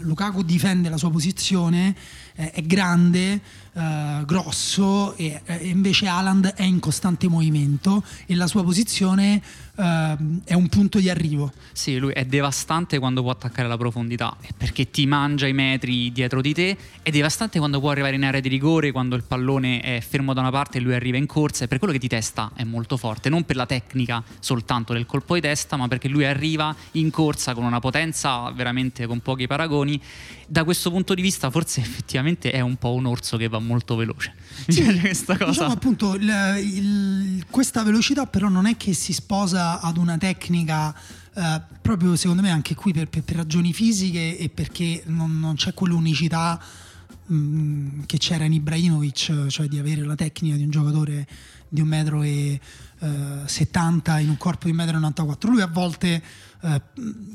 Lukaku 0.00 0.42
difende 0.42 0.88
la 0.88 0.96
sua 0.96 1.10
posizione, 1.10 1.94
eh, 2.34 2.50
è 2.50 2.62
grande, 2.62 3.40
eh, 3.72 4.22
grosso 4.24 5.14
e, 5.16 5.40
e 5.44 5.68
invece 5.68 6.08
Haaland 6.08 6.54
è 6.54 6.62
in 6.62 6.80
costante 6.80 7.28
movimento 7.28 8.02
e 8.26 8.34
la 8.34 8.46
sua 8.46 8.64
posizione 8.64 9.40
eh, 9.76 10.16
è 10.44 10.54
un 10.54 10.68
punto 10.68 10.98
di 10.98 11.08
arrivo. 11.08 11.52
Sì, 11.72 11.98
lui 11.98 12.12
è 12.12 12.24
devastante 12.24 12.98
quando 12.98 13.22
può 13.22 13.30
attaccare 13.30 13.68
la 13.68 13.76
profondità, 13.76 14.36
perché 14.56 14.90
ti 14.90 15.06
mangia 15.06 15.46
i 15.46 15.52
metri 15.52 16.10
dietro 16.10 16.40
di 16.40 16.52
te, 16.52 16.76
è 17.02 17.10
devastante 17.10 17.58
quando 17.58 17.78
può 17.78 17.90
arrivare 17.90 18.16
in 18.16 18.24
area 18.24 18.40
di 18.40 18.48
rigore, 18.48 18.90
quando 18.90 19.14
il 19.14 19.22
pallone 19.22 19.80
è 19.80 20.00
fermo 20.00 20.32
da 20.32 20.40
una 20.40 20.50
parte 20.50 20.78
e 20.78 20.80
lui 20.80 20.94
arriva 20.94 21.16
in 21.16 21.26
corsa, 21.26 21.64
e 21.64 21.68
per 21.68 21.78
quello 21.78 21.92
che 21.92 22.00
di 22.00 22.08
testa 22.08 22.50
è 22.54 22.64
molto 22.64 22.96
forte, 22.96 23.28
non 23.28 23.44
per 23.44 23.56
la 23.56 23.66
tecnica 23.66 24.22
soltanto 24.40 24.92
del 24.92 25.06
colpo 25.06 25.34
di 25.34 25.42
testa, 25.42 25.76
ma 25.76 25.86
perché 25.86 26.08
lui 26.08 26.24
arriva 26.24 26.74
in 26.92 27.10
corsa 27.10 27.54
con 27.54 27.64
una 27.64 27.78
potenza 27.78 28.50
veramente 28.50 28.78
con 29.06 29.20
pochi 29.20 29.46
paragoni. 29.46 30.00
Da 30.46 30.64
questo 30.64 30.90
punto 30.90 31.14
di 31.14 31.22
vista 31.22 31.50
forse 31.50 31.80
effettivamente 31.82 32.50
è 32.50 32.60
un 32.60 32.76
po' 32.76 32.92
un 32.94 33.06
orso 33.06 33.36
che 33.36 33.48
va 33.48 33.58
molto 33.58 33.96
veloce. 33.96 34.34
Sì, 34.68 34.82
questa 35.00 35.36
cosa. 35.36 35.50
Diciamo 35.50 35.72
appunto, 35.72 36.14
il- 36.14 36.60
il- 36.62 37.44
questa 37.50 37.82
velocità 37.82 38.26
però 38.26 38.48
non 38.48 38.66
è 38.66 38.76
che 38.76 38.92
si 38.94 39.12
sposa 39.12 39.80
ad 39.80 39.96
una 39.96 40.16
tecnica 40.18 40.94
eh, 41.32 41.60
proprio 41.80 42.16
secondo 42.16 42.42
me 42.42 42.50
anche 42.50 42.74
qui 42.74 42.92
per, 42.92 43.08
per- 43.08 43.22
per 43.22 43.36
ragioni 43.36 43.72
fisiche 43.72 44.36
e 44.36 44.48
perché 44.48 45.02
non, 45.06 45.38
non 45.38 45.54
c'è 45.54 45.72
quell'unicità 45.74 46.60
mh, 47.26 48.02
che 48.06 48.18
c'era 48.18 48.44
in 48.44 48.52
Ibrahimovic, 48.54 49.46
cioè 49.46 49.66
di 49.68 49.78
avere 49.78 50.02
la 50.02 50.16
tecnica 50.16 50.56
di 50.56 50.64
un 50.64 50.70
giocatore 50.70 51.26
di 51.68 51.82
1,70 51.84 52.58
m 53.00 54.20
in 54.20 54.28
un 54.28 54.36
corpo 54.36 54.66
di 54.68 54.74
1,94 54.74 55.46
m. 55.46 55.50
Lui 55.50 55.60
a 55.62 55.66
volte 55.68 56.22
eh, 56.62 56.82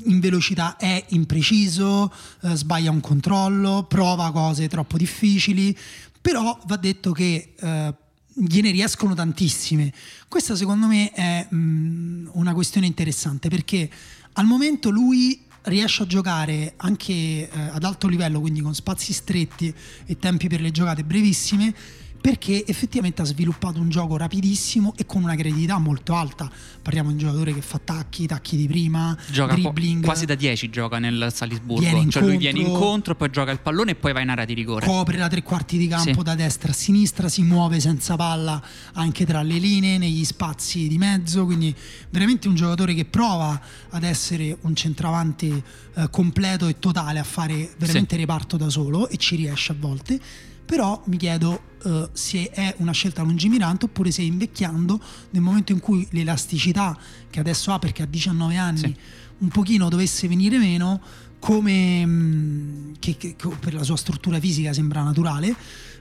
in 0.04 0.20
velocità 0.20 0.76
è 0.76 1.04
impreciso, 1.08 2.12
eh, 2.42 2.54
sbaglia 2.54 2.90
un 2.90 3.00
controllo, 3.00 3.84
prova 3.88 4.30
cose 4.32 4.68
troppo 4.68 4.96
difficili, 4.96 5.76
però 6.20 6.58
va 6.66 6.76
detto 6.76 7.12
che 7.12 7.54
eh, 7.58 7.94
gliene 8.32 8.70
riescono 8.70 9.14
tantissime. 9.14 9.92
Questa 10.28 10.54
secondo 10.54 10.86
me 10.86 11.10
è 11.12 11.46
mh, 11.48 12.30
una 12.32 12.52
questione 12.52 12.86
interessante 12.86 13.48
perché 13.48 13.88
al 14.32 14.46
momento 14.46 14.90
lui 14.90 15.42
riesce 15.62 16.02
a 16.02 16.06
giocare 16.06 16.74
anche 16.76 17.12
eh, 17.12 17.50
ad 17.72 17.82
alto 17.82 18.06
livello, 18.08 18.40
quindi 18.40 18.60
con 18.60 18.74
spazi 18.74 19.12
stretti 19.12 19.72
e 20.04 20.18
tempi 20.18 20.48
per 20.48 20.60
le 20.60 20.70
giocate 20.70 21.04
brevissime, 21.04 21.74
perché 22.20 22.66
effettivamente 22.66 23.22
ha 23.22 23.24
sviluppato 23.24 23.80
un 23.80 23.88
gioco 23.88 24.16
rapidissimo 24.16 24.94
e 24.96 25.06
con 25.06 25.22
una 25.22 25.34
creatività 25.34 25.78
molto 25.78 26.14
alta. 26.14 26.50
Parliamo 26.82 27.08
di 27.08 27.14
un 27.14 27.20
giocatore 27.20 27.54
che 27.54 27.60
fa 27.60 27.78
tacchi, 27.82 28.26
tacchi 28.26 28.56
di 28.56 28.66
prima, 28.66 29.16
Gioca 29.30 29.54
po- 29.54 29.60
dribbling, 29.60 30.04
quasi 30.04 30.24
da 30.24 30.34
10 30.34 30.70
gioca 30.70 30.98
nel 30.98 31.28
Salisburgo. 31.32 31.80
Viene 31.80 32.10
cioè 32.10 32.22
lui 32.22 32.36
viene 32.36 32.58
incontro- 32.58 32.84
incontro, 32.84 33.14
poi 33.16 33.30
gioca 33.30 33.50
il 33.50 33.60
pallone 33.60 33.92
e 33.92 33.94
poi 33.94 34.12
va 34.12 34.20
in 34.20 34.28
area 34.30 34.44
di 34.44 34.54
rigore. 34.54 34.86
copre 34.86 35.16
la 35.18 35.28
tre 35.28 35.42
quarti 35.42 35.78
di 35.78 35.86
campo 35.88 36.12
Sì. 36.18 36.22
da 36.22 36.34
destra 36.34 36.70
a 36.70 36.74
sinistra, 36.74 37.28
si 37.28 37.42
muove 37.42 37.80
senza 37.80 38.16
palla 38.16 38.62
anche 38.94 39.24
tra 39.26 39.42
le 39.42 39.58
linee, 39.58 39.98
negli 39.98 40.24
spazi 40.24 40.88
di 40.88 40.98
mezzo, 40.98 41.44
quindi 41.44 41.74
veramente 42.10 42.48
un 42.48 42.54
giocatore 42.54 42.94
che 42.94 43.04
prova 43.04 43.60
ad 43.90 44.02
essere 44.02 44.56
un 44.62 44.74
centravanti 44.74 45.62
eh, 45.94 46.10
completo 46.10 46.66
e 46.66 46.78
totale, 46.78 47.18
a 47.18 47.24
fare 47.24 47.70
veramente 47.78 48.16
reparto 48.16 48.56
da 48.56 48.68
solo 48.68 49.08
e 49.08 49.16
ci 49.16 49.36
riesce 49.36 49.72
a 49.72 49.76
volte. 49.78 50.20
Però 50.66 51.00
mi 51.06 51.16
chiedo 51.16 51.60
eh, 51.84 52.08
se 52.12 52.50
è 52.50 52.74
una 52.78 52.92
scelta 52.92 53.22
lungimirante 53.22 53.84
oppure 53.86 54.10
se 54.10 54.22
invecchiando, 54.22 55.00
nel 55.30 55.42
momento 55.42 55.72
in 55.72 55.78
cui 55.80 56.06
l'elasticità 56.10 56.98
che 57.30 57.38
adesso 57.40 57.72
ha, 57.72 57.78
perché 57.78 58.02
ha 58.02 58.06
19 58.06 58.56
anni, 58.56 58.78
Sì. 58.78 58.96
un 59.38 59.48
pochino 59.48 59.88
dovesse 59.88 60.26
venire 60.28 60.58
meno, 60.58 61.00
come 61.38 62.92
che, 62.98 63.16
che- 63.16 63.36
che 63.36 63.48
per 63.60 63.74
la 63.74 63.82
sua 63.84 63.96
struttura 63.96 64.40
fisica 64.40 64.72
sembra 64.72 65.02
naturale, 65.02 65.54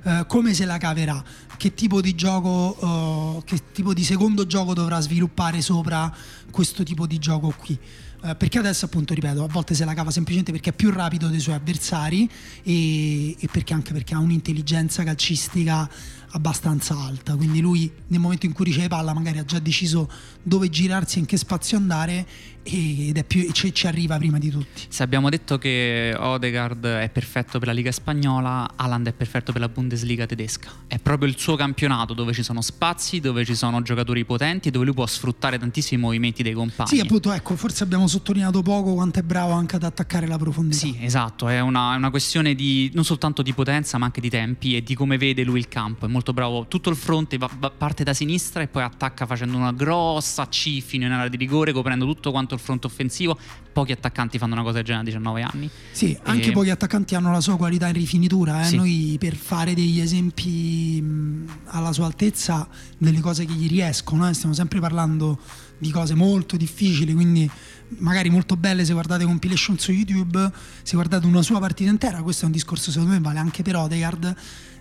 eh, 0.03 0.23
come 0.27 0.53
se 0.53 0.65
la 0.65 0.77
caverà, 0.77 1.23
che 1.57 1.73
tipo 1.73 2.01
di 2.01 2.15
gioco, 2.15 3.37
eh, 3.39 3.43
che 3.45 3.71
tipo 3.71 3.93
di 3.93 4.03
secondo 4.03 4.47
gioco 4.47 4.73
dovrà 4.73 4.99
sviluppare 4.99 5.61
sopra 5.61 6.13
questo 6.51 6.83
tipo 6.83 7.05
di 7.05 7.19
gioco 7.19 7.53
qui. 7.57 7.77
Eh, 8.25 8.35
perché 8.35 8.57
adesso 8.57 8.85
appunto 8.85 9.13
ripeto 9.13 9.43
a 9.43 9.47
volte 9.47 9.75
se 9.75 9.85
la 9.85 9.93
cava 9.93 10.09
semplicemente 10.09 10.51
perché 10.51 10.71
è 10.71 10.73
più 10.73 10.89
rapido 10.89 11.27
dei 11.27 11.39
suoi 11.39 11.53
avversari 11.53 12.27
e, 12.63 13.35
e 13.37 13.47
perché 13.51 13.75
anche 13.75 13.93
perché 13.93 14.15
ha 14.15 14.19
un'intelligenza 14.19 15.03
calcistica 15.03 15.87
abbastanza 16.31 16.97
alta. 16.97 17.35
Quindi 17.35 17.61
lui 17.61 17.91
nel 18.07 18.19
momento 18.19 18.47
in 18.47 18.53
cui 18.53 18.65
riceve 18.65 18.87
palla 18.87 19.13
magari 19.13 19.37
ha 19.37 19.45
già 19.45 19.59
deciso 19.59 20.09
dove 20.41 20.69
girarsi 20.69 21.17
e 21.17 21.19
in 21.19 21.27
che 21.27 21.37
spazio 21.37 21.77
andare 21.77 22.25
ed 22.65 23.17
è 23.17 23.23
più, 23.23 23.51
ci, 23.51 23.73
ci 23.73 23.85
arriva 23.85 24.17
prima 24.17 24.39
di 24.39 24.49
tutti 24.49 24.83
Se 24.89 25.03
abbiamo 25.03 25.29
detto 25.29 25.57
che 25.57 26.15
Odegaard 26.17 26.85
è 26.85 27.09
perfetto 27.09 27.59
per 27.59 27.67
la 27.67 27.73
Liga 27.73 27.91
spagnola, 27.91 28.71
Haaland 28.75 29.07
è 29.07 29.13
perfetto 29.13 29.51
per 29.51 29.61
la 29.61 29.69
Bundesliga 29.69 30.25
tedesca. 30.25 30.71
È 30.87 30.97
proprio 30.97 31.29
il 31.29 31.37
suo 31.37 31.55
campionato 31.55 32.13
dove 32.13 32.33
ci 32.33 32.41
sono 32.43 32.61
spazi, 32.61 33.19
dove 33.19 33.45
ci 33.45 33.55
sono 33.55 33.81
giocatori 33.81 34.25
potenti, 34.25 34.71
dove 34.71 34.85
lui 34.85 34.93
può 34.93 35.05
sfruttare 35.05 35.59
tantissimi 35.59 36.01
movimenti 36.01 36.41
dei 36.43 36.53
compagni. 36.53 36.89
sì 36.89 36.99
appunto 36.99 37.31
ecco 37.31 37.55
forse 37.55 37.83
abbiamo 37.83 38.07
sottolineato 38.07 38.61
poco 38.61 38.93
quanto 38.93 39.19
è 39.19 39.23
bravo 39.23 39.51
anche 39.51 39.75
ad 39.75 39.83
attaccare 39.83 40.25
la 40.27 40.37
profondità 40.37 40.77
Sì, 40.77 40.97
esatto, 40.99 41.47
è 41.47 41.59
una, 41.59 41.93
è 41.93 41.97
una 41.97 42.09
questione 42.09 42.55
di 42.55 42.89
non 42.93 43.03
soltanto 43.05 43.41
di 43.41 43.53
potenza, 43.53 43.97
ma 43.97 44.05
anche 44.05 44.21
di 44.21 44.29
tempi 44.29 44.75
e 44.75 44.81
di 44.83 44.95
come 44.95 45.17
vede 45.17 45.43
lui 45.43 45.59
il 45.59 45.67
campo. 45.67 46.05
È 46.05 46.09
molto 46.09 46.33
bravo. 46.33 46.65
Tutto 46.67 46.89
il 46.89 46.95
fronte 46.95 47.37
va- 47.37 47.49
va- 47.59 47.69
parte 47.69 48.03
da 48.03 48.13
sinistra 48.13 48.61
e 48.63 48.67
poi 48.67 48.83
attacca 48.83 49.25
facendo 49.25 49.57
una 49.57 49.71
grossa 49.71 50.47
C 50.47 50.81
fino 50.81 51.05
in 51.05 51.11
area 51.11 51.27
di 51.29 51.37
rigore, 51.37 51.71
coprendo 51.71 52.05
tutto 52.05 52.31
quanto 52.31 52.54
il 52.55 52.61
fronte 52.61 52.87
offensivo. 52.87 53.37
Pochi 53.71 53.91
attaccanti 53.91 54.37
fanno 54.37 54.53
una 54.53 54.61
cosa 54.63 54.75
del 54.75 54.83
genere 54.85 55.03
a 55.03 55.05
19 55.05 55.41
anni. 55.41 55.69
Sì, 55.91 56.17
anche 56.23 56.49
E- 56.49 56.51
pochi 56.51 56.69
attaccanti 56.69 57.13
hanno 57.15 57.31
la 57.31 57.41
sua 57.41 57.57
qualità 57.57 57.87
in 57.87 57.93
rifinitura. 57.93 58.61
eh. 58.61 58.65
Sì. 58.65 58.75
Noi 58.77 59.15
per 59.19 59.35
fare 59.35 59.73
degli 59.73 59.99
esempi 59.99 61.01
mh, 61.01 61.47
alla 61.65 61.91
sua 61.93 62.05
altezza, 62.05 62.67
delle 62.97 63.19
cose 63.19 63.45
che 63.45 63.53
gli 63.53 63.67
riescono, 63.67 64.27
eh, 64.29 64.33
stiamo 64.33 64.53
sempre 64.55 64.79
parlando 64.79 65.39
di 65.77 65.91
cose 65.91 66.15
molto 66.15 66.55
difficili, 66.55 67.13
quindi 67.13 67.49
magari 67.97 68.29
molto 68.29 68.55
belle 68.55 68.85
se 68.85 68.93
guardate 68.93 69.25
compilation 69.25 69.77
su 69.77 69.91
YouTube, 69.91 70.49
se 70.81 70.95
guardate 70.95 71.25
una 71.25 71.41
sua 71.41 71.59
partita 71.59 71.89
intera, 71.89 72.21
questo 72.23 72.43
è 72.43 72.45
un 72.45 72.53
discorso 72.53 72.91
secondo 72.91 73.13
me 73.13 73.19
vale 73.19 73.39
anche 73.39 73.61
per 73.61 73.75
Odegaard. 73.75 74.35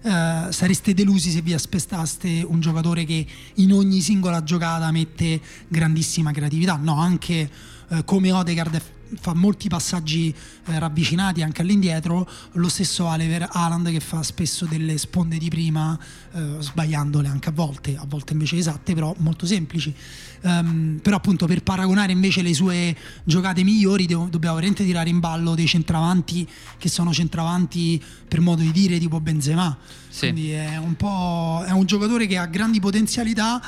Eh, 0.04 0.48
sareste 0.50 0.92
delusi 0.92 1.30
se 1.30 1.40
vi 1.40 1.54
aspettaste 1.54 2.44
un 2.46 2.60
giocatore 2.60 3.04
che 3.04 3.26
in 3.54 3.72
ogni 3.72 4.02
singola 4.02 4.42
giocata 4.42 4.90
mette 4.90 5.40
grandissima 5.66 6.30
creatività. 6.30 6.76
No, 6.76 7.00
anche 7.00 7.50
eh, 7.88 8.04
come 8.04 8.30
Odegaard 8.30 8.82
fa 9.20 9.34
molti 9.34 9.68
passaggi 9.68 10.34
eh, 10.66 10.78
ravvicinati 10.78 11.42
anche 11.42 11.62
all'indietro, 11.62 12.28
lo 12.52 12.68
stesso 12.68 13.04
vale 13.04 13.26
per 13.26 13.48
Haaland 13.50 13.90
che 13.90 14.00
fa 14.00 14.22
spesso 14.22 14.66
delle 14.66 14.98
sponde 14.98 15.38
di 15.38 15.48
prima 15.48 15.98
eh, 16.32 16.56
sbagliandole 16.58 17.28
anche 17.28 17.48
a 17.48 17.52
volte, 17.52 17.96
a 17.96 18.04
volte 18.06 18.32
invece 18.32 18.56
esatte, 18.56 18.94
però 18.94 19.14
molto 19.18 19.46
semplici. 19.46 19.94
Ehm, 20.42 20.98
però 21.02 21.16
appunto 21.16 21.46
per 21.46 21.62
paragonare 21.62 22.12
invece 22.12 22.42
le 22.42 22.52
sue 22.52 22.94
giocate 23.24 23.62
migliori 23.64 24.04
devo- 24.04 24.28
dobbiamo 24.30 24.56
veramente 24.56 24.84
tirare 24.84 25.08
in 25.08 25.18
ballo 25.18 25.54
dei 25.54 25.66
centravanti 25.66 26.46
che 26.76 26.88
sono 26.88 27.12
centravanti 27.12 28.02
per 28.28 28.40
modo 28.40 28.60
di 28.60 28.70
dire 28.70 28.98
tipo 28.98 29.20
Benzema. 29.20 29.76
Sì. 30.08 30.30
Quindi 30.30 30.50
è 30.50 30.76
un 30.76 30.94
po' 30.96 31.64
è 31.66 31.70
un 31.70 31.86
giocatore 31.86 32.26
che 32.26 32.36
ha 32.36 32.46
grandi 32.46 32.78
potenzialità. 32.78 33.62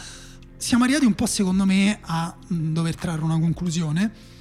Siamo 0.59 0.85
arrivati 0.85 1.07
un 1.07 1.15
po' 1.15 1.27
secondo 1.27 1.65
me 1.65 1.99
a 2.03 2.35
mh, 2.47 2.73
dover 2.73 2.95
trarre 2.95 3.23
una 3.23 3.39
conclusione. 3.39 4.35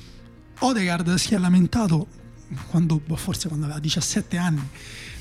Odegaard 0.59 1.15
si 1.15 1.33
è 1.33 1.37
lamentato 1.37 2.07
quando, 2.69 3.01
boh, 3.03 3.15
forse 3.15 3.47
quando 3.47 3.65
aveva 3.65 3.79
17 3.79 4.37
anni 4.37 4.61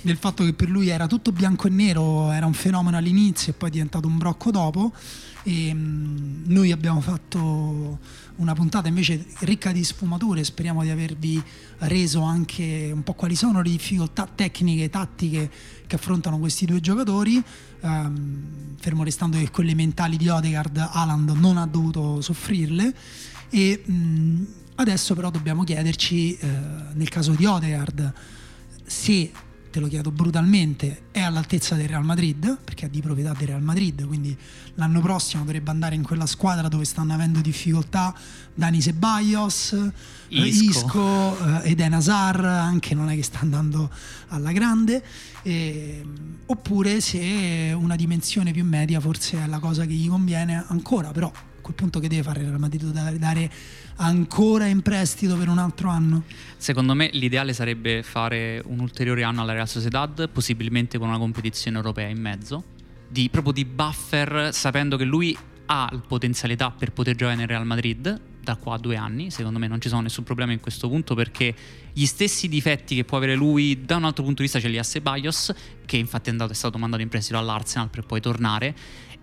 del 0.04 0.18
fatto 0.18 0.44
che 0.44 0.52
per 0.52 0.68
lui 0.68 0.88
era 0.88 1.06
tutto 1.06 1.32
bianco 1.32 1.66
e 1.66 1.70
nero, 1.70 2.30
era 2.30 2.44
un 2.44 2.52
fenomeno 2.52 2.98
all'inizio 2.98 3.52
e 3.52 3.54
poi 3.56 3.70
è 3.70 3.72
diventato 3.72 4.06
un 4.06 4.18
brocco 4.18 4.50
dopo. 4.50 4.92
E 5.44 5.72
mh, 5.72 6.42
noi 6.46 6.72
abbiamo 6.72 7.00
fatto 7.00 7.98
una 8.36 8.54
puntata 8.54 8.88
invece 8.88 9.24
ricca 9.40 9.72
di 9.72 9.82
sfumature, 9.82 10.44
speriamo 10.44 10.82
di 10.82 10.90
avervi 10.90 11.42
reso 11.78 12.20
anche 12.20 12.90
un 12.92 13.02
po' 13.02 13.14
quali 13.14 13.34
sono 13.34 13.62
le 13.62 13.70
difficoltà 13.70 14.28
tecniche 14.32 14.84
e 14.84 14.90
tattiche 14.90 15.50
che 15.86 15.96
affrontano 15.96 16.38
questi 16.38 16.66
due 16.66 16.80
giocatori. 16.80 17.42
Ehm, 17.80 18.76
fermo 18.78 19.04
restando 19.04 19.38
che 19.38 19.50
quelle 19.50 19.74
mentali 19.74 20.18
di 20.18 20.28
Odegaard, 20.28 20.76
Haaland 20.76 21.30
non 21.30 21.56
ha 21.56 21.66
dovuto 21.66 22.20
soffrirle. 22.20 22.94
E 23.48 23.82
mh, 23.86 24.42
adesso 24.76 25.14
però 25.14 25.30
dobbiamo 25.30 25.64
chiederci, 25.64 26.36
eh, 26.36 26.48
nel 26.94 27.08
caso 27.08 27.32
di 27.32 27.44
Odegaard, 27.44 28.12
se, 28.84 29.30
te 29.70 29.80
lo 29.80 29.88
chiedo 29.88 30.10
brutalmente, 30.10 31.04
è 31.10 31.20
all'altezza 31.20 31.74
del 31.74 31.88
Real 31.88 32.04
Madrid, 32.04 32.58
perché 32.62 32.86
è 32.86 32.88
di 32.88 33.00
proprietà 33.00 33.34
del 33.36 33.48
Real 33.48 33.62
Madrid, 33.62 34.06
quindi 34.06 34.36
l'anno 34.74 35.00
prossimo 35.00 35.44
dovrebbe 35.44 35.70
andare 35.70 35.94
in 35.94 36.02
quella 36.02 36.26
squadra 36.26 36.68
dove 36.68 36.84
stanno 36.84 37.12
avendo 37.12 37.40
difficoltà 37.40 38.14
Dani 38.52 38.80
Ceballos, 38.80 39.72
eh, 39.72 40.46
Isco. 40.46 40.64
Isco 40.64 41.62
eh, 41.62 41.70
Eden 41.70 41.94
Hazard, 41.94 42.44
anche 42.44 42.94
non 42.94 43.10
è 43.10 43.14
che 43.14 43.22
sta 43.22 43.40
andando 43.40 43.90
alla 44.28 44.52
grande, 44.52 45.02
ehm, 45.42 46.38
oppure 46.46 47.00
se 47.00 47.74
una 47.76 47.96
dimensione 47.96 48.52
più 48.52 48.64
media 48.64 49.00
forse 49.00 49.42
è 49.42 49.46
la 49.46 49.58
cosa 49.58 49.86
che 49.86 49.92
gli 49.94 50.08
conviene 50.08 50.64
ancora, 50.68 51.10
però 51.10 51.32
quel 51.64 51.74
punto 51.74 51.98
che 51.98 52.08
deve 52.08 52.22
fare 52.22 52.40
il 52.40 52.48
Real 52.48 52.60
Madrid 52.60 52.84
dare, 52.90 53.18
dare 53.18 53.50
ancora 53.96 54.66
in 54.66 54.82
prestito 54.82 55.36
per 55.36 55.48
un 55.48 55.56
altro 55.56 55.88
anno? 55.88 56.24
Secondo 56.58 56.94
me 56.94 57.08
l'ideale 57.12 57.54
sarebbe 57.54 58.02
fare 58.02 58.62
un 58.66 58.80
ulteriore 58.80 59.22
anno 59.22 59.40
alla 59.40 59.54
Real 59.54 59.68
Sociedad, 59.68 60.28
possibilmente 60.28 60.98
con 60.98 61.08
una 61.08 61.18
competizione 61.18 61.78
europea 61.78 62.08
in 62.08 62.20
mezzo, 62.20 62.62
di, 63.08 63.30
proprio 63.30 63.54
di 63.54 63.64
buffer, 63.64 64.50
sapendo 64.52 64.98
che 64.98 65.04
lui 65.04 65.36
ha 65.66 65.88
la 65.90 66.02
potenzialità 66.06 66.70
per 66.70 66.92
poter 66.92 67.16
giocare 67.16 67.36
nel 67.36 67.46
Real 67.46 67.64
Madrid 67.64 68.20
da 68.44 68.56
qua 68.56 68.74
a 68.74 68.78
due 68.78 68.96
anni. 68.96 69.30
Secondo 69.30 69.58
me 69.58 69.66
non 69.66 69.80
ci 69.80 69.88
sono 69.88 70.02
nessun 70.02 70.22
problema 70.22 70.52
in 70.52 70.60
questo 70.60 70.88
punto 70.88 71.14
perché 71.14 71.54
gli 71.92 72.04
stessi 72.04 72.46
difetti 72.46 72.94
che 72.94 73.04
può 73.04 73.16
avere 73.16 73.34
lui 73.34 73.84
da 73.86 73.96
un 73.96 74.04
altro 74.04 74.22
punto 74.22 74.42
di 74.42 74.44
vista 74.44 74.60
ce 74.60 74.68
li 74.68 74.78
ha 74.78 74.82
Ceballos, 74.82 75.54
che 75.86 75.96
infatti 75.96 76.28
è, 76.28 76.32
andato, 76.32 76.52
è 76.52 76.54
stato 76.54 76.76
mandato 76.76 77.02
in 77.02 77.08
prestito 77.08 77.38
all'Arsenal 77.38 77.88
per 77.88 78.04
poi 78.04 78.20
tornare. 78.20 78.74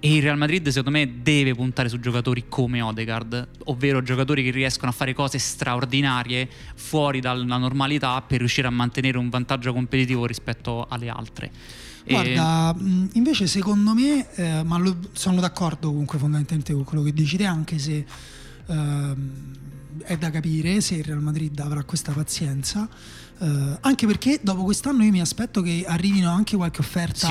E 0.04 0.16
il 0.16 0.22
Real 0.24 0.36
Madrid 0.38 0.68
secondo 0.70 0.98
me 0.98 1.22
deve 1.22 1.54
puntare 1.54 1.88
su 1.88 2.00
giocatori 2.00 2.46
come 2.50 2.82
Odegaard, 2.82 3.48
ovvero 3.66 4.02
giocatori 4.02 4.44
che 4.44 4.50
riescono 4.50 4.90
a 4.90 4.94
fare 4.94 5.14
cose 5.14 5.38
straordinarie 5.38 6.50
fuori 6.74 7.20
dalla 7.20 7.58
normalità 7.58 8.20
per 8.24 8.40
riuscire 8.40 8.66
a 8.66 8.72
mantenere 8.72 9.20
un 9.20 9.30
vantaggio 9.30 9.72
competitivo 9.74 10.26
rispetto 10.26 10.88
alle 10.90 11.08
altre. 11.10 11.52
E- 12.04 12.14
Guarda, 12.14 12.74
mh, 12.74 13.10
invece 13.14 13.46
secondo 13.46 13.94
me, 13.94 14.28
eh, 14.34 14.64
ma 14.64 14.80
lo- 14.80 14.98
sono 15.12 15.40
d'accordo 15.40 15.90
comunque 15.90 16.18
fondamentalmente 16.18 16.74
con 16.74 16.84
quello 16.84 17.04
che 17.04 17.14
dici 17.14 17.38
te, 17.38 17.46
anche 17.46 17.78
se 17.78 18.04
ehm, 18.66 19.32
è 20.06 20.18
da 20.18 20.30
capire 20.30 20.82
se 20.82 20.96
il 20.96 21.04
Real 21.04 21.22
Madrid 21.22 21.58
avrà 21.60 21.84
questa 21.84 22.12
pazienza, 22.12 22.88
eh, 23.40 23.78
anche 23.82 24.06
perché 24.06 24.40
dopo 24.42 24.64
quest'anno 24.64 25.04
io 25.04 25.12
mi 25.12 25.22
aspetto 25.22 25.62
che 25.62 25.84
arrivino 25.88 26.32
anche 26.32 26.56
qualche 26.56 26.82
offerta 26.82 27.28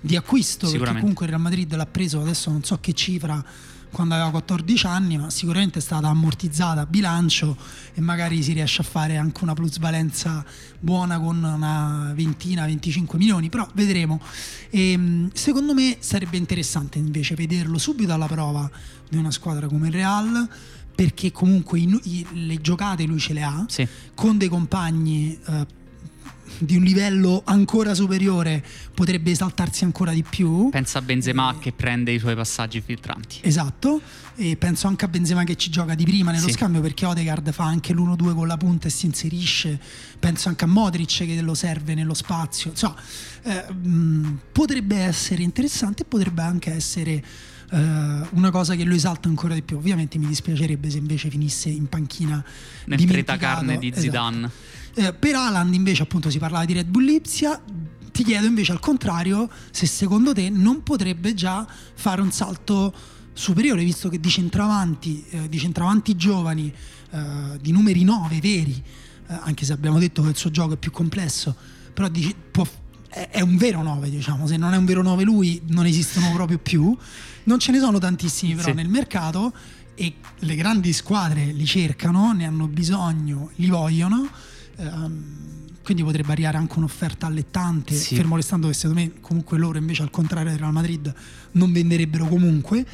di 0.00 0.16
acquisto, 0.16 0.70
perché 0.70 1.00
comunque 1.00 1.24
il 1.24 1.30
Real 1.30 1.42
Madrid 1.42 1.74
l'ha 1.74 1.86
preso 1.86 2.20
adesso 2.20 2.50
non 2.50 2.62
so 2.62 2.78
che 2.80 2.92
cifra 2.92 3.44
quando 3.96 4.12
aveva 4.12 4.30
14 4.30 4.86
anni, 4.86 5.16
ma 5.16 5.30
sicuramente 5.30 5.78
è 5.78 5.82
stata 5.82 6.08
ammortizzata 6.08 6.82
a 6.82 6.86
bilancio 6.86 7.56
e 7.94 8.00
magari 8.02 8.42
si 8.42 8.52
riesce 8.52 8.82
a 8.82 8.84
fare 8.84 9.16
anche 9.16 9.42
una 9.42 9.54
plusvalenza 9.54 10.44
buona 10.78 11.18
con 11.18 11.42
una 11.42 12.12
ventina, 12.14 12.66
25 12.66 13.16
milioni, 13.16 13.48
però 13.48 13.66
vedremo. 13.72 14.20
E, 14.68 14.96
mh, 14.98 15.30
secondo 15.32 15.72
me 15.72 15.96
sarebbe 16.00 16.36
interessante 16.36 16.98
invece 16.98 17.34
vederlo 17.36 17.78
subito 17.78 18.12
alla 18.12 18.26
prova 18.26 18.70
di 19.08 19.16
una 19.16 19.30
squadra 19.30 19.66
come 19.66 19.86
il 19.86 19.94
Real, 19.94 20.46
perché 20.96 21.30
comunque 21.30 21.78
i 21.78 21.86
nu- 21.86 22.00
i- 22.04 22.26
le 22.32 22.60
giocate 22.60 23.04
lui 23.04 23.20
ce 23.20 23.32
le 23.34 23.42
ha, 23.42 23.64
Sì. 23.68 23.86
con 24.14 24.36
dei 24.38 24.48
compagni 24.48 25.38
eh, 25.46 25.66
di 26.58 26.76
un 26.76 26.84
livello 26.84 27.42
ancora 27.44 27.92
superiore 27.92 28.64
potrebbe 28.94 29.30
esaltarsi 29.30 29.84
ancora 29.84 30.12
di 30.12 30.22
più. 30.22 30.70
Pensa 30.70 31.00
a 31.00 31.02
Benzema 31.02 31.54
che 31.58 31.72
prende 31.72 32.12
i 32.12 32.18
suoi 32.18 32.34
passaggi 32.34 32.80
filtranti. 32.80 33.40
Esatto, 33.42 34.00
e 34.36 34.56
penso 34.56 34.86
anche 34.86 35.04
a 35.04 35.08
Benzema 35.08 35.44
che 35.44 35.56
ci 35.56 35.68
gioca 35.70 35.94
di 35.94 36.04
prima 36.04 36.30
nello 36.30 36.46
Sì. 36.46 36.52
scambio 36.52 36.80
perché 36.80 37.04
Odegaard 37.04 37.52
fa 37.52 37.64
anche 37.64 37.92
l'1-2 37.92 38.32
con 38.32 38.46
la 38.46 38.56
punta 38.56 38.86
e 38.86 38.90
si 38.90 39.04
inserisce. 39.04 39.78
Penso 40.18 40.48
anche 40.48 40.64
a 40.64 40.68
Modric 40.68 41.26
che 41.26 41.40
lo 41.42 41.54
serve 41.54 41.94
nello 41.94 42.14
spazio. 42.14 42.70
Insomma, 42.70 42.96
eh, 43.42 43.70
mh, 43.70 44.38
potrebbe 44.52 44.96
essere 44.96 45.42
interessante 45.42 46.02
e 46.02 46.06
potrebbe 46.06 46.40
anche 46.40 46.72
essere 46.72 47.22
eh, 47.70 47.78
una 48.30 48.50
cosa 48.50 48.74
che 48.74 48.84
lo 48.84 48.94
esalta 48.94 49.28
ancora 49.28 49.54
di 49.54 49.62
più. 49.62 49.76
Ovviamente 49.76 50.18
mi 50.18 50.26
dispiacerebbe 50.26 50.90
se 50.90 50.98
invece 50.98 51.30
finisse 51.30 51.68
in 51.68 51.88
panchina 51.88 52.44
Nel 52.86 53.04
tritacarne 53.04 53.78
di 53.78 53.88
Esatto. 53.88 54.02
Zidane. 54.02 54.50
Eh, 54.94 55.12
per 55.12 55.34
Haaland 55.34 55.74
invece 55.74 56.02
appunto 56.02 56.30
si 56.30 56.38
parlava 56.38 56.64
di 56.64 56.72
Red 56.72 56.88
Bull 56.88 57.04
Lipsia 57.04 57.60
ti 58.12 58.24
chiedo 58.24 58.46
invece 58.46 58.72
al 58.72 58.80
contrario 58.80 59.46
se 59.70 59.84
secondo 59.86 60.32
te 60.32 60.48
non 60.48 60.82
potrebbe 60.82 61.34
già 61.34 61.66
fare 61.94 62.22
un 62.22 62.32
salto 62.32 62.94
superiore 63.34 63.84
visto 63.84 64.08
che 64.08 64.18
di 64.18 64.30
centravanti, 64.30 65.22
eh, 65.28 65.48
di 65.50 65.58
centravanti 65.58 66.16
giovani 66.16 66.72
eh, 67.10 67.58
di 67.60 67.72
numeri 67.72 68.04
9 68.04 68.40
veri 68.40 68.82
eh, 69.28 69.38
anche 69.42 69.66
se 69.66 69.74
abbiamo 69.74 69.98
detto 69.98 70.22
che 70.22 70.30
il 70.30 70.36
suo 70.36 70.50
gioco 70.50 70.72
è 70.72 70.76
più 70.78 70.90
complesso 70.90 71.54
però 71.92 72.08
dici, 72.08 72.34
può- 72.50 72.66
è, 73.30 73.40
un 73.40 73.56
vero 73.56 73.82
9 73.82 74.10
diciamo 74.10 74.46
se 74.46 74.56
non 74.56 74.72
è 74.74 74.76
un 74.76 74.84
vero 74.84 75.02
9 75.02 75.24
lui 75.24 75.62
non 75.68 75.86
esistono 75.86 76.30
proprio 76.32 76.58
più 76.58 76.96
non 77.44 77.58
ce 77.58 77.72
ne 77.72 77.78
sono 77.78 77.98
tantissimi 77.98 78.54
però 78.54 78.68
Sì. 78.68 78.74
nel 78.74 78.88
mercato 78.88 79.52
e 79.94 80.14
le 80.40 80.54
grandi 80.56 80.92
squadre 80.92 81.46
li 81.52 81.64
cercano, 81.64 82.32
ne 82.34 82.44
hanno 82.44 82.66
bisogno, 82.68 83.50
li 83.56 83.68
vogliono. 83.68 84.28
ehm, 84.76 85.44
quindi 85.82 86.02
potrebbe 86.02 86.32
arrivare 86.32 86.56
anche 86.58 86.76
un'offerta 86.78 87.26
allettante, 87.26 87.94
Sì. 87.94 88.14
fermo 88.16 88.34
restando 88.36 88.66
che 88.66 88.74
secondo 88.74 89.00
me 89.00 89.12
comunque 89.20 89.56
loro 89.56 89.78
invece 89.78 90.02
al 90.02 90.10
contrario 90.10 90.50
del 90.50 90.58
Real 90.58 90.72
Madrid 90.72 91.14
non 91.52 91.72
venderebbero 91.72 92.26
comunque. 92.26 92.84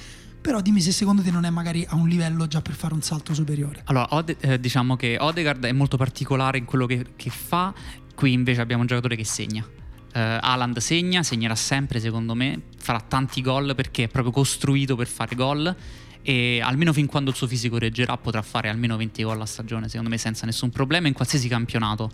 Però 0.43 0.61
dimmi 0.61 0.81
se 0.81 0.93
secondo 0.93 1.23
te 1.23 1.31
non 1.31 1.45
è 1.45 1.51
magari 1.51 1.85
a 1.89 1.95
un 1.95 2.07
livello 2.09 2.47
già 2.47 2.61
per 2.61 2.75
fare 2.75 2.95
un 2.95 3.01
salto 3.03 3.33
superiore. 3.33 3.81
Allora, 3.87 4.09
Ode- 4.11 4.37
eh, 4.41 4.61
diciamo 4.61 4.95
che 4.97 5.17
Odegaard 5.19 5.65
è 5.65 5.73
molto 5.73 5.97
particolare 5.97 6.59
in 6.59 6.65
quello 6.67 6.85
che, 6.87 7.07
che 7.17 7.31
fa, 7.31 7.73
qui 8.15 8.33
invece 8.33 8.61
abbiamo 8.61 8.83
un 8.83 8.89
giocatore 8.89 9.17
che 9.17 9.25
segna. 9.25 9.65
Eh, 10.13 10.21
Haaland 10.21 10.79
segna, 10.79 11.23
segnerà 11.23 11.55
sempre 11.55 11.99
secondo 12.01 12.35
me, 12.35 12.61
farà 12.77 13.01
tanti 13.01 13.41
gol 13.41 13.75
perché 13.75 14.05
è 14.05 14.09
proprio 14.09 14.33
costruito 14.33 14.97
per 14.97 15.07
fare 15.07 15.35
gol 15.35 15.75
e 16.23 16.61
almeno 16.63 16.93
fin 16.93 17.07
quando 17.07 17.31
il 17.31 17.37
suo 17.37 17.49
fisico 17.49 17.79
reggerà 17.79 18.17
potrà 18.17 18.43
fare 18.43 18.69
almeno 18.69 18.97
20 18.97 19.23
gol 19.25 19.41
a 19.41 19.47
stagione 19.47 19.89
secondo 19.89 20.09
me 20.09 20.19
senza 20.19 20.47
nessun 20.47 20.71
problema 20.71 21.09
in 21.09 21.15
qualsiasi 21.15 21.49
campionato. 21.49 22.13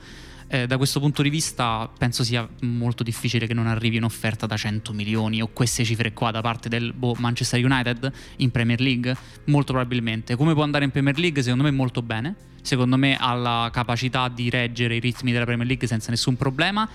Eh, 0.51 0.67
da 0.67 0.79
questo 0.79 0.99
punto 0.99 1.21
di 1.21 1.29
vista 1.29 1.91
penso 1.99 2.25
sia 2.25 2.49
molto 2.61 3.03
difficile 3.03 3.47
che 3.47 3.53
non 3.53 3.67
arrivi 3.67 3.99
un'offerta 3.99 4.47
da 4.47 4.57
100 4.57 4.95
milioni 4.95 5.43
o 5.43 5.49
queste 5.49 5.85
cifre 5.85 6.15
qua 6.15 6.31
da 6.31 6.41
parte 6.41 6.71
del 6.71 6.95
boh, 6.95 7.15
Manchester 7.19 7.63
United 7.63 8.11
in 8.37 8.51
Premier 8.51 8.81
League, 8.81 9.15
molto 9.45 9.73
probabilmente. 9.73 10.37
Come 10.37 10.55
può 10.55 10.63
andare 10.63 10.87
in 10.87 10.91
Premier 10.91 11.19
League? 11.19 11.43
Secondo 11.43 11.65
me 11.65 11.71
molto 11.71 12.01
bene. 12.01 12.35
Secondo 12.63 12.97
me 12.97 13.17
ha 13.17 13.35
la 13.35 13.69
capacità 13.71 14.29
di 14.29 14.49
reggere 14.49 14.97
i 14.97 15.01
ritmi 15.01 15.33
della 15.33 15.45
Premier 15.45 15.67
League 15.67 15.87
senza 15.87 16.11
nessun 16.11 16.37
problema 16.37 16.89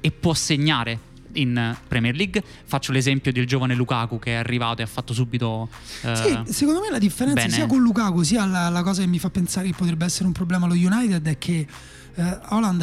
e 0.00 0.10
può 0.10 0.34
segnare 0.34 0.98
in 1.32 1.76
Premier 1.86 2.14
League. 2.14 2.42
Faccio 2.64 2.92
l'esempio 2.92 3.30
del 3.32 3.46
giovane 3.46 3.74
Lukaku 3.74 4.18
che 4.18 4.32
è 4.32 4.34
arrivato 4.36 4.80
e 4.80 4.84
ha 4.84 4.88
fatto 4.88 5.12
subito 5.12 5.68
eh, 6.02 6.16
Sì, 6.16 6.52
secondo 6.52 6.80
me 6.80 6.90
la 6.90 6.98
differenza 6.98 7.42
bene. 7.42 7.52
sia 7.52 7.66
con 7.66 7.80
Lukaku 7.82 8.22
sia 8.22 8.46
la, 8.46 8.68
la 8.70 8.82
cosa 8.82 9.02
che 9.02 9.06
mi 9.08 9.18
fa 9.18 9.28
pensare 9.30 9.66
che 9.68 9.74
potrebbe 9.76 10.04
essere 10.04 10.24
un 10.26 10.32
problema 10.32 10.64
allo 10.66 10.74
United 10.74 11.26
è 11.26 11.36
che 11.38 11.66
eh, 12.14 12.38
Haaland, 12.42 12.80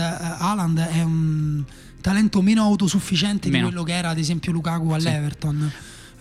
eh, 0.77 0.89
è 0.89 1.01
un 1.01 1.63
talento 1.99 2.41
meno 2.41 2.61
autosufficiente 2.63 3.49
Meno. 3.49 3.67
di 3.67 3.71
quello 3.71 3.85
che 3.85 3.93
era 3.93 4.09
ad 4.09 4.17
esempio 4.19 4.51
Lukaku 4.51 4.99
Sì. 4.99 5.07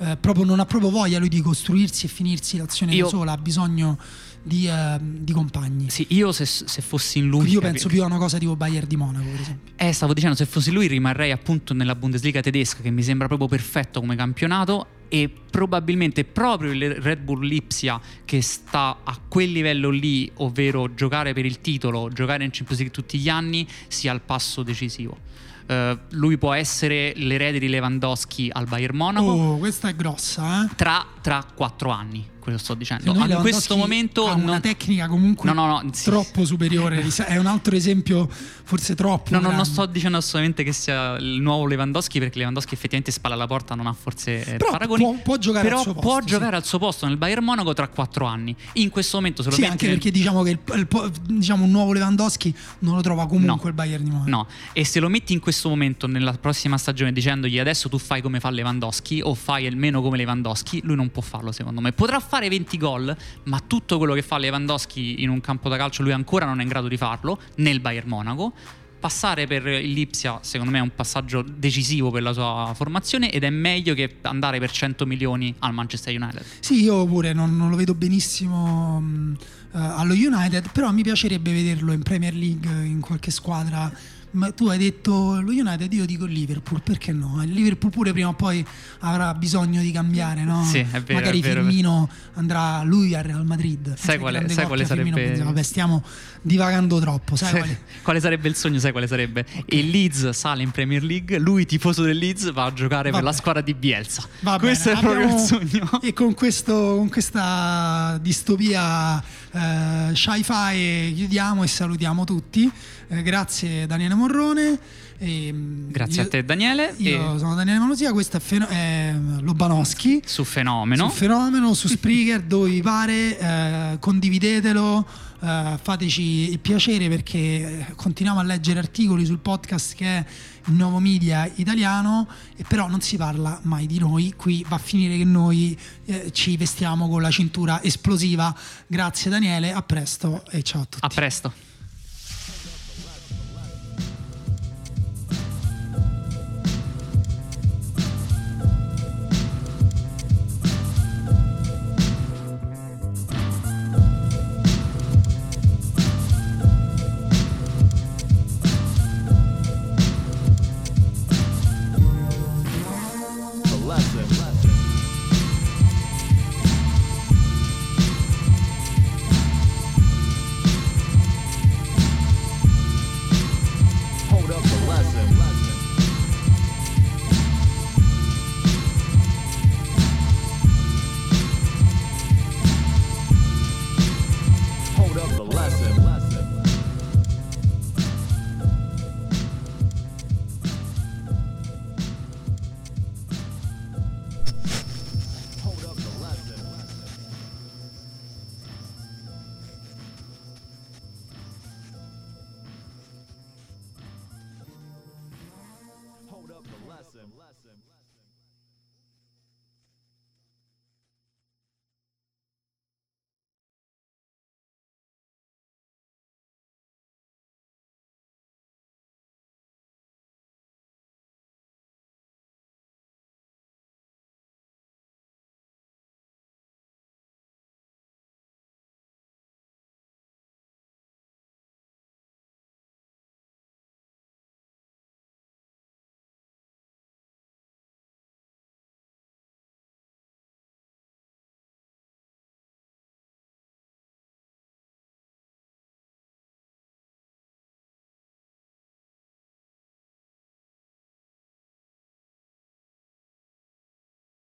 Eh, 0.03 0.17
proprio 0.17 0.45
non 0.45 0.59
ha 0.59 0.67
proprio 0.67 0.91
voglia 0.91 1.19
lui 1.19 1.29
di 1.29 1.41
costruirsi 1.41 2.07
e 2.07 2.09
finirsi 2.09 2.57
l'azione 2.57 2.93
Io- 2.95 3.05
da 3.05 3.11
sola, 3.11 3.33
ha 3.33 3.37
bisogno 3.39 3.99
di, 4.43 4.67
eh, 4.67 4.99
di 5.01 5.33
compagni. 5.33 5.89
Sì, 5.91 6.05
io 6.11 6.33
se, 6.33 6.45
se 6.45 6.83
fossi 6.83 7.19
in 7.19 7.27
lui 7.29 7.39
Quindi 7.39 7.53
io 7.55 7.61
capi- 7.61 7.73
penso 7.73 7.89
più 7.89 8.03
a 8.03 8.07
una 8.07 8.19
cosa 8.19 8.39
tipo 8.39 8.57
Bayern 8.57 8.89
di 8.89 8.97
Monaco, 8.97 9.29
per 9.31 9.41
esempio. 9.41 9.73
Eh, 9.77 9.93
stavo 9.93 10.13
dicendo, 10.13 10.35
se 10.35 10.45
fossi 10.47 10.73
lui 10.73 10.89
rimarrei 10.89 11.31
appunto 11.31 11.73
nella 11.73 11.95
Bundesliga 11.95 12.41
tedesca, 12.41 12.83
che 12.83 12.91
mi 12.91 13.03
sembra 13.05 13.29
proprio 13.29 13.47
perfetto 13.47 14.01
come 14.01 14.17
campionato. 14.17 14.87
E 15.09 15.29
probabilmente 15.29 16.25
proprio 16.25 16.73
il 16.73 16.95
Red 16.95 17.21
Bull 17.21 17.45
Lipsia 17.45 18.01
che 18.25 18.41
sta 18.41 19.01
a 19.05 19.21
quel 19.29 19.53
livello 19.53 19.91
lì, 19.91 20.29
ovvero 20.37 20.95
giocare 20.95 21.35
per 21.35 21.45
il 21.45 21.61
titolo, 21.61 22.09
giocare 22.09 22.45
in 22.45 22.51
Champions 22.51 22.81
League 22.81 22.95
tutti 22.97 23.19
gli 23.19 23.29
anni, 23.29 23.69
sia 23.89 24.11
il 24.13 24.23
passo 24.23 24.63
decisivo. 24.63 25.19
Eh, 25.67 25.99
lui 26.11 26.39
può 26.39 26.53
essere 26.53 27.13
l'erede 27.17 27.59
di 27.59 27.69
Lewandowski 27.69 28.51
al 28.53 28.67
Bayern 28.67 28.97
Monaco 28.97 29.27
Oh, 29.27 29.59
questa 29.59 29.89
è 29.89 29.95
grossa, 29.95 30.65
eh? 30.65 30.75
tra, 30.77 31.05
tra 31.21 31.45
quattro 31.55 31.91
anni, 31.91 32.29
quello 32.43 32.59
sto 32.59 32.75
dicendo. 32.75 33.15
Me 33.15 33.27
in 33.33 33.41
questo 33.41 33.77
momento 33.77 34.27
ha 34.29 34.35
una 34.35 34.53
non- 34.53 34.61
tecnica 34.61 35.07
comunque 35.07 35.49
No, 35.53 35.67
no, 35.67 35.81
no, 35.81 35.91
sì. 35.93 36.05
troppo 36.05 36.45
superiore. 36.45 37.05
è 37.27 37.37
un 37.37 37.47
altro 37.47 37.77
esempio, 37.77 38.29
forse 38.29 38.95
troppo. 38.97 39.31
No, 39.31 39.39
no, 39.41 39.53
non 39.53 39.65
sto 39.65 39.87
dicendo 39.87 40.17
assolutamente 40.19 40.65
che 40.65 40.73
sia 40.73 41.17
il 41.19 41.41
nuovo 41.41 41.67
Lewandowski 41.67 42.19
perché 42.19 42.39
Lewandowski 42.39 42.75
effettivamente 42.75 43.13
spalla 43.13 43.35
alla 43.37 43.47
porta, 43.47 43.75
non 43.77 43.87
ha 43.87 43.93
forse 43.93 44.45
eh, 44.45 44.57
Però 44.57 44.71
paragoni. 44.73 45.03
può- 45.05 45.17
può 45.23 45.37
giocare 45.39 45.65
Però 45.69 45.79
al 45.79 45.83
suo 45.85 45.93
può 45.93 46.03
posto, 46.03 46.23
sì. 46.23 46.29
giocare 46.29 46.57
al 46.57 46.65
suo 46.65 46.79
posto 46.79 47.07
nel 47.07 47.17
Bayern 47.17 47.45
Monaco 47.45 47.73
tra 47.75 47.87
quattro 47.89 48.27
anni. 48.27 48.55
In 48.75 48.91
questo 48.91 49.17
momento 49.19 49.43
se 49.43 49.51
lo 49.51 49.55
Sì, 49.55 49.65
anche 49.65 49.87
nel- 49.87 49.95
perché 49.95 50.11
diciamo 50.11 50.43
che 50.43 50.51
il, 50.51 50.59
il 50.75 50.89
diciamo 51.29 51.65
un 51.65 51.71
nuovo 51.71 51.93
Lewandowski 51.93 52.55
non 52.81 52.97
lo 52.97 53.03
trova 53.03 53.27
comunque 53.29 53.69
il 53.69 53.75
Bayern 53.75 54.03
di 54.05 54.11
Monaco. 54.11 54.29
No, 54.31 54.47
e 54.73 54.85
se 54.85 54.99
lo 55.01 55.09
metti 55.09 55.33
in 55.33 55.39
questo 55.41 55.69
momento 55.69 56.07
nella 56.09 56.33
prossima 56.33 56.77
stagione 56.79 57.13
dicendogli 57.13 57.59
adesso 57.59 57.89
tu 57.89 57.99
fai 57.99 58.21
come 58.21 58.41
fa 58.41 58.51
Lewandowski 58.51 59.21
o 59.23 59.35
fai 59.35 59.67
almeno 59.67 60.03
come 60.03 60.17
Lewandowski, 60.17 60.81
lui 60.85 60.97
non 60.97 61.11
può 61.11 61.23
farlo 61.23 61.53
secondo 61.53 61.81
me. 61.81 61.93
Potrà 61.93 62.19
fare 62.33 62.49
20 62.49 62.79
gol, 62.79 63.15
ma 63.45 63.61
tutto 63.67 63.99
quello 63.99 64.15
che 64.15 64.23
fa 64.23 64.39
Lewandowski 64.39 65.23
in 65.23 65.29
un 65.29 65.43
campo 65.43 65.69
da 65.69 65.77
calcio 65.77 66.03
lui 66.03 66.13
ancora 66.13 66.47
non 66.47 66.61
è 66.61 66.63
in 66.63 66.69
grado 66.69 66.89
di 66.89 66.97
farlo 66.97 67.39
nel 67.57 67.81
Bayern 67.81 68.09
Monaco. 68.09 68.55
Passare 68.99 69.47
per 69.47 69.67
il 69.67 69.93
Lipsia 69.93 70.39
secondo 70.41 70.73
me 70.73 70.79
è 70.79 70.81
un 70.81 70.95
passaggio 70.95 71.43
decisivo 71.43 72.11
per 72.11 72.23
la 72.23 72.33
sua 72.33 72.73
formazione 72.75 73.31
ed 73.31 73.45
è 73.45 73.51
meglio 73.51 73.93
che 73.93 74.17
andare 74.23 74.61
per 74.61 74.71
100 74.71 75.05
milioni 75.05 75.55
al 75.59 75.75
Manchester 75.75 76.15
United. 76.19 76.43
Sì, 76.61 76.83
io 76.83 77.05
pure 77.05 77.35
non, 77.35 77.55
non 77.55 77.69
lo 77.69 77.77
vedo 77.77 77.93
benissimo 77.93 78.99
mh, 78.99 79.37
eh, 79.75 79.79
allo 79.79 80.15
United, 80.15 80.71
però 80.73 80.91
mi 80.91 81.03
piacerebbe 81.03 81.53
vederlo 81.53 81.93
in 81.93 82.03
Premier 82.03 82.33
League 82.33 82.71
in 82.87 83.01
qualche 83.01 83.31
squadra. 83.31 83.93
Ma 84.35 84.51
tu 84.51 84.67
hai 84.69 84.79
detto 84.79 85.41
lo 85.43 85.51
United, 85.51 85.93
io 85.93 86.07
dico 86.07 86.25
il 86.25 86.33
Liverpool, 86.33 86.81
perché 86.83 87.13
no? 87.13 87.43
Il 87.43 87.53
Liverpool 87.53 87.93
pure 87.93 88.13
prima 88.13 88.29
o 88.29 88.33
poi 88.35 88.65
avrà 89.01 89.35
bisogno 89.35 89.83
di 89.83 89.93
cambiare, 89.93 90.43
no? 90.43 90.65
Sì, 90.65 90.79
è 90.79 91.03
vero, 91.03 91.15
Magari 91.21 91.39
è 91.41 91.43
vero. 91.43 91.61
Firmino 91.63 92.09
andrà 92.35 92.83
lui 92.83 93.15
al 93.15 93.25
Real 93.25 93.45
Madrid. 93.45 93.95
Sai 93.97 94.19
quale- 94.19 94.49
sai 94.49 94.65
quale 94.67 94.87
sarebbe- 94.87 95.11
Benzema. 95.11 95.51
Vabbè, 95.51 95.63
stiamo 95.63 96.03
divagando 96.41 96.99
troppo, 96.99 97.37
sai 97.37 97.51
Sai- 97.51 97.59
quale? 97.61 97.81
quale 98.03 98.21
sarebbe 98.21 98.49
il 98.49 98.55
sogno? 98.57 98.79
Sai 98.79 98.91
quale 98.93 99.07
sarebbe? 99.07 99.45
Il 99.67 99.91
Leeds 99.91 100.31
sale 100.31 100.63
in 100.63 100.71
Premier 100.71 101.03
League, 101.03 101.39
lui 101.39 101.67
tifoso 101.67 102.03
del 102.03 102.17
Leeds 102.17 102.53
va 102.53 102.65
a 102.65 102.73
giocare 102.73 103.03
per 103.11 103.13
Vabbè. 103.13 103.25
la 103.25 103.33
squadra 103.33 103.61
di 103.61 103.75
Bielsa. 103.75 104.27
Va 104.41 104.59
Questo 104.59 104.89
bene, 104.89 104.99
è 104.99 105.03
proprio 105.03 105.25
abbiamo- 105.25 105.43
il 105.43 105.47
sogno. 105.47 105.91
E 106.03 106.13
con, 106.15 106.33
questo, 106.33 106.73
con 106.97 107.11
questa 107.11 108.19
distopia 108.23 109.23
eh, 109.53 110.15
sci-fi 110.15 111.13
chiudiamo 111.15 111.63
e 111.63 111.67
salutiamo 111.67 112.25
tutti. 112.25 112.71
Eh, 113.09 113.23
grazie 113.23 113.87
Daniele 113.87 114.15
Morrone. 114.15 114.79
E, 115.25 115.53
mm, 115.53 115.91
Grazie 115.93 116.23
io- 116.23 116.27
a 116.27 116.31
te 116.31 116.45
Daniele 116.45 116.95
Io 116.97 117.37
e 117.37 117.39
sono 117.39 117.55
Daniele 117.55 117.79
Manosia, 117.79 118.11
questo 118.13 118.39
è, 118.39 118.41
Feno- 118.41 118.67
è 118.67 119.15
Lobanowski. 119.41 120.21
su 120.27 120.43
Fenomeno. 120.43 121.09
Su 121.09 121.15
Fenomeno, 121.15 121.75
su 121.75 121.87
Spreaker, 121.87 122.43
dove 122.45 122.71
vi 122.71 122.83
pare, 122.83 123.39
eh, 123.39 123.97
condividetelo, 124.01 125.07
eh, 125.43 125.79
fateci 125.81 126.51
il 126.51 126.59
piacere 126.59 127.09
perché 127.09 127.39
eh, 127.39 127.87
continuiamo 127.95 128.41
a 128.41 128.43
leggere 128.43 128.81
articoli 128.81 129.25
sul 129.25 129.39
podcast 129.39 129.95
che 129.95 130.07
è 130.07 130.25
il 130.67 130.73
nuovo 130.75 130.99
media 130.99 131.49
italiano, 131.55 132.27
e 132.57 132.65
però 132.67 132.89
non 132.89 133.01
si 133.01 133.17
parla 133.17 133.61
mai 133.63 133.87
di 133.87 133.99
noi, 134.01 134.35
qui 134.37 134.65
va 134.69 134.75
a 134.77 134.81
finire 134.81 135.17
che 135.17 135.25
noi 135.25 135.79
eh, 136.07 136.31
ci 136.33 136.57
vestiamo 136.57 137.09
con 137.09 137.23
la 137.23 137.31
cintura 137.31 137.81
esplosiva. 137.81 138.53
Grazie 138.89 139.31
Daniele, 139.31 139.73
a 139.73 139.83
presto 139.83 140.43
e 140.51 140.63
ciao 140.65 140.81
a 140.83 140.87
tutti. 140.87 141.05
A 141.05 141.09
presto. 141.09 141.53